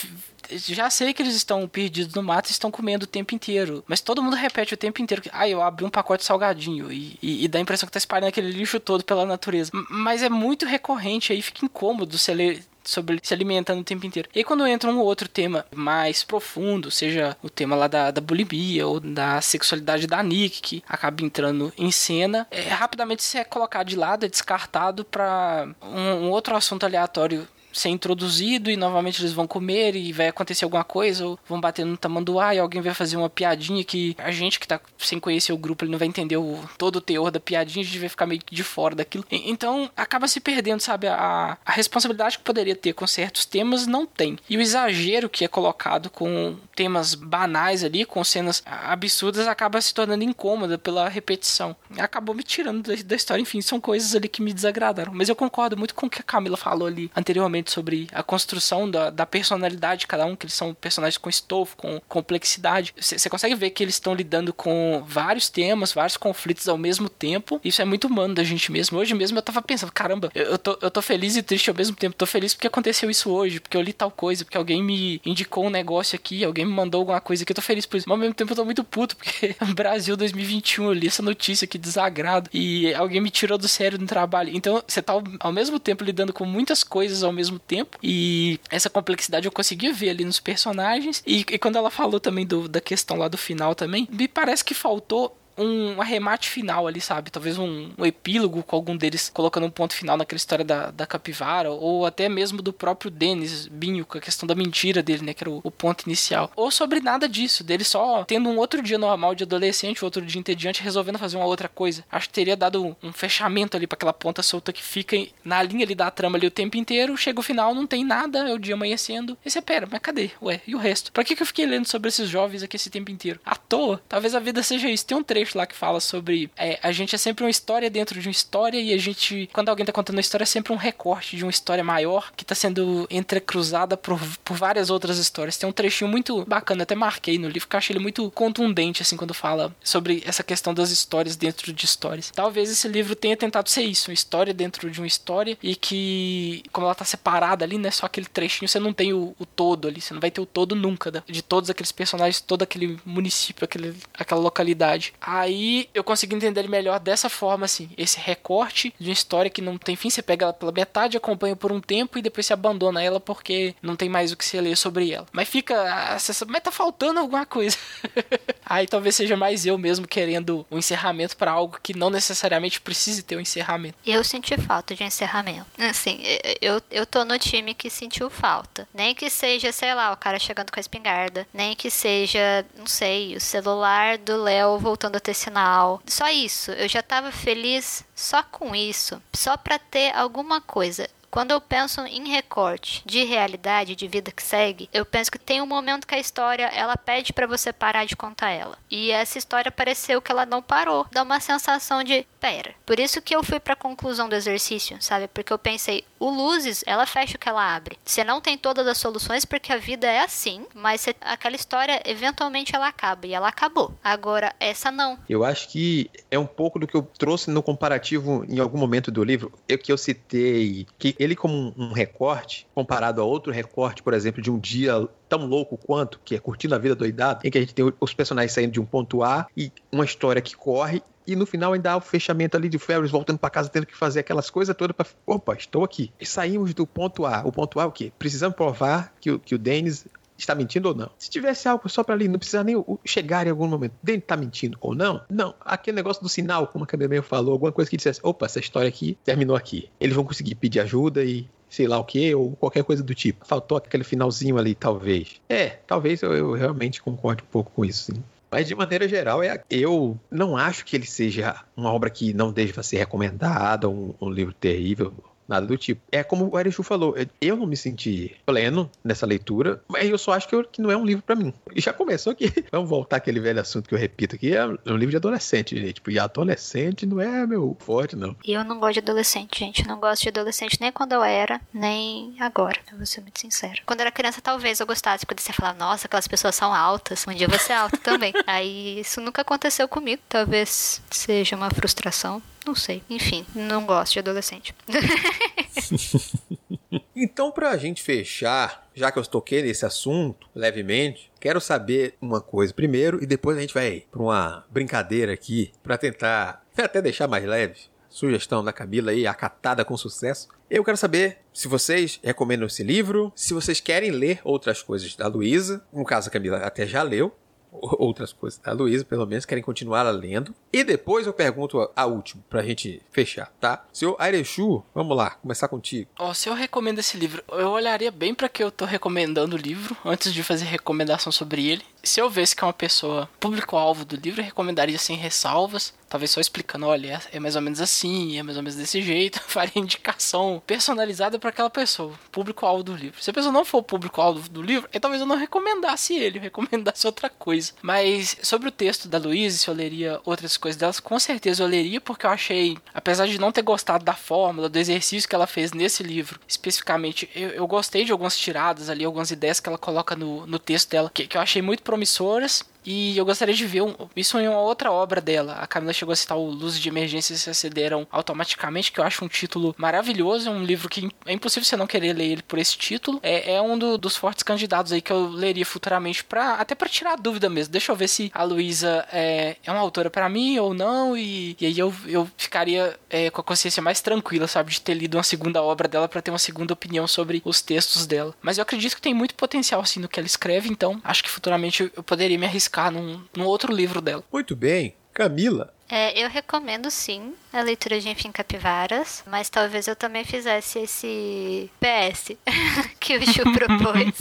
já 0.57 0.90
sei 0.90 1.12
que 1.12 1.23
eles 1.23 1.35
estão 1.35 1.66
perdidos 1.68 2.14
no 2.14 2.23
mato 2.23 2.49
e 2.49 2.53
estão 2.53 2.71
comendo 2.71 3.05
o 3.05 3.07
tempo 3.07 3.35
inteiro. 3.35 3.85
Mas 3.87 4.01
todo 4.01 4.23
mundo 4.23 4.37
repete 4.37 4.75
o 4.75 4.77
tempo 4.77 5.01
inteiro 5.01 5.23
que, 5.23 5.31
ah, 5.33 5.49
eu 5.49 5.62
abri 5.62 5.85
um 5.85 5.90
pacote 5.90 6.25
salgadinho. 6.25 6.92
E, 6.92 7.18
e, 7.23 7.45
e, 7.45 7.49
dá 7.49 7.59
a 7.59 7.62
impressão 7.62 7.87
que 7.87 7.92
tá 7.92 7.99
espalhando 7.99 8.29
aquele 8.29 8.51
lixo 8.51 8.81
todo 8.81 9.05
pela 9.05 9.25
natureza. 9.25 9.71
Mas 9.88 10.23
é 10.23 10.29
muito 10.29 10.66
recorrente, 10.66 11.33
aí 11.33 11.40
fica 11.40 11.64
incômodo 11.64 12.18
você 12.18 12.35
ler 12.35 12.62
sobre 12.85 13.21
se 13.23 13.33
alimentando 13.33 13.81
o 13.81 13.85
tempo 13.85 14.07
inteiro. 14.07 14.29
E 14.35 14.38
aí, 14.38 14.45
quando 14.45 14.66
entra 14.66 14.90
um 14.90 14.99
outro 14.99 15.29
tema 15.29 15.64
mais 15.75 16.23
profundo, 16.23 16.90
seja 16.90 17.37
o 17.42 17.51
tema 17.51 17.77
lá 17.77 17.87
da, 17.87 18.11
da 18.11 18.21
bulimia 18.21 18.87
ou 18.87 19.01
da 19.01 19.40
sexualidade 19.40 20.07
da 20.07 20.23
Nick, 20.23 20.61
que 20.61 20.85
acaba 20.88 21.23
entrando 21.23 21.73
em 21.77 21.90
cena, 21.90 22.47
é, 22.51 22.68
rapidamente 22.68 23.21
isso 23.21 23.37
é 23.38 23.45
colocado 23.45 23.88
de 23.88 23.97
lado, 23.97 24.25
é 24.25 24.29
descartado 24.29 25.05
para 25.05 25.68
um, 25.83 26.27
um 26.27 26.31
outro 26.31 26.57
assunto 26.57 26.85
aleatório 26.85 27.47
ser 27.73 27.89
introduzido 27.89 28.71
e 28.71 28.77
novamente 28.77 29.21
eles 29.21 29.33
vão 29.33 29.47
comer 29.47 29.97
e 29.97 30.13
vai 30.13 30.29
acontecer 30.29 30.65
alguma 30.65 30.85
coisa, 30.85 31.27
ou 31.27 31.39
vão 31.49 31.61
bater 31.61 31.85
no 31.85 31.97
tamanduá 31.97 32.55
e 32.55 32.59
alguém 32.59 32.81
vai 32.81 32.95
fazer 32.95 33.17
uma 33.17 33.31
piadinha 33.31 33.83
que 33.85 34.15
a 34.19 34.31
gente 34.31 34.61
que 34.61 34.69
tá 34.69 34.81
sem 34.99 35.19
conhecer 35.19 35.53
o 35.53 35.59
grupo, 35.59 35.85
ele 35.85 35.93
não 35.93 35.99
vai 35.99 36.09
entender 36.09 36.37
o, 36.37 36.59
todo 36.79 36.97
o 36.97 37.01
teor 37.01 37.31
da 37.31 37.41
piadinha, 37.41 37.83
a 37.83 37.87
gente 37.87 37.99
vai 37.99 38.09
ficar 38.09 38.27
meio 38.27 38.41
que 38.41 38.55
de 38.55 38.63
fora 38.63 38.95
daquilo. 38.95 39.25
Então 39.31 39.91
acaba 39.97 40.29
se 40.29 40.41
perdendo, 40.41 40.81
sabe? 40.81 41.07
A, 41.07 41.57
a 41.65 41.73
responsabilidade 41.73 42.39
que 42.39 42.45
poderia 42.45 42.77
ter 42.77 42.93
com 42.93 43.07
certos 43.07 43.45
temas 43.45 43.87
não 43.87 44.07
tem. 44.07 44.39
E 44.49 44.57
o 44.57 44.61
exagero 44.61 45.29
que 45.29 45.45
é 45.45 45.49
colocado 45.49 46.11
com 46.11 46.57
temas 46.83 47.14
banais 47.14 47.85
ali, 47.85 48.05
com 48.05 48.25
cenas 48.25 48.61
absurdas, 48.66 49.47
acaba 49.47 49.81
se 49.81 49.95
tornando 49.95 50.25
incômoda 50.25 50.77
pela 50.77 51.09
repetição. 51.09 51.77
Acabou 51.97 52.35
me 52.35 52.42
tirando 52.42 52.92
da, 53.05 53.14
história, 53.14 53.40
enfim, 53.40 53.61
são 53.61 53.81
coisas 53.81 54.16
ali 54.16 54.29
que 54.29 54.42
me 54.42 54.53
desagradaram. 54.53 55.12
Mas 55.14 55.29
eu 55.29 55.37
concordo 55.37 55.77
muito 55.77 55.95
com 55.95 56.07
o 56.07 56.11
que 56.11 56.21
a 56.21 56.25
Camila 56.25 56.57
falou 56.57 56.88
ali 56.88 57.09
anteriormente 57.14 57.71
sobre 57.71 58.09
a 58.12 58.21
construção 58.21 58.90
da, 58.90 59.11
da 59.11 59.25
personalidade 59.25 60.01
de 60.01 60.07
cada 60.09 60.27
um, 60.27 60.35
que 60.35 60.45
eles 60.45 60.55
são 60.55 60.75
personagens 60.75 61.16
com 61.16 61.31
estofo, 61.31 61.77
com 61.77 62.01
complexidade. 62.09 62.92
Você 62.99 63.31
consegue 63.31 63.55
ver 63.55 63.71
que 63.71 63.85
eles 63.85 63.95
estão 63.95 64.12
lidando 64.12 64.53
com 64.53 65.05
vários 65.07 65.49
temas, 65.49 65.92
vários 65.92 66.16
conflitos 66.16 66.68
ao 66.68 66.77
mesmo 66.77 67.09
tempo. 67.09 67.61
Isso 67.64 67.81
é 67.81 67.85
muito 67.85 68.09
humano 68.09 68.35
da 68.35 68.42
gente 68.42 68.73
mesmo. 68.73 68.99
Hoje 68.99 69.14
mesmo 69.14 69.38
eu 69.38 69.42
tava 69.42 69.62
pensando, 69.62 69.92
caramba, 69.92 70.33
eu, 70.35 70.47
eu, 70.47 70.59
tô, 70.59 70.77
eu 70.83 70.90
tô 70.90 71.01
feliz 71.01 71.37
e 71.37 71.45
triste 71.45 71.71
ao 71.71 71.77
mesmo 71.77 71.95
tempo. 71.95 72.16
Tô 72.16 72.27
feliz 72.27 72.55
porque 72.55 72.66
aconteceu 72.66 73.09
isso 73.09 73.31
hoje, 73.31 73.61
porque 73.61 73.77
eu 73.77 73.83
li 73.83 73.92
tal 73.92 74.11
coisa, 74.11 74.45
porque 74.45 74.59
alguém 74.59 74.83
me 74.83 75.21
indicou 75.25 75.66
um 75.66 75.71
negócio 75.71 76.16
aqui, 76.16 76.45
alguém 76.45 76.64
me 76.64 76.72
mandou 76.73 77.01
alguma 77.01 77.21
coisa 77.21 77.43
aqui. 77.43 77.53
Eu 77.53 77.57
tô 77.57 77.63
feliz 77.63 77.87
por 77.87 77.97
isso. 77.97 78.09
Mas 78.09 78.15
ao 78.15 78.21
mesmo 78.21 78.35
tempo 78.35 78.53
eu 78.53 78.57
tô 78.57 78.65
muito 78.65 78.83
puto, 78.83 79.17
porque 79.17 79.55
Brasil 79.75 80.17
2021, 80.17 80.85
eu 80.85 80.93
li 80.93 81.07
essa 81.07 81.23
notícia 81.23 81.67
que 81.67 81.79
desagrado 81.79 82.51
e 82.53 82.93
alguém 82.95 83.21
me 83.21 83.31
tirou 83.31 83.59
do 83.59 83.69
sério 83.69 83.99
no 83.99 84.07
trabalho. 84.07 84.51
Então 84.55 84.83
você 84.87 85.03
tá 85.03 85.13
ao, 85.41 85.53
mesmo 85.53 85.79
tempo 85.79 86.03
lidando 86.03 86.33
com 86.33 86.45
muitas 86.45 86.83
coisas 86.83 87.23
ao 87.23 87.33
mesmo 87.33 87.43
mesmo 87.43 87.59
tempo. 87.59 87.99
E 88.03 88.59
essa 88.71 88.89
complexidade 88.89 89.47
eu 89.47 89.53
conseguia 89.53 89.93
ver 89.93 90.11
ali 90.11 90.25
nos 90.25 90.41
personagens. 90.41 91.23
E, 91.27 91.41
e 91.41 91.59
quando 91.59 91.77
ela 91.77 91.91
falou 91.91 92.21
também 92.21 92.47
do, 92.47 92.69
da 92.69 92.81
questão 92.81 93.17
lá 93.17 93.29
do 93.29 93.37
final 93.37 93.75
também, 93.75 94.09
me 94.11 94.29
parece 94.29 94.65
que 94.65 94.75
faltou 94.75 95.37
um 95.57 96.01
arremate 96.01 96.49
final 96.49 96.87
ali, 96.87 97.01
sabe? 97.01 97.31
Talvez 97.31 97.59
um, 97.59 97.91
um, 97.97 98.05
epílogo 98.05 98.62
com 98.62 98.77
algum 98.77 98.97
deles 98.97 99.31
colocando 99.33 99.67
um 99.67 99.71
ponto 99.71 99.95
final 99.95 100.17
naquela 100.17 100.37
história 100.37 100.65
da, 100.65 100.91
da 100.91 101.07
capivara, 101.07 101.71
ou 101.71 102.07
até 102.07 102.29
mesmo 102.29 102.62
do 102.62 102.73
próprio 102.73 103.11
Dennis 103.11 103.67
Binho, 103.67 104.05
com 104.05 104.19
a 104.19 104.21
questão 104.21 104.47
da 104.47 104.55
mentira 104.55 105.03
dele, 105.03 105.25
né? 105.25 105.35
Que 105.35 105.45
era 105.45 105.51
o, 105.51 105.61
o, 105.62 105.71
ponto 105.71 106.05
inicial. 106.05 106.51
Ou 106.57 106.71
sobre 106.71 107.01
nada 107.01 107.29
disso, 107.29 107.65
dele 107.65 107.85
só 107.85 108.25
tendo 108.25 108.49
um 108.49 108.59
outro 108.59 108.83
dia 108.83 108.99
normal 108.99 109.35
de 109.35 109.45
adolescente, 109.45 110.05
outro 110.05 110.23
dia 110.23 110.38
entediante, 110.38 110.83
resolvendo 110.83 111.19
fazer 111.19 111.37
uma 111.37 111.47
outra 111.47 111.69
coisa. 111.69 112.05
Acho 112.11 112.29
que 112.29 112.35
teria 112.35 112.57
dado 112.57 112.85
um, 112.85 112.95
um 113.03 113.12
fechamento 113.12 113.77
ali 113.77 113.87
para 113.87 113.97
aquela 113.97 114.12
ponta 114.12 114.43
solta 114.43 114.73
que 114.73 114.83
fica 114.83 115.17
na 115.45 115.62
linha 115.62 115.85
ali 115.85 115.95
da 115.95 116.11
trama 116.11 116.37
ali 116.37 116.47
o 116.47 116.51
tempo 116.51 116.77
inteiro, 116.77 117.17
chega 117.17 117.41
o 117.41 117.43
final, 117.43 117.75
não 117.75 117.87
tem 117.87 118.05
nada, 118.05 118.49
é 118.49 118.55
o 118.55 118.59
dia 118.59 118.75
amanhecendo. 118.75 119.37
E 119.45 119.51
você, 119.51 119.61
pera, 119.61 119.88
mas 119.91 120.01
cadê? 120.01 120.31
Ué, 120.41 120.61
e 120.67 120.75
o 120.75 120.79
resto? 120.79 121.12
Pra 121.12 121.25
que, 121.25 121.37
que 121.37 121.43
eu 121.43 121.47
fiquei 121.47 121.67
lendo 121.67 121.87
sobre 121.87 122.09
esses 122.09 122.29
jovens 122.29 122.62
aqui 122.62 122.77
esse 122.77 122.91
tempo 122.91 123.11
inteiro? 123.11 123.41
À 123.45 123.57
toa? 123.57 124.01
Talvez 124.09 124.35
a 124.35 124.41
vida 124.41 124.62
seja 124.62 124.88
isso. 124.88 125.07
Tem 125.07 125.17
um 125.17 125.23
trecho 125.23 125.52
lá 125.57 125.67
que 125.67 125.75
fala 125.75 126.01
sobre 126.01 126.51
é, 126.57 126.79
a 126.83 126.93
gente 126.93 127.15
é 127.15 127.19
sempre 127.19 127.45
uma 127.45 127.51
história 127.51 127.88
dentro 127.91 128.21
de 128.21 128.29
uma 128.29 128.33
história 128.33 128.79
e 128.81 128.93
a 128.93 128.99
gente, 128.99 129.49
quando 129.53 129.69
alguém 129.69 129.85
tá 129.85 129.93
contando 129.93 130.17
uma 130.17 130.21
história, 130.21 130.45
é 130.45 130.47
sempre 130.47 130.72
um 130.72 130.76
recorte 130.76 131.37
de 131.37 131.45
uma 131.45 131.51
história 131.51 131.85
maior 131.85 132.33
que 132.37 132.45
tá 132.45 132.55
sendo 132.55 133.07
entrecruzada 133.11 133.97
por, 133.97 134.18
por 134.45 134.57
várias 134.57 134.91
outras 134.91 135.18
histórias. 135.18 135.57
Tem 135.57 135.68
um 135.68 135.72
trechinho 135.72 136.11
muito 136.11 136.45
bacana, 136.45 136.83
até 136.83 136.95
marquei 136.95 137.39
no 137.39 137.49
livro, 137.49 137.68
que 137.68 137.76
eu 137.76 137.79
achei 137.79 137.95
ele 137.95 138.03
muito 138.03 138.31
contundente, 138.31 139.03
assim, 139.03 139.16
quando 139.16 139.35
fala 139.35 139.74
sobre 139.83 140.22
essa 140.26 140.43
questão 140.43 140.74
das 140.74 140.91
histórias 140.91 141.37
dentro 141.37 141.72
de 141.72 141.85
histórias. 141.85 142.31
Talvez 142.31 142.70
esse 142.70 142.89
livro 142.89 143.14
tenha 143.14 143.37
tentado 143.37 143.68
ser 143.68 143.83
isso, 143.83 144.11
uma 144.11 144.14
história 144.14 144.55
dentro 144.55 144.91
de 144.91 145.01
uma 145.01 145.07
história 145.07 145.57
e 145.62 145.74
que, 145.74 146.62
como 146.72 146.87
ela 146.87 146.95
tá 146.95 147.05
separada 147.05 147.64
ali, 147.64 147.79
né, 147.79 147.91
só 147.91 148.07
aquele 148.07 148.26
trechinho, 148.26 148.68
você 148.68 148.79
não 148.79 148.93
tem 148.93 149.12
o, 149.12 149.35
o 149.39 149.47
todo 149.47 149.89
ali, 149.89 150.01
você 150.01 150.14
não 150.14 150.20
vai 150.20 150.31
ter 150.31 150.41
o 150.41 150.47
todo 150.47 150.74
nunca, 150.74 151.22
de 151.26 151.43
todos 151.43 151.68
aqueles 151.70 151.93
personagens, 151.93 152.41
todo 152.41 152.62
aquele 152.62 152.99
município, 153.05 153.64
aquele, 153.64 153.95
aquela 154.14 154.41
localidade. 154.41 155.12
Aí 155.33 155.89
eu 155.95 156.05
consegui 156.05 156.37
entender 156.37 156.61
ele 156.61 156.68
melhor 156.68 157.01
dessa 157.01 157.30
forma, 157.30 157.64
assim, 157.64 157.89
esse 157.97 158.20
recorte 158.20 158.93
de 159.01 159.09
uma 159.09 159.14
história 159.14 159.51
que 159.51 159.62
não 159.62 159.78
tem 159.78 159.97
fim, 159.97 160.11
você 160.11 160.20
pega 160.20 160.45
ela 160.45 160.53
pela 160.53 160.70
metade, 160.70 161.16
acompanha 161.16 161.57
por 161.57 161.72
um 161.72 161.80
tempo 161.80 162.18
e 162.18 162.22
depois 162.22 162.45
você 162.45 162.53
abandona 162.53 163.03
ela 163.03 163.18
porque 163.18 163.74
não 163.80 163.97
tem 163.97 164.11
mais 164.11 164.30
o 164.30 164.37
que 164.37 164.45
se 164.45 164.61
ler 164.61 164.76
sobre 164.76 165.11
ela. 165.11 165.26
Mas 165.33 165.49
fica 165.49 166.18
mas 166.49 166.62
tá 166.62 166.70
faltando 166.70 167.18
alguma 167.18 167.47
coisa. 167.47 167.78
Aí 168.62 168.87
talvez 168.87 169.16
seja 169.16 169.35
mais 169.35 169.64
eu 169.64 169.78
mesmo 169.78 170.07
querendo 170.07 170.66
um 170.70 170.76
encerramento 170.76 171.35
para 171.35 171.51
algo 171.51 171.78
que 171.83 171.97
não 171.97 172.11
necessariamente 172.11 172.78
precise 172.78 173.22
ter 173.22 173.37
um 173.37 173.41
encerramento. 173.41 173.97
Eu 174.05 174.22
senti 174.22 174.59
falta 174.59 174.95
de 174.95 175.03
encerramento. 175.03 175.64
Assim, 175.78 176.20
eu, 176.61 176.83
eu 176.91 177.07
tô 177.07 177.24
no 177.24 177.39
time 177.39 177.72
que 177.72 177.89
sentiu 177.89 178.28
falta. 178.28 178.87
Nem 178.93 179.14
que 179.14 179.30
seja, 179.30 179.72
sei 179.72 179.95
lá, 179.95 180.12
o 180.12 180.16
cara 180.16 180.39
chegando 180.39 180.70
com 180.70 180.78
a 180.78 180.80
espingarda. 180.80 181.47
Nem 181.55 181.74
que 181.74 181.91
seja, 181.91 182.66
não 182.76 182.87
sei, 182.87 183.35
o 183.35 183.41
celular 183.41 184.18
do 184.18 184.43
Léo 184.43 184.78
voltando 184.78 185.16
a 185.16 185.22
sinal. 185.35 186.03
Só 186.07 186.29
isso. 186.29 186.70
Eu 186.73 186.89
já 186.89 187.03
tava 187.03 187.31
feliz 187.31 188.05
só 188.14 188.43
com 188.43 188.75
isso. 188.75 189.23
Só 189.33 189.57
pra 189.57 189.79
ter 189.79 190.16
alguma 190.16 190.61
coisa. 190.61 191.09
Quando 191.33 191.53
eu 191.53 191.62
penso 191.62 192.03
em 192.03 192.29
recorte 192.29 193.03
de 193.07 193.25
realidade, 193.25 193.97
de 193.97 194.07
vida 194.07 194.31
que 194.31 194.43
segue, 194.43 194.91
eu 194.93 195.03
penso 195.07 195.33
que 195.33 195.39
tem 195.39 195.62
um 195.62 195.66
momento 195.66 196.07
que 196.07 196.14
a 196.14 196.18
história 196.18 196.66
ela 196.66 196.95
pede 196.95 197.33
para 197.33 197.47
você 197.47 197.73
parar 197.73 198.05
de 198.05 198.14
contar 198.14 198.51
ela. 198.51 198.77
E 198.91 199.11
essa 199.11 199.39
história 199.39 199.73
pareceu 199.73 200.20
que 200.20 200.31
ela 200.31 200.45
não 200.45 200.61
parou. 200.61 201.07
Dá 201.11 201.23
uma 201.23 201.41
sensação 201.41 202.05
de, 202.05 202.27
pera. 202.43 202.74
Por 202.84 202.99
isso 202.99 203.22
que 203.22 203.36
eu 203.36 203.45
fui 203.45 203.61
para 203.61 203.74
a 203.74 203.76
conclusão 203.76 204.28
do 204.28 204.34
exercício, 204.34 204.97
sabe? 205.01 205.28
Porque 205.28 205.53
eu 205.53 205.59
pensei, 205.59 206.03
o 206.18 206.28
Luzes, 206.28 206.82
ela 206.84 207.07
fecha 207.07 207.36
o 207.36 207.38
que 207.38 207.49
ela 207.49 207.76
abre. 207.76 207.97
Você 208.05 208.24
não 208.24 208.40
tem 208.40 208.59
todas 208.59 208.84
as 208.88 208.99
soluções 208.99 209.45
porque 209.45 209.72
a 209.72 209.76
vida 209.76 210.09
é 210.09 210.18
assim, 210.18 210.66
mas 210.74 211.07
aquela 211.20 211.55
história 211.55 212.03
eventualmente 212.05 212.74
ela 212.74 212.88
acaba 212.88 213.28
e 213.28 213.32
ela 213.32 213.47
acabou. 213.47 213.95
Agora 214.03 214.53
essa 214.59 214.90
não. 214.90 215.16
Eu 215.28 215.45
acho 215.45 215.68
que 215.68 216.11
é 216.32 216.38
um 216.38 216.47
pouco 216.47 216.80
do 216.80 216.86
que 216.86 216.97
eu 216.97 217.03
trouxe 217.16 217.49
no 217.49 217.62
comparativo 217.62 218.45
em 218.49 218.59
algum 218.59 218.78
momento 218.78 219.12
do 219.12 219.22
livro, 219.22 219.53
é 219.68 219.76
que 219.76 219.93
eu 219.93 219.97
citei 219.97 220.84
que 220.99 221.14
ele 221.20 221.36
como 221.36 221.72
um 221.76 221.93
recorte, 221.93 222.66
comparado 222.74 223.20
a 223.20 223.24
outro 223.24 223.53
recorte, 223.53 224.03
por 224.03 224.14
exemplo, 224.14 224.43
de 224.43 224.51
um 224.51 224.59
dia 224.59 225.09
tão 225.28 225.47
louco 225.47 225.78
quanto, 225.78 226.20
que 226.24 226.34
é 226.34 226.38
Curtindo 226.38 226.74
a 226.74 226.78
Vida 226.78 226.95
Doidada, 226.95 227.40
em 227.43 227.51
que 227.51 227.57
a 227.57 227.61
gente 227.61 227.74
tem 227.74 227.90
os 227.99 228.12
personagens 228.12 228.53
saindo 228.53 228.72
de 228.72 228.80
um 228.80 228.84
ponto 228.84 229.22
A 229.22 229.47
e 229.57 229.72
uma 229.90 230.05
história 230.05 230.43
que 230.43 230.55
corre 230.55 231.03
e 231.27 231.37
no 231.37 231.47
final 231.47 231.73
ainda 231.73 231.93
há 231.93 231.97
o 231.97 232.01
fechamento 232.01 232.57
ali 232.57 232.68
de 232.68 232.79
Ferris 232.79 233.11
voltando 233.11 233.39
para 233.39 233.51
casa 233.51 233.68
tendo 233.68 233.87
que 233.87 233.97
fazer 233.97 234.20
aquelas 234.20 234.51
coisas 234.51 234.75
todas 234.77 234.97
para 234.97 235.07
opa, 235.27 235.55
estou 235.55 235.85
aqui. 235.85 236.12
E 236.20 236.27
saímos 236.27 236.75
do 236.75 236.87
ponto 236.87 237.27
A. 237.27 237.43
O 237.45 237.53
ponto 237.53 237.79
A 237.81 237.85
é 237.85 237.87
o 237.87 237.93
quê? 237.93 238.12
Precisamos 238.18 238.57
provar 238.57 239.12
que, 239.20 239.39
que 239.39 239.55
o 239.55 239.59
Dennis 239.59 240.07
está 240.37 240.55
mentindo 240.55 240.89
ou 240.89 240.95
não. 240.95 241.11
Se 241.18 241.31
tivesse 241.31 241.68
algo 241.68 241.89
só 241.89 242.03
para 242.03 242.14
ali, 242.14 242.29
não 242.29 242.39
precisar 242.39 242.64
nem 242.64 242.83
chegar 243.05 243.47
em 243.47 243.51
algum 243.51 243.66
momento, 243.66 243.95
dele 244.03 244.20
tá 244.20 244.37
mentindo 244.37 244.77
ou 244.81 244.95
não, 244.95 245.23
não. 245.31 245.55
Aquele 245.61 245.95
negócio 245.95 246.23
do 246.23 246.29
sinal, 246.29 246.66
como 246.66 246.85
a 246.85 246.87
Cameraman 246.87 247.23
falou, 247.23 247.53
alguma 247.53 247.73
coisa 247.73 247.91
que 247.91 247.97
dissesse, 247.97 248.20
opa, 248.23 248.47
essa 248.47 248.59
história 248.59 248.89
aqui 248.89 249.16
terminou 249.25 249.57
aqui. 249.57 249.89
Eles 250.01 250.14
vão 250.14 250.25
conseguir 250.25 250.55
pedir 250.57 250.81
ajuda 250.81 251.25
e 251.25 251.49
sei 251.68 251.89
lá 251.89 251.99
o 251.99 252.05
que, 252.05 252.35
ou 252.35 252.55
qualquer 252.57 252.85
coisa 252.85 253.03
do 253.03 253.14
tipo. 253.14 253.47
Faltou 253.47 253.79
aquele 253.79 254.05
finalzinho 254.05 254.59
ali, 254.59 254.75
talvez. 254.75 255.41
É, 255.49 255.70
talvez 255.87 256.23
eu, 256.23 256.33
eu 256.33 256.53
realmente 256.53 257.01
concorde 257.01 257.43
um 257.43 257.47
pouco 257.51 257.70
com 257.75 257.85
isso, 257.85 258.12
sim. 258.12 258.23
Mas 258.53 258.68
de 258.68 258.74
maneira 258.74 259.09
geral, 259.09 259.42
é, 259.42 259.64
eu 259.70 260.20
não 260.30 260.59
acho 260.59 260.84
que 260.84 260.94
ele 260.94 261.07
seja 261.07 261.64
uma 261.74 261.90
obra 261.90 262.11
que 262.11 262.34
não 262.34 262.53
deva 262.53 262.82
ser 262.82 262.98
recomendada, 262.98 263.88
um, 263.88 264.14
um 264.20 264.28
livro 264.28 264.53
terrível 264.53 265.14
nada 265.49 265.66
do 265.66 265.76
tipo. 265.76 266.01
É 266.11 266.22
como 266.22 266.49
o 266.53 266.59
Erichu 266.59 266.82
falou, 266.82 267.14
eu 267.40 267.57
não 267.57 267.66
me 267.66 267.76
senti 267.76 268.36
pleno 268.45 268.90
nessa 269.03 269.26
leitura, 269.26 269.82
mas 269.88 270.09
eu 270.09 270.18
só 270.18 270.32
acho 270.32 270.49
que, 270.49 270.55
eu, 270.55 270.64
que 270.64 270.80
não 270.80 270.90
é 270.90 270.97
um 270.97 271.05
livro 271.05 271.22
para 271.22 271.34
mim. 271.34 271.53
E 271.74 271.80
já 271.80 271.93
começou 271.93 272.32
aqui. 272.32 272.53
Vamos 272.70 272.88
voltar 272.88 273.16
àquele 273.16 273.40
velho 273.40 273.61
assunto 273.61 273.88
que 273.88 273.95
eu 273.95 273.99
repito 273.99 274.36
aqui, 274.36 274.55
é 274.55 274.64
um 274.66 274.97
livro 274.97 275.11
de 275.11 275.16
adolescente, 275.16 275.76
gente. 275.78 275.95
Tipo, 275.95 276.11
e 276.11 276.18
adolescente 276.18 277.07
não 277.07 277.20
é 277.20 277.47
meu 277.47 277.76
forte, 277.80 278.16
não. 278.16 278.36
E 278.45 278.53
eu 278.53 278.64
não 278.64 278.78
gosto 278.78 278.95
de 278.95 279.01
adolescente, 279.01 279.59
gente. 279.59 279.86
Não 279.86 279.99
gosto 279.99 280.22
de 280.22 280.28
adolescente 280.28 280.78
nem 280.80 280.93
quando 280.93 281.12
eu 281.12 281.22
era, 281.22 281.61
nem 281.72 282.34
agora. 282.40 282.78
Eu 282.90 282.97
vou 282.97 283.07
ser 283.07 283.20
muito 283.20 283.40
sincera. 283.40 283.80
Quando 283.86 284.01
eu 284.01 284.05
era 284.05 284.12
criança, 284.12 284.40
talvez 284.40 284.80
eu 284.80 284.86
gostasse, 284.86 285.26
porque 285.26 285.43
você 285.43 285.53
falava, 285.53 285.78
nossa, 285.78 286.07
aquelas 286.07 286.28
pessoas 286.28 286.55
são 286.55 286.72
altas. 286.72 287.24
Um 287.26 287.34
dia 287.34 287.49
você 287.49 287.72
é 287.72 287.76
alta 287.76 287.97
também. 287.99 288.32
Aí 288.47 289.01
isso 289.01 289.20
nunca 289.20 289.43
aconteceu 289.43 289.88
comigo. 289.88 290.22
Talvez 290.28 291.03
seja 291.11 291.57
uma 291.57 291.70
frustração. 291.70 292.43
Não 292.67 292.75
sei. 292.75 293.03
Enfim, 293.11 293.45
não 293.55 293.85
gosto 293.85 294.15
de 294.15 294.19
adolescente. 294.21 294.75
então, 297.15 297.51
pra 297.51 297.77
gente 297.77 298.03
fechar, 298.03 298.89
já 298.95 299.11
que 299.11 299.19
eu 299.19 299.27
toquei 299.27 299.63
nesse 299.63 299.85
assunto 299.85 300.49
levemente, 300.55 301.31
quero 301.41 301.61
saber 301.61 302.15
uma 302.21 302.41
coisa 302.41 302.73
primeiro 302.73 303.23
e 303.23 303.27
depois 303.27 303.57
a 303.57 303.61
gente 303.61 303.75
vai 303.75 304.05
pra 304.11 304.23
uma 304.23 304.65
brincadeira 304.71 305.33
aqui 305.33 305.73
para 305.83 305.99
tentar 305.99 306.65
até 306.77 307.03
deixar 307.03 307.27
mais 307.27 307.45
leve. 307.45 307.81
Sugestão 308.09 308.63
da 308.63 308.75
Camila 308.75 309.11
aí, 309.11 309.27
acatada 309.27 309.87
com 309.87 309.97
sucesso. 309.97 310.47
Eu 310.69 310.85
quero 310.85 310.99
saber 310.99 311.39
se 311.53 311.67
vocês 311.67 312.21
recomendam 312.23 312.67
esse 312.67 312.83
livro, 312.83 313.33
se 313.35 313.55
vocês 313.55 313.81
querem 313.81 314.11
ler 314.11 314.39
outras 314.45 314.83
coisas 314.83 315.17
da 315.17 315.27
Luísa. 315.27 315.83
No 315.91 316.05
caso, 316.05 316.29
a 316.29 316.33
Camila 316.33 316.59
até 316.59 316.87
já 316.87 317.03
leu 317.03 317.35
outras 317.73 318.33
coisas 318.33 318.59
da 318.59 318.73
Luísa, 318.73 319.05
pelo 319.05 319.27
menos, 319.27 319.47
querem 319.47 319.62
continuar 319.62 320.03
lendo. 320.11 320.55
E 320.73 320.85
depois 320.85 321.27
eu 321.27 321.33
pergunto 321.33 321.91
a, 321.97 322.07
última, 322.07 322.43
pra 322.49 322.62
gente 322.62 323.01
fechar, 323.11 323.53
tá? 323.61 323.85
Seu 323.93 324.16
Airechu, 324.18 324.85
vamos 324.95 325.16
lá, 325.16 325.31
começar 325.31 325.68
contigo. 325.68 326.11
Ó, 326.18 326.31
oh, 326.31 326.35
se 326.35 326.49
eu 326.49 326.55
recomendo 326.55 326.99
esse 326.99 327.16
livro, 327.16 327.43
eu 327.53 327.70
olharia 327.70 328.11
bem 328.11 328.35
para 328.35 328.49
que 328.49 328.62
eu 328.62 328.70
tô 328.70 328.85
recomendando 328.85 329.57
o 329.57 329.59
livro, 329.59 329.97
antes 330.05 330.33
de 330.33 330.43
fazer 330.43 330.66
recomendação 330.66 331.33
sobre 331.33 331.66
ele. 331.68 331.85
Se 332.03 332.20
eu 332.20 332.28
visse 332.28 332.55
que 332.55 332.64
é 332.64 332.66
uma 332.66 332.72
pessoa 332.72 333.28
público-alvo 333.38 334.05
do 334.05 334.16
livro, 334.16 334.40
eu 334.40 334.44
recomendaria 334.44 334.98
sem 334.98 335.16
ressalvas 335.16 335.94
talvez 336.12 336.30
só 336.30 336.42
explicando, 336.42 336.86
olha, 336.86 337.22
é 337.32 337.40
mais 337.40 337.57
ou 337.57 337.62
menos 337.62 337.80
assim, 337.80 338.38
é 338.38 338.42
mais 338.42 338.59
ou 338.59 338.62
menos 338.62 338.76
desse 338.76 339.00
jeito, 339.00 339.40
faria 339.48 339.80
indicação 339.80 340.62
personalizada 340.66 341.38
para 341.38 341.48
aquela 341.48 341.70
pessoa, 341.70 342.12
público-alvo 342.30 342.82
do 342.82 342.94
livro. 342.94 343.22
Se 343.22 343.30
a 343.30 343.32
pessoa 343.32 343.50
não 343.50 343.64
for 343.64 343.82
público-alvo 343.82 344.46
do 344.50 344.61
livro, 344.61 344.86
aí 344.92 345.00
talvez 345.00 345.22
eu 345.22 345.26
não 345.26 345.36
recomendasse 345.36 346.14
ele, 346.14 346.36
eu 346.36 346.42
recomendasse 346.42 347.07
outra 347.07 347.30
coisa. 347.30 347.72
Mas 347.80 348.36
sobre 348.42 348.68
o 348.68 348.72
texto 348.72 349.09
da 349.09 349.16
Luísa, 349.16 349.57
se 349.57 349.68
eu 349.68 349.72
leria 349.72 350.20
outras 350.22 350.59
coisas 350.59 350.78
delas, 350.78 351.00
com 351.00 351.18
certeza 351.18 351.62
eu 351.62 351.66
leria, 351.66 351.98
porque 351.98 352.26
eu 352.26 352.30
achei, 352.30 352.76
apesar 352.92 353.26
de 353.26 353.40
não 353.40 353.50
ter 353.50 353.62
gostado 353.62 354.05
da 354.05 354.12
fórmula, 354.12 354.68
do 354.68 354.78
exercício 354.78 355.26
que 355.26 355.34
ela 355.34 355.46
fez 355.46 355.72
nesse 355.72 356.03
livro, 356.03 356.38
especificamente, 356.46 357.30
eu, 357.34 357.48
eu 357.48 357.66
gostei 357.66 358.05
de 358.05 358.12
algumas 358.12 358.36
tiradas 358.36 358.90
ali, 358.90 359.03
algumas 359.03 359.30
ideias 359.30 359.61
que 359.61 359.68
ela 359.68 359.78
coloca 359.78 360.14
no, 360.14 360.46
no 360.46 360.59
texto 360.59 360.90
dela, 360.90 361.11
que, 361.12 361.26
que 361.26 361.38
eu 361.38 361.40
achei 361.40 361.62
muito 361.62 361.82
promissoras 361.93 362.64
e 362.85 363.16
eu 363.16 363.24
gostaria 363.24 363.55
de 363.55 363.66
ver 363.66 363.83
um, 363.83 363.95
isso 364.16 364.39
em 364.39 364.49
uma 364.49 364.61
outra 364.61 364.91
obra 364.91 365.20
dela. 365.20 365.55
A 365.55 365.66
Camila 365.66 365.93
chegou 365.93 366.12
a 366.12 366.16
citar 366.16 366.37
o 366.37 366.51
Luzes 366.51 366.80
de 366.80 366.89
Emergência 366.89 367.37
se 367.37 367.51
acederam 367.51 368.07
automaticamente, 368.11 368.93
que 368.93 369.01
eu 369.01 369.05
acho 369.05 369.24
um 369.24 369.28
título 369.28 369.74
maravilhoso. 369.78 370.49
É 370.49 370.53
um 370.53 370.64
livro 370.64 370.89
que 370.89 371.09
é 371.26 371.33
impossível 371.33 371.64
você 371.64 371.76
não 371.76 371.87
querer 371.87 372.12
ler 372.12 372.33
ele 372.33 372.43
por 372.43 372.59
esse 372.59 372.76
título. 372.76 373.20
É, 373.22 373.55
é 373.55 373.62
um 373.62 373.78
do, 373.78 373.97
dos 373.97 374.16
fortes 374.16 374.43
candidatos 374.43 374.93
aí 374.93 375.01
que 375.01 375.12
eu 375.12 375.28
leria 375.28 375.64
futuramente, 375.64 376.24
pra, 376.24 376.55
até 376.55 376.74
para 376.74 376.89
tirar 376.89 377.12
a 377.12 377.16
dúvida 377.16 377.49
mesmo. 377.49 377.72
Deixa 377.72 377.93
eu 377.93 377.97
ver 377.97 378.09
se 378.09 378.30
a 378.35 378.43
Luísa 378.43 379.07
é, 379.12 379.57
é 379.64 379.70
uma 379.70 379.80
autora 379.80 380.11
para 380.11 380.28
mim 380.28 380.59
ou 380.59 380.74
não. 380.74 381.16
E, 381.16 381.57
e 381.61 381.66
aí 381.66 381.78
eu, 381.78 381.95
eu 382.07 382.28
ficaria 382.37 382.99
é, 383.09 383.30
com 383.30 383.41
a 383.41 383.45
consciência 383.45 383.83
mais 383.83 384.01
tranquila, 384.01 384.49
sabe, 384.49 384.72
de 384.72 384.80
ter 384.80 384.95
lido 384.95 385.16
uma 385.16 385.22
segunda 385.22 385.62
obra 385.62 385.89
dela 385.89 386.09
para 386.09 386.20
ter 386.20 386.30
uma 386.30 386.39
segunda 386.39 386.72
opinião 386.72 387.07
sobre 387.07 387.41
os 387.45 387.61
textos 387.61 388.07
dela. 388.07 388.35
Mas 388.43 388.59
eu 388.59 388.62
acredito 388.62 388.97
que 388.97 389.03
tem 389.03 389.14
muito 389.14 389.35
potencial 389.35 389.80
assim 389.80 390.01
no 390.01 390.09
que 390.09 390.18
ela 390.18 390.26
escreve, 390.26 390.68
então 390.68 391.01
acho 391.05 391.22
que 391.22 391.30
futuramente 391.30 391.91
eu 391.95 392.03
poderia 392.03 392.39
me 392.39 392.47
arriscar 392.47 392.72
arriscar 392.73 392.91
num, 392.91 393.23
num 393.37 393.45
outro 393.45 393.73
livro 393.73 394.01
dela. 394.01 394.25
Muito 394.33 394.57
bem. 394.57 394.95
Camila. 395.12 395.73
É, 395.89 396.18
eu 396.18 396.29
recomendo 396.29 396.91
sim 396.91 397.35
a 397.53 397.61
leitura 397.62 398.00
de 398.00 398.09
Enfim 398.09 398.32
Capivaras, 398.32 399.22
mas 399.26 399.50
talvez 399.50 399.86
eu 399.86 399.94
também 399.94 400.24
fizesse 400.24 400.78
esse 400.80 401.70
PS 401.78 402.36
que 402.98 403.16
o 403.16 403.32
Chu 403.32 403.42
propôs. 403.53 404.14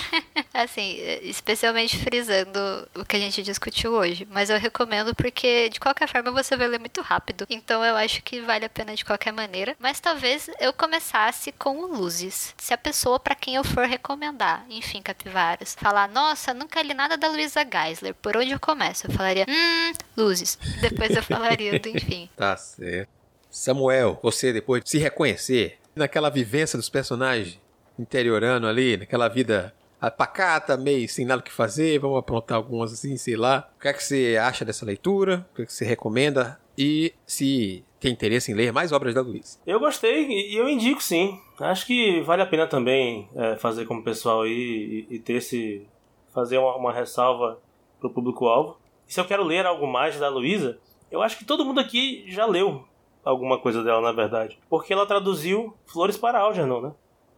assim, 0.52 0.98
especialmente 1.22 1.98
frisando 1.98 2.58
o 2.94 3.04
que 3.04 3.16
a 3.16 3.18
gente 3.18 3.42
discutiu 3.42 3.92
hoje. 3.92 4.26
Mas 4.30 4.50
eu 4.50 4.58
recomendo 4.58 5.14
porque, 5.14 5.68
de 5.68 5.80
qualquer 5.80 6.08
forma, 6.08 6.30
você 6.30 6.56
vai 6.56 6.68
ler 6.68 6.80
muito 6.80 7.00
rápido. 7.00 7.46
Então 7.48 7.84
eu 7.84 7.96
acho 7.96 8.22
que 8.22 8.40
vale 8.40 8.64
a 8.64 8.68
pena 8.68 8.94
de 8.94 9.04
qualquer 9.04 9.32
maneira. 9.32 9.76
Mas 9.78 10.00
talvez 10.00 10.50
eu 10.58 10.72
começasse 10.72 11.52
com 11.52 11.78
o 11.78 11.86
Luzes. 11.86 12.54
Se 12.56 12.72
a 12.72 12.78
pessoa 12.78 13.18
para 13.18 13.34
quem 13.34 13.56
eu 13.56 13.64
for 13.64 13.86
recomendar, 13.86 14.64
enfim, 14.68 15.02
Capivaras, 15.02 15.76
falar, 15.78 16.08
nossa, 16.08 16.54
nunca 16.54 16.82
li 16.82 16.94
nada 16.94 17.16
da 17.16 17.28
Luísa 17.28 17.64
Geisler, 17.64 18.14
por 18.14 18.36
onde 18.36 18.50
eu 18.50 18.60
começo? 18.60 19.06
Eu 19.06 19.12
falaria, 19.12 19.46
hum, 19.48 19.92
Luzes. 20.16 20.58
Depois 20.80 21.14
eu 21.14 21.22
falaria 21.22 21.78
do 21.78 21.88
enfim. 21.90 22.28
Tá 22.36 22.56
certo. 22.76 23.08
Samuel, 23.50 24.18
você 24.22 24.52
depois 24.52 24.82
de 24.82 24.90
se 24.90 24.98
reconhecer 24.98 25.78
naquela 25.94 26.30
vivência 26.30 26.76
dos 26.76 26.88
personagens 26.88 27.60
interiorando 27.98 28.66
ali, 28.66 28.96
naquela 28.96 29.28
vida 29.28 29.74
pacata, 30.16 30.76
meio 30.76 31.06
sem 31.08 31.26
nada 31.26 31.40
o 31.40 31.44
que 31.44 31.52
fazer, 31.52 31.98
vamos 31.98 32.18
aprontar 32.18 32.56
algumas 32.56 32.92
assim, 32.92 33.16
sei 33.16 33.36
lá. 33.36 33.68
O 33.76 33.80
que 33.80 33.88
é 33.88 33.92
que 33.92 34.02
você 34.02 34.38
acha 34.40 34.64
dessa 34.64 34.86
leitura? 34.86 35.46
O 35.52 35.56
que 35.56 35.62
é 35.62 35.66
que 35.66 35.72
você 35.74 35.84
recomenda? 35.84 36.58
E 36.78 37.12
se 37.26 37.84
tem 37.98 38.12
interesse 38.12 38.50
em 38.50 38.54
ler 38.54 38.72
mais 38.72 38.92
obras 38.92 39.14
da 39.14 39.20
Luiz? 39.20 39.60
Eu 39.66 39.78
gostei 39.78 40.26
e 40.26 40.56
eu 40.56 40.66
indico 40.66 41.02
sim. 41.02 41.38
Acho 41.58 41.86
que 41.86 42.22
vale 42.22 42.40
a 42.40 42.46
pena 42.46 42.66
também 42.66 43.28
é, 43.36 43.56
fazer 43.56 43.84
como 43.84 44.02
pessoal 44.02 44.42
aí 44.42 45.06
e, 45.10 45.16
e 45.16 45.18
ter 45.18 45.34
esse. 45.34 45.86
fazer 46.32 46.56
uma, 46.56 46.74
uma 46.76 46.92
ressalva 46.92 47.58
pro 48.00 48.08
público-alvo. 48.08 48.78
E 49.06 49.12
se 49.12 49.20
eu 49.20 49.26
quero 49.26 49.44
ler 49.44 49.66
algo 49.66 49.86
mais 49.86 50.18
da 50.18 50.30
Luísa, 50.30 50.78
eu 51.10 51.22
acho 51.22 51.38
que 51.38 51.44
todo 51.44 51.64
mundo 51.64 51.80
aqui 51.80 52.24
já 52.26 52.46
leu 52.46 52.84
alguma 53.24 53.58
coisa 53.58 53.82
dela, 53.82 54.00
na 54.00 54.12
verdade. 54.12 54.58
Porque 54.68 54.92
ela 54.92 55.06
traduziu 55.06 55.74
Flores 55.86 56.16
para 56.16 56.40
Algernon, 56.40 56.80
né? 56.80 56.92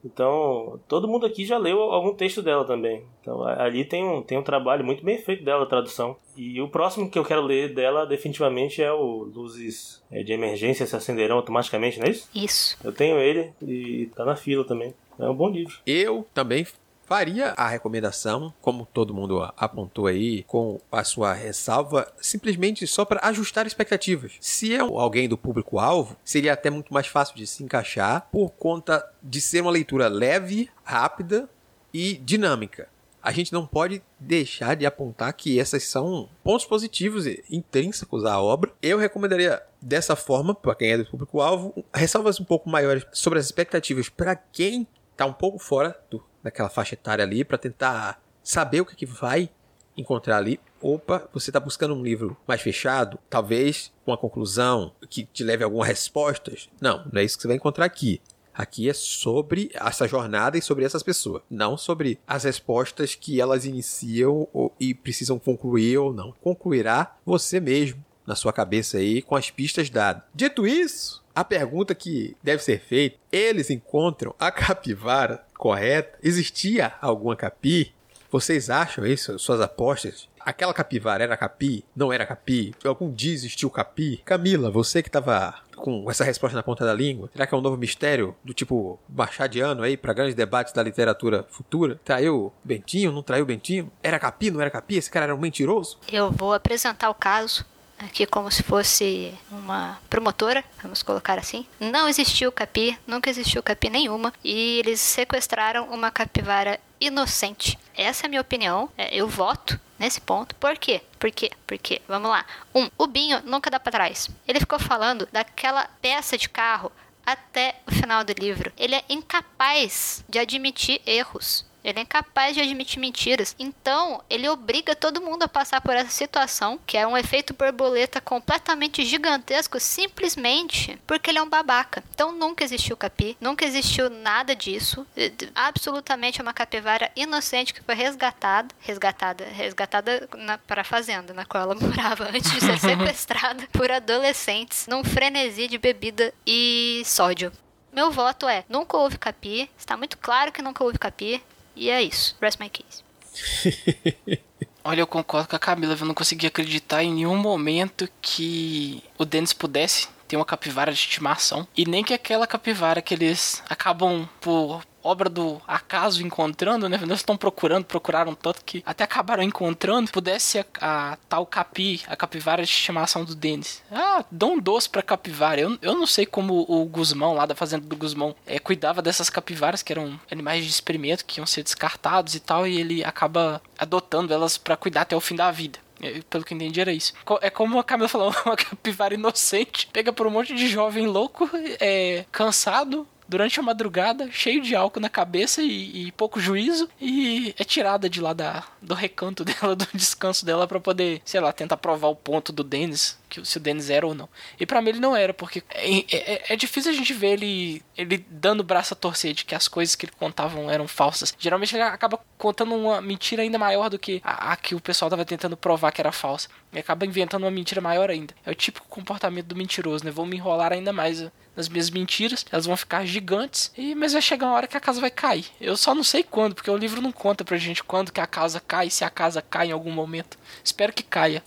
Então, 0.04 0.80
todo 0.88 1.06
mundo 1.06 1.24
aqui 1.26 1.44
já 1.44 1.56
leu 1.56 1.80
algum 1.80 2.12
texto 2.12 2.42
dela 2.42 2.64
também. 2.64 3.04
Então, 3.20 3.44
ali 3.44 3.84
tem 3.84 4.04
um, 4.04 4.20
tem 4.20 4.36
um 4.36 4.42
trabalho 4.42 4.84
muito 4.84 5.04
bem 5.04 5.16
feito 5.16 5.44
dela, 5.44 5.62
a 5.62 5.68
tradução. 5.68 6.16
E 6.36 6.60
o 6.60 6.68
próximo 6.68 7.08
que 7.08 7.18
eu 7.18 7.24
quero 7.24 7.42
ler 7.42 7.72
dela, 7.72 8.04
definitivamente, 8.04 8.82
é 8.82 8.92
o 8.92 9.22
Luzes 9.22 10.02
é, 10.10 10.24
de 10.24 10.32
Emergência 10.32 10.86
se 10.86 10.96
acenderão 10.96 11.36
automaticamente, 11.36 12.00
não 12.00 12.06
é 12.06 12.10
isso? 12.10 12.28
Isso. 12.34 12.76
Eu 12.82 12.92
tenho 12.92 13.18
ele 13.18 13.52
e 13.62 14.06
tá 14.16 14.24
na 14.24 14.34
fila 14.34 14.64
também. 14.64 14.92
É 15.18 15.28
um 15.28 15.34
bom 15.34 15.48
livro. 15.48 15.76
Eu 15.86 16.26
também 16.34 16.66
faria 17.12 17.52
a 17.58 17.68
recomendação, 17.68 18.54
como 18.62 18.86
todo 18.86 19.12
mundo 19.12 19.42
apontou 19.54 20.06
aí, 20.06 20.44
com 20.44 20.80
a 20.90 21.04
sua 21.04 21.34
ressalva, 21.34 22.10
simplesmente 22.18 22.86
só 22.86 23.04
para 23.04 23.28
ajustar 23.28 23.66
expectativas. 23.66 24.32
Se 24.40 24.74
é 24.74 24.78
alguém 24.78 25.28
do 25.28 25.36
público-alvo, 25.36 26.16
seria 26.24 26.54
até 26.54 26.70
muito 26.70 26.90
mais 26.90 27.06
fácil 27.06 27.36
de 27.36 27.46
se 27.46 27.62
encaixar 27.62 28.28
por 28.32 28.48
conta 28.52 29.06
de 29.22 29.42
ser 29.42 29.60
uma 29.60 29.70
leitura 29.70 30.08
leve, 30.08 30.70
rápida 30.82 31.50
e 31.92 32.14
dinâmica. 32.14 32.88
A 33.22 33.30
gente 33.30 33.52
não 33.52 33.66
pode 33.66 34.02
deixar 34.18 34.74
de 34.74 34.86
apontar 34.86 35.34
que 35.34 35.58
esses 35.58 35.86
são 35.86 36.30
pontos 36.42 36.64
positivos 36.64 37.26
e 37.26 37.44
intrínsecos 37.50 38.24
à 38.24 38.40
obra. 38.40 38.72
Eu 38.80 38.96
recomendaria 38.96 39.62
dessa 39.82 40.16
forma, 40.16 40.54
para 40.54 40.74
quem 40.74 40.92
é 40.92 40.96
do 40.96 41.04
público-alvo, 41.04 41.84
ressalvas 41.92 42.40
um 42.40 42.44
pouco 42.44 42.70
maiores 42.70 43.04
sobre 43.12 43.38
as 43.38 43.44
expectativas 43.44 44.08
para 44.08 44.34
quem 44.34 44.86
está 45.10 45.26
um 45.26 45.32
pouco 45.34 45.58
fora 45.58 45.94
do 46.10 46.31
daquela 46.42 46.68
faixa 46.68 46.94
etária 46.94 47.24
ali 47.24 47.44
para 47.44 47.58
tentar 47.58 48.22
saber 48.42 48.80
o 48.80 48.86
que, 48.86 48.96
que 48.96 49.06
vai 49.06 49.50
encontrar 49.96 50.38
ali. 50.38 50.60
Opa, 50.80 51.28
você 51.32 51.50
está 51.50 51.60
buscando 51.60 51.94
um 51.94 52.02
livro 52.02 52.36
mais 52.46 52.60
fechado, 52.60 53.18
talvez 53.30 53.92
uma 54.06 54.16
conclusão 54.16 54.92
que 55.08 55.24
te 55.24 55.44
leve 55.44 55.62
a 55.62 55.66
algumas 55.66 55.88
respostas. 55.88 56.68
Não, 56.80 57.04
não 57.12 57.20
é 57.20 57.24
isso 57.24 57.36
que 57.36 57.42
você 57.42 57.48
vai 57.48 57.56
encontrar 57.56 57.84
aqui. 57.84 58.20
Aqui 58.54 58.88
é 58.88 58.92
sobre 58.92 59.70
essa 59.72 60.06
jornada 60.06 60.58
e 60.58 60.62
sobre 60.62 60.84
essas 60.84 61.02
pessoas, 61.02 61.42
não 61.48 61.76
sobre 61.78 62.18
as 62.26 62.44
respostas 62.44 63.14
que 63.14 63.40
elas 63.40 63.64
iniciam 63.64 64.46
ou, 64.52 64.74
e 64.78 64.92
precisam 64.92 65.38
concluir 65.38 65.96
ou 65.96 66.12
não. 66.12 66.32
Concluirá 66.32 67.16
você 67.24 67.58
mesmo 67.58 68.04
na 68.26 68.34
sua 68.34 68.52
cabeça 68.52 68.98
aí 68.98 69.22
com 69.22 69.34
as 69.34 69.50
pistas 69.50 69.88
dadas. 69.88 70.22
Dito 70.34 70.66
isso, 70.66 71.21
a 71.34 71.44
pergunta 71.44 71.94
que 71.94 72.36
deve 72.42 72.62
ser 72.62 72.80
feita: 72.80 73.16
eles 73.30 73.70
encontram 73.70 74.34
a 74.38 74.50
capivara 74.50 75.44
correta? 75.54 76.18
Existia 76.22 76.92
alguma 77.00 77.36
capi? 77.36 77.94
Vocês 78.30 78.70
acham 78.70 79.04
isso? 79.06 79.38
Suas 79.38 79.60
apostas? 79.60 80.26
Aquela 80.40 80.72
capivara 80.72 81.22
era 81.22 81.36
capi? 81.36 81.84
Não 81.94 82.10
era 82.10 82.24
capi? 82.24 82.74
Algum 82.84 83.12
dia 83.12 83.34
existiu 83.34 83.68
capi? 83.68 84.22
Camila, 84.24 84.70
você 84.70 85.02
que 85.02 85.10
estava 85.10 85.54
com 85.76 86.10
essa 86.10 86.24
resposta 86.24 86.56
na 86.56 86.62
ponta 86.62 86.84
da 86.84 86.94
língua, 86.94 87.28
será 87.32 87.46
que 87.46 87.54
é 87.54 87.58
um 87.58 87.60
novo 87.60 87.76
mistério 87.76 88.34
do 88.42 88.54
tipo 88.54 88.98
machadiano 89.08 89.82
aí 89.82 89.96
para 89.96 90.14
grandes 90.14 90.34
debates 90.34 90.72
da 90.72 90.82
literatura 90.82 91.44
futura? 91.50 92.00
Traiu 92.04 92.52
Bentinho? 92.64 93.12
Não 93.12 93.22
traiu 93.22 93.44
Bentinho? 93.44 93.90
Era 94.02 94.18
capi? 94.18 94.50
Não 94.50 94.60
era 94.60 94.70
capi? 94.70 94.96
Esse 94.96 95.10
cara 95.10 95.26
era 95.26 95.34
um 95.34 95.38
mentiroso? 95.38 95.98
Eu 96.10 96.30
vou 96.30 96.54
apresentar 96.54 97.10
o 97.10 97.14
caso 97.14 97.66
aqui 98.04 98.26
como 98.26 98.50
se 98.50 98.62
fosse 98.62 99.34
uma 99.50 99.98
promotora, 100.08 100.64
vamos 100.82 101.02
colocar 101.02 101.38
assim. 101.38 101.66
Não 101.78 102.08
existiu 102.08 102.52
capi, 102.52 102.98
nunca 103.06 103.30
existiu 103.30 103.62
capi 103.62 103.88
nenhuma, 103.90 104.32
e 104.44 104.78
eles 104.78 105.00
sequestraram 105.00 105.86
uma 105.86 106.10
capivara 106.10 106.78
inocente. 107.00 107.78
Essa 107.94 108.24
é 108.24 108.26
a 108.26 108.30
minha 108.30 108.40
opinião, 108.40 108.88
é, 108.96 109.14
eu 109.14 109.28
voto 109.28 109.78
nesse 109.98 110.20
ponto. 110.20 110.54
Por 110.56 110.76
quê? 110.76 111.00
Por 111.18 111.30
quê? 111.30 111.50
Porque, 111.66 112.02
vamos 112.08 112.30
lá. 112.30 112.44
Um, 112.74 112.90
o 112.98 113.06
Binho 113.06 113.40
nunca 113.44 113.70
dá 113.70 113.78
para 113.78 113.92
trás. 113.92 114.28
Ele 114.46 114.60
ficou 114.60 114.78
falando 114.78 115.28
daquela 115.30 115.88
peça 116.00 116.36
de 116.36 116.48
carro 116.48 116.90
até 117.24 117.76
o 117.86 117.92
final 117.92 118.24
do 118.24 118.32
livro. 118.32 118.72
Ele 118.76 118.96
é 118.96 119.04
incapaz 119.08 120.24
de 120.28 120.38
admitir 120.38 121.00
erros. 121.06 121.64
Ele 121.84 121.98
é 121.98 122.02
incapaz 122.02 122.54
de 122.54 122.60
admitir 122.60 122.98
mentiras. 122.98 123.54
Então, 123.58 124.22
ele 124.30 124.48
obriga 124.48 124.94
todo 124.94 125.20
mundo 125.20 125.42
a 125.42 125.48
passar 125.48 125.80
por 125.80 125.94
essa 125.94 126.10
situação, 126.10 126.78
que 126.86 126.96
é 126.96 127.06
um 127.06 127.16
efeito 127.16 127.54
borboleta 127.54 128.20
completamente 128.20 129.04
gigantesco, 129.04 129.80
simplesmente 129.80 130.98
porque 131.06 131.30
ele 131.30 131.38
é 131.38 131.42
um 131.42 131.48
babaca. 131.48 132.02
Então, 132.14 132.32
nunca 132.32 132.64
existiu 132.64 132.96
capi, 132.96 133.36
nunca 133.40 133.64
existiu 133.64 134.08
nada 134.08 134.54
disso. 134.54 135.06
Absolutamente 135.54 136.40
é 136.40 136.42
uma 136.42 136.52
capivara 136.52 137.10
inocente 137.16 137.74
que 137.74 137.82
foi 137.82 137.94
resgatada, 137.94 138.74
resgatada, 138.80 139.44
resgatada 139.44 140.28
para 140.66 140.82
a 140.82 140.84
fazenda 140.84 141.32
na 141.34 141.44
qual 141.44 141.64
ela 141.64 141.74
morava 141.80 142.24
antes 142.24 142.50
de 142.50 142.60
ser 142.60 142.78
sequestrada 142.80 143.66
por 143.72 143.90
adolescentes 143.90 144.86
num 144.86 145.02
frenesi 145.02 145.68
de 145.68 145.78
bebida 145.78 146.32
e 146.46 147.02
sódio. 147.04 147.52
Meu 147.92 148.10
voto 148.10 148.48
é: 148.48 148.64
nunca 148.68 148.96
houve 148.96 149.18
capi. 149.18 149.70
Está 149.76 149.96
muito 149.96 150.16
claro 150.16 150.50
que 150.50 150.62
nunca 150.62 150.82
houve 150.82 150.98
capi. 150.98 151.42
E 151.74 151.90
é 151.90 152.02
isso. 152.02 152.36
Rest 152.40 152.58
my 152.60 152.68
case. 152.68 153.02
Olha, 154.84 155.00
eu 155.00 155.06
concordo 155.06 155.48
com 155.48 155.56
a 155.56 155.58
Camila. 155.58 155.96
Eu 155.98 156.06
não 156.06 156.14
consegui 156.14 156.46
acreditar 156.46 157.02
em 157.02 157.12
nenhum 157.12 157.36
momento 157.36 158.08
que 158.20 159.02
o 159.16 159.24
Dennis 159.24 159.52
pudesse 159.52 160.08
ter 160.26 160.36
uma 160.36 160.44
capivara 160.44 160.92
de 160.92 160.98
estimação. 160.98 161.66
E 161.76 161.84
nem 161.84 162.02
que 162.02 162.14
aquela 162.14 162.46
capivara 162.46 163.00
que 163.00 163.14
eles 163.14 163.62
acabam 163.68 164.28
por 164.40 164.82
obra 165.02 165.28
do 165.28 165.60
acaso 165.66 166.24
encontrando, 166.24 166.88
né? 166.88 166.98
Eles 167.00 167.18
estão 167.18 167.36
procurando, 167.36 167.84
procuraram 167.84 168.34
tanto 168.34 168.64
que 168.64 168.82
até 168.86 169.04
acabaram 169.04 169.42
encontrando. 169.42 170.10
Pudesse 170.10 170.58
a, 170.58 170.66
a, 170.80 171.18
tal 171.28 171.46
capi, 171.46 172.02
a 172.06 172.16
capivara 172.16 172.62
de 172.62 172.70
estimação 172.70 173.24
do 173.24 173.34
Denis. 173.34 173.82
Ah, 173.90 174.24
dão 174.30 174.54
um 174.54 174.58
doce 174.58 174.88
pra 174.88 175.02
capivara. 175.02 175.60
Eu, 175.60 175.78
eu 175.82 175.94
não 175.94 176.06
sei 176.06 176.26
como 176.26 176.64
o 176.68 176.84
Guzmão, 176.84 177.34
lá 177.34 177.46
da 177.46 177.54
fazenda 177.54 177.86
do 177.86 177.96
Guzmão, 177.96 178.34
é, 178.46 178.58
cuidava 178.58 179.02
dessas 179.02 179.28
capivaras, 179.28 179.82
que 179.82 179.92
eram 179.92 180.18
animais 180.30 180.64
de 180.64 180.70
experimento, 180.70 181.24
que 181.24 181.40
iam 181.40 181.46
ser 181.46 181.62
descartados 181.62 182.34
e 182.34 182.40
tal, 182.40 182.66
e 182.66 182.78
ele 182.78 183.04
acaba 183.04 183.60
adotando 183.78 184.32
elas 184.32 184.56
para 184.56 184.76
cuidar 184.76 185.02
até 185.02 185.16
o 185.16 185.20
fim 185.20 185.34
da 185.34 185.50
vida. 185.50 185.78
É, 186.00 186.20
pelo 186.28 186.44
que 186.44 186.52
entendi, 186.52 186.80
era 186.80 186.92
isso. 186.92 187.14
É 187.40 187.48
como 187.48 187.78
a 187.78 187.84
Camila 187.84 188.08
falou, 188.08 188.34
uma 188.44 188.56
capivara 188.56 189.14
inocente. 189.14 189.88
Pega 189.92 190.12
por 190.12 190.26
um 190.26 190.30
monte 190.30 190.54
de 190.54 190.66
jovem 190.66 191.06
louco, 191.06 191.48
é, 191.80 192.24
cansado, 192.32 193.06
durante 193.32 193.58
a 193.58 193.62
madrugada, 193.62 194.30
cheio 194.30 194.60
de 194.60 194.76
álcool 194.76 195.00
na 195.00 195.08
cabeça 195.08 195.62
e, 195.62 196.08
e 196.08 196.12
pouco 196.12 196.38
juízo, 196.38 196.86
e 197.00 197.54
é 197.58 197.64
tirada 197.64 198.06
de 198.06 198.20
lá 198.20 198.34
da, 198.34 198.62
do 198.80 198.92
recanto 198.92 199.42
dela, 199.42 199.74
do 199.74 199.88
descanso 199.94 200.44
dela, 200.44 200.68
para 200.68 200.78
poder, 200.78 201.22
sei 201.24 201.40
lá, 201.40 201.50
tentar 201.50 201.78
provar 201.78 202.08
o 202.08 202.14
ponto 202.14 202.52
do 202.52 202.62
Dennis, 202.62 203.18
que 203.40 203.44
se 203.44 203.56
o 203.56 203.60
Dennis 203.60 203.90
era 203.90 204.06
ou 204.06 204.14
não. 204.14 204.28
E 204.58 204.66
para 204.66 204.80
mim 204.80 204.90
ele 204.90 205.00
não 205.00 205.16
era, 205.16 205.32
porque 205.32 205.62
é, 205.70 205.98
é, 205.98 206.42
é, 206.52 206.56
difícil 206.56 206.90
a 206.92 206.94
gente 206.94 207.12
ver 207.12 207.32
ele, 207.32 207.82
ele 207.96 208.24
dando 208.28 208.60
o 208.60 208.64
braço 208.64 208.94
a 208.94 208.96
torcer 208.96 209.32
de 209.32 209.44
que 209.44 209.54
as 209.54 209.68
coisas 209.68 209.94
que 209.94 210.06
ele 210.06 210.12
contavam 210.18 210.70
eram 210.70 210.86
falsas. 210.86 211.34
Geralmente 211.38 211.74
ele 211.74 211.82
acaba 211.82 212.20
contando 212.38 212.74
uma 212.74 213.00
mentira 213.00 213.42
ainda 213.42 213.58
maior 213.58 213.88
do 213.88 213.98
que 213.98 214.20
a, 214.24 214.52
a 214.52 214.56
que 214.56 214.74
o 214.74 214.80
pessoal 214.80 215.10
tava 215.10 215.24
tentando 215.24 215.56
provar 215.56 215.92
que 215.92 216.00
era 216.00 216.12
falsa. 216.12 216.48
E 216.72 216.78
acaba 216.78 217.04
inventando 217.04 217.44
uma 217.44 217.50
mentira 217.50 217.80
maior 217.80 218.10
ainda. 218.10 218.34
É 218.46 218.50
o 218.50 218.54
típico 218.54 218.86
comportamento 218.88 219.46
do 219.46 219.56
mentiroso, 219.56 220.04
né? 220.04 220.10
Vou 220.10 220.24
me 220.24 220.36
enrolar 220.36 220.72
ainda 220.72 220.92
mais 220.92 221.26
nas 221.54 221.68
minhas 221.68 221.90
mentiras, 221.90 222.46
elas 222.50 222.64
vão 222.64 222.74
ficar 222.78 223.04
gigantes 223.04 223.22
gigantes, 223.32 223.72
e 223.76 223.94
mas 223.94 224.12
vai 224.12 224.22
chegar 224.22 224.46
uma 224.46 224.54
hora 224.54 224.66
que 224.66 224.76
a 224.76 224.80
casa 224.80 225.00
vai 225.00 225.10
cair. 225.10 225.46
Eu 225.60 225.76
só 225.76 225.94
não 225.94 226.02
sei 226.04 226.22
quando, 226.22 226.54
porque 226.54 226.70
o 226.70 226.76
livro 226.76 227.00
não 227.00 227.12
conta 227.12 227.44
pra 227.44 227.56
gente 227.56 227.82
quando 227.82 228.12
que 228.12 228.20
a 228.20 228.26
casa 228.26 228.60
cai, 228.60 228.90
se 228.90 229.04
a 229.04 229.10
casa 229.10 229.40
cai 229.42 229.68
em 229.68 229.72
algum 229.72 229.90
momento. 229.90 230.38
Espero 230.62 230.92
que 230.92 231.02
caia. 231.02 231.42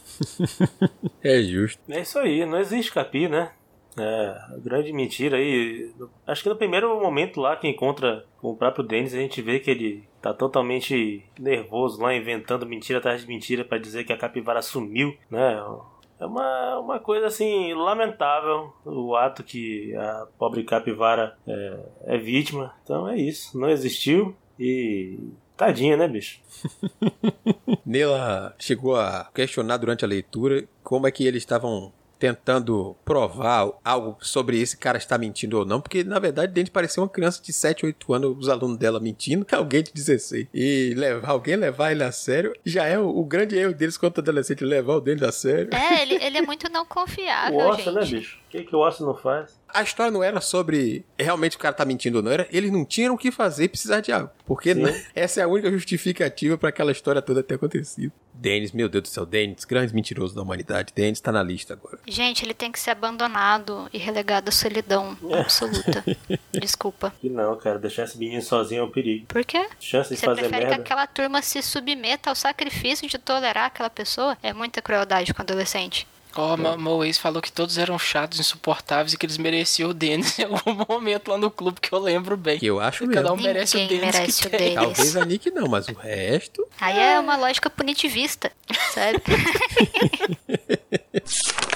é 1.24 1.42
justo. 1.44 1.75
É 1.90 2.02
isso 2.02 2.18
aí, 2.20 2.46
não 2.46 2.60
existe 2.60 2.92
capi, 2.92 3.28
né? 3.28 3.52
É, 3.98 4.38
grande 4.58 4.92
mentira 4.92 5.38
aí. 5.38 5.94
Acho 6.28 6.44
que 6.44 6.50
no 6.50 6.56
primeiro 6.56 7.00
momento 7.00 7.40
lá 7.40 7.56
que 7.56 7.68
encontra 7.68 8.26
com 8.38 8.50
o 8.50 8.56
próprio 8.56 8.84
Denis, 8.84 9.14
a 9.14 9.20
gente 9.20 9.42
vê 9.42 9.60
que 9.60 9.72
ele 9.72 10.04
tá 10.22 10.34
totalmente 10.34 11.24
nervoso 11.40 12.02
lá, 12.02 12.14
inventando 12.14 12.66
mentira 12.66 13.00
atrás 13.00 13.22
de 13.22 13.28
mentira 13.28 13.64
para 13.64 13.78
dizer 13.78 14.04
que 14.04 14.12
a 14.12 14.18
capivara 14.18 14.62
sumiu, 14.62 15.16
né? 15.30 15.64
É 16.20 16.26
uma, 16.26 16.80
uma 16.80 17.00
coisa 17.00 17.28
assim 17.28 17.74
lamentável 17.74 18.74
o 18.86 19.16
ato 19.16 19.44
que 19.44 19.94
a 19.96 20.28
pobre 20.38 20.64
capivara 20.64 21.38
é, 21.48 21.80
é 22.06 22.18
vítima. 22.18 22.74
Então 22.84 23.08
é 23.08 23.18
isso, 23.18 23.58
não 23.58 23.70
existiu 23.70 24.36
e 24.60 25.20
Tadinha, 25.58 25.96
né, 25.96 26.08
bicho? 26.08 26.40
Nela 27.86 28.56
chegou 28.60 28.96
a 28.96 29.30
questionar 29.34 29.78
durante 29.78 30.04
a 30.04 30.08
leitura 30.08 30.68
como 30.84 31.08
é 31.08 31.12
que 31.12 31.26
eles 31.26 31.44
estavam 31.44 31.94
tentando 32.26 32.96
provar 33.06 33.70
algo 33.84 34.18
sobre 34.20 34.60
esse 34.60 34.76
cara 34.78 34.98
estar 34.98 35.20
mentindo 35.20 35.60
ou 35.60 35.66
não, 35.66 35.80
porque 35.80 36.04
na 36.04 36.18
verdade 36.18 36.52
dentro 36.52 36.72
parecia 36.72 37.04
uma 37.04 37.10
criança 37.10 37.40
de 37.42 37.54
7, 37.54 37.86
8 37.86 38.14
anos, 38.14 38.38
os 38.40 38.50
alunos 38.50 38.78
dela 38.78 39.00
mentindo, 39.00 39.46
alguém 39.54 39.84
de 39.84 39.94
16. 39.94 40.48
E 40.52 40.96
levar 40.98 41.30
alguém 41.30 41.56
levar 41.56 41.92
ele 41.92 42.04
a 42.04 42.12
sério 42.12 42.56
já 42.66 42.86
é 42.86 42.98
o, 42.98 43.08
o 43.08 43.24
grande 43.24 43.56
erro 43.56 43.76
deles 43.76 43.96
quanto 43.96 44.22
adolescente 44.22 44.64
levar 44.64 44.96
o 44.96 45.02
deles 45.02 45.22
a 45.22 45.32
sério. 45.32 45.70
É, 45.72 46.02
ele, 46.02 46.16
ele 46.16 46.38
é 46.40 46.42
muito 46.42 46.68
não 46.72 46.84
confiável, 46.84 47.60
Nossa, 47.60 47.92
né, 47.92 48.02
gente. 48.02 48.14
né, 48.14 48.20
bicho? 48.20 48.40
O 48.48 48.50
que, 48.50 48.64
que 48.64 48.76
o 48.76 48.80
Osso 48.80 49.06
não 49.06 49.14
faz? 49.14 49.60
A 49.72 49.84
história 49.84 50.12
não 50.12 50.24
era 50.24 50.42
sobre 50.42 51.06
realmente 51.20 51.58
o 51.58 51.60
cara 51.60 51.76
tá 51.76 51.86
mentindo 51.86 52.18
ou 52.18 52.24
não, 52.24 52.32
era 52.32 52.48
eles 52.52 52.72
não 52.72 52.84
tinham 52.84 53.14
o 53.14 53.18
que 53.18 53.32
fazer 53.32 53.66
e 53.66 53.70
precisar 53.70 54.02
de 54.02 54.12
água. 54.12 54.34
Porque 54.46 54.74
né, 54.74 55.04
essa 55.14 55.42
é 55.42 55.44
a 55.44 55.48
única 55.48 55.70
justificativa 55.72 56.58
para 56.58 56.70
aquela 56.70 56.92
história 56.92 57.22
toda 57.22 57.44
ter 57.44 57.56
acontecido. 57.56 58.12
Denis, 58.38 58.72
meu 58.72 58.88
Deus 58.90 59.04
do 59.04 59.08
céu, 59.08 59.26
Denis, 59.26 59.66
grande 59.66 59.94
mentiroso 59.94 60.36
da 60.36 60.42
humanidade. 60.42 60.94
Denis 60.96 61.20
tá 61.20 61.32
na 61.32 61.42
lista 61.42 61.74
agora. 61.74 62.00
Gente, 62.08 62.44
ele 62.46 62.54
tem 62.54 62.72
que 62.72 62.80
ser 62.80 62.92
abandonado 62.92 63.90
e 63.94 63.98
relegado 63.98 64.50
à 64.50 64.52
solidão 64.52 65.18
absoluta. 65.40 66.04
Desculpa. 66.54 67.14
Que 67.20 67.30
não, 67.30 67.56
cara, 67.58 67.80
deixar 67.80 68.04
esse 68.04 68.18
menino 68.18 68.42
sozinho 68.42 68.82
é 68.82 68.84
um 68.84 68.92
perigo. 68.92 69.26
Por 69.28 69.44
quê? 69.44 69.68
Chance 69.80 70.10
de 70.14 70.20
Você 70.20 70.26
fazer 70.26 70.42
prefere 70.42 70.66
merda. 70.66 70.76
que 70.76 70.82
aquela 70.82 71.08
turma 71.08 71.42
se 71.42 71.62
submeta 71.62 72.30
ao 72.30 72.36
sacrifício 72.36 73.08
de 73.08 73.18
tolerar 73.18 73.66
aquela 73.66 73.90
pessoa? 73.90 74.38
É 74.44 74.54
muita 74.54 74.82
crueldade 74.82 75.34
com 75.34 75.42
adolescente. 75.42 76.08
Ó, 76.38 76.54
oh, 76.54 76.78
meu 76.78 77.06
ex 77.06 77.18
falou 77.18 77.42
que 77.42 77.50
todos 77.50 77.78
eram 77.78 77.98
chatos, 77.98 78.40
insuportáveis 78.40 79.14
e 79.14 79.18
que 79.18 79.26
eles 79.26 79.38
mereciam 79.38 79.92
o 79.92 79.94
Dennis 79.94 80.38
em 80.38 80.44
algum 80.44 80.86
momento 80.88 81.32
lá 81.32 81.38
no 81.38 81.50
clube 81.50 81.80
que 81.80 81.94
eu 81.94 82.00
lembro 82.00 82.36
bem. 82.36 82.60
Que 82.60 82.66
eu 82.66 82.80
acho 82.80 83.08
Cada 83.08 83.32
um 83.32 83.38
merece 83.38 83.78
Ninguém 83.78 83.98
o 83.98 84.02
Dennis. 84.02 84.16
merece 84.16 84.50
que 84.50 84.56
o. 84.56 84.76
Talvez 84.76 85.16
a 85.16 85.26
Nick 85.26 85.52
não, 85.52 85.68
mas 85.68 85.88
o 85.88 85.94
resto. 85.94 86.68
Aí 86.80 87.00
é 87.00 87.20
uma 87.20 87.38
lógica 87.38 87.70
punitivista, 87.70 88.52
sabe? 88.94 89.22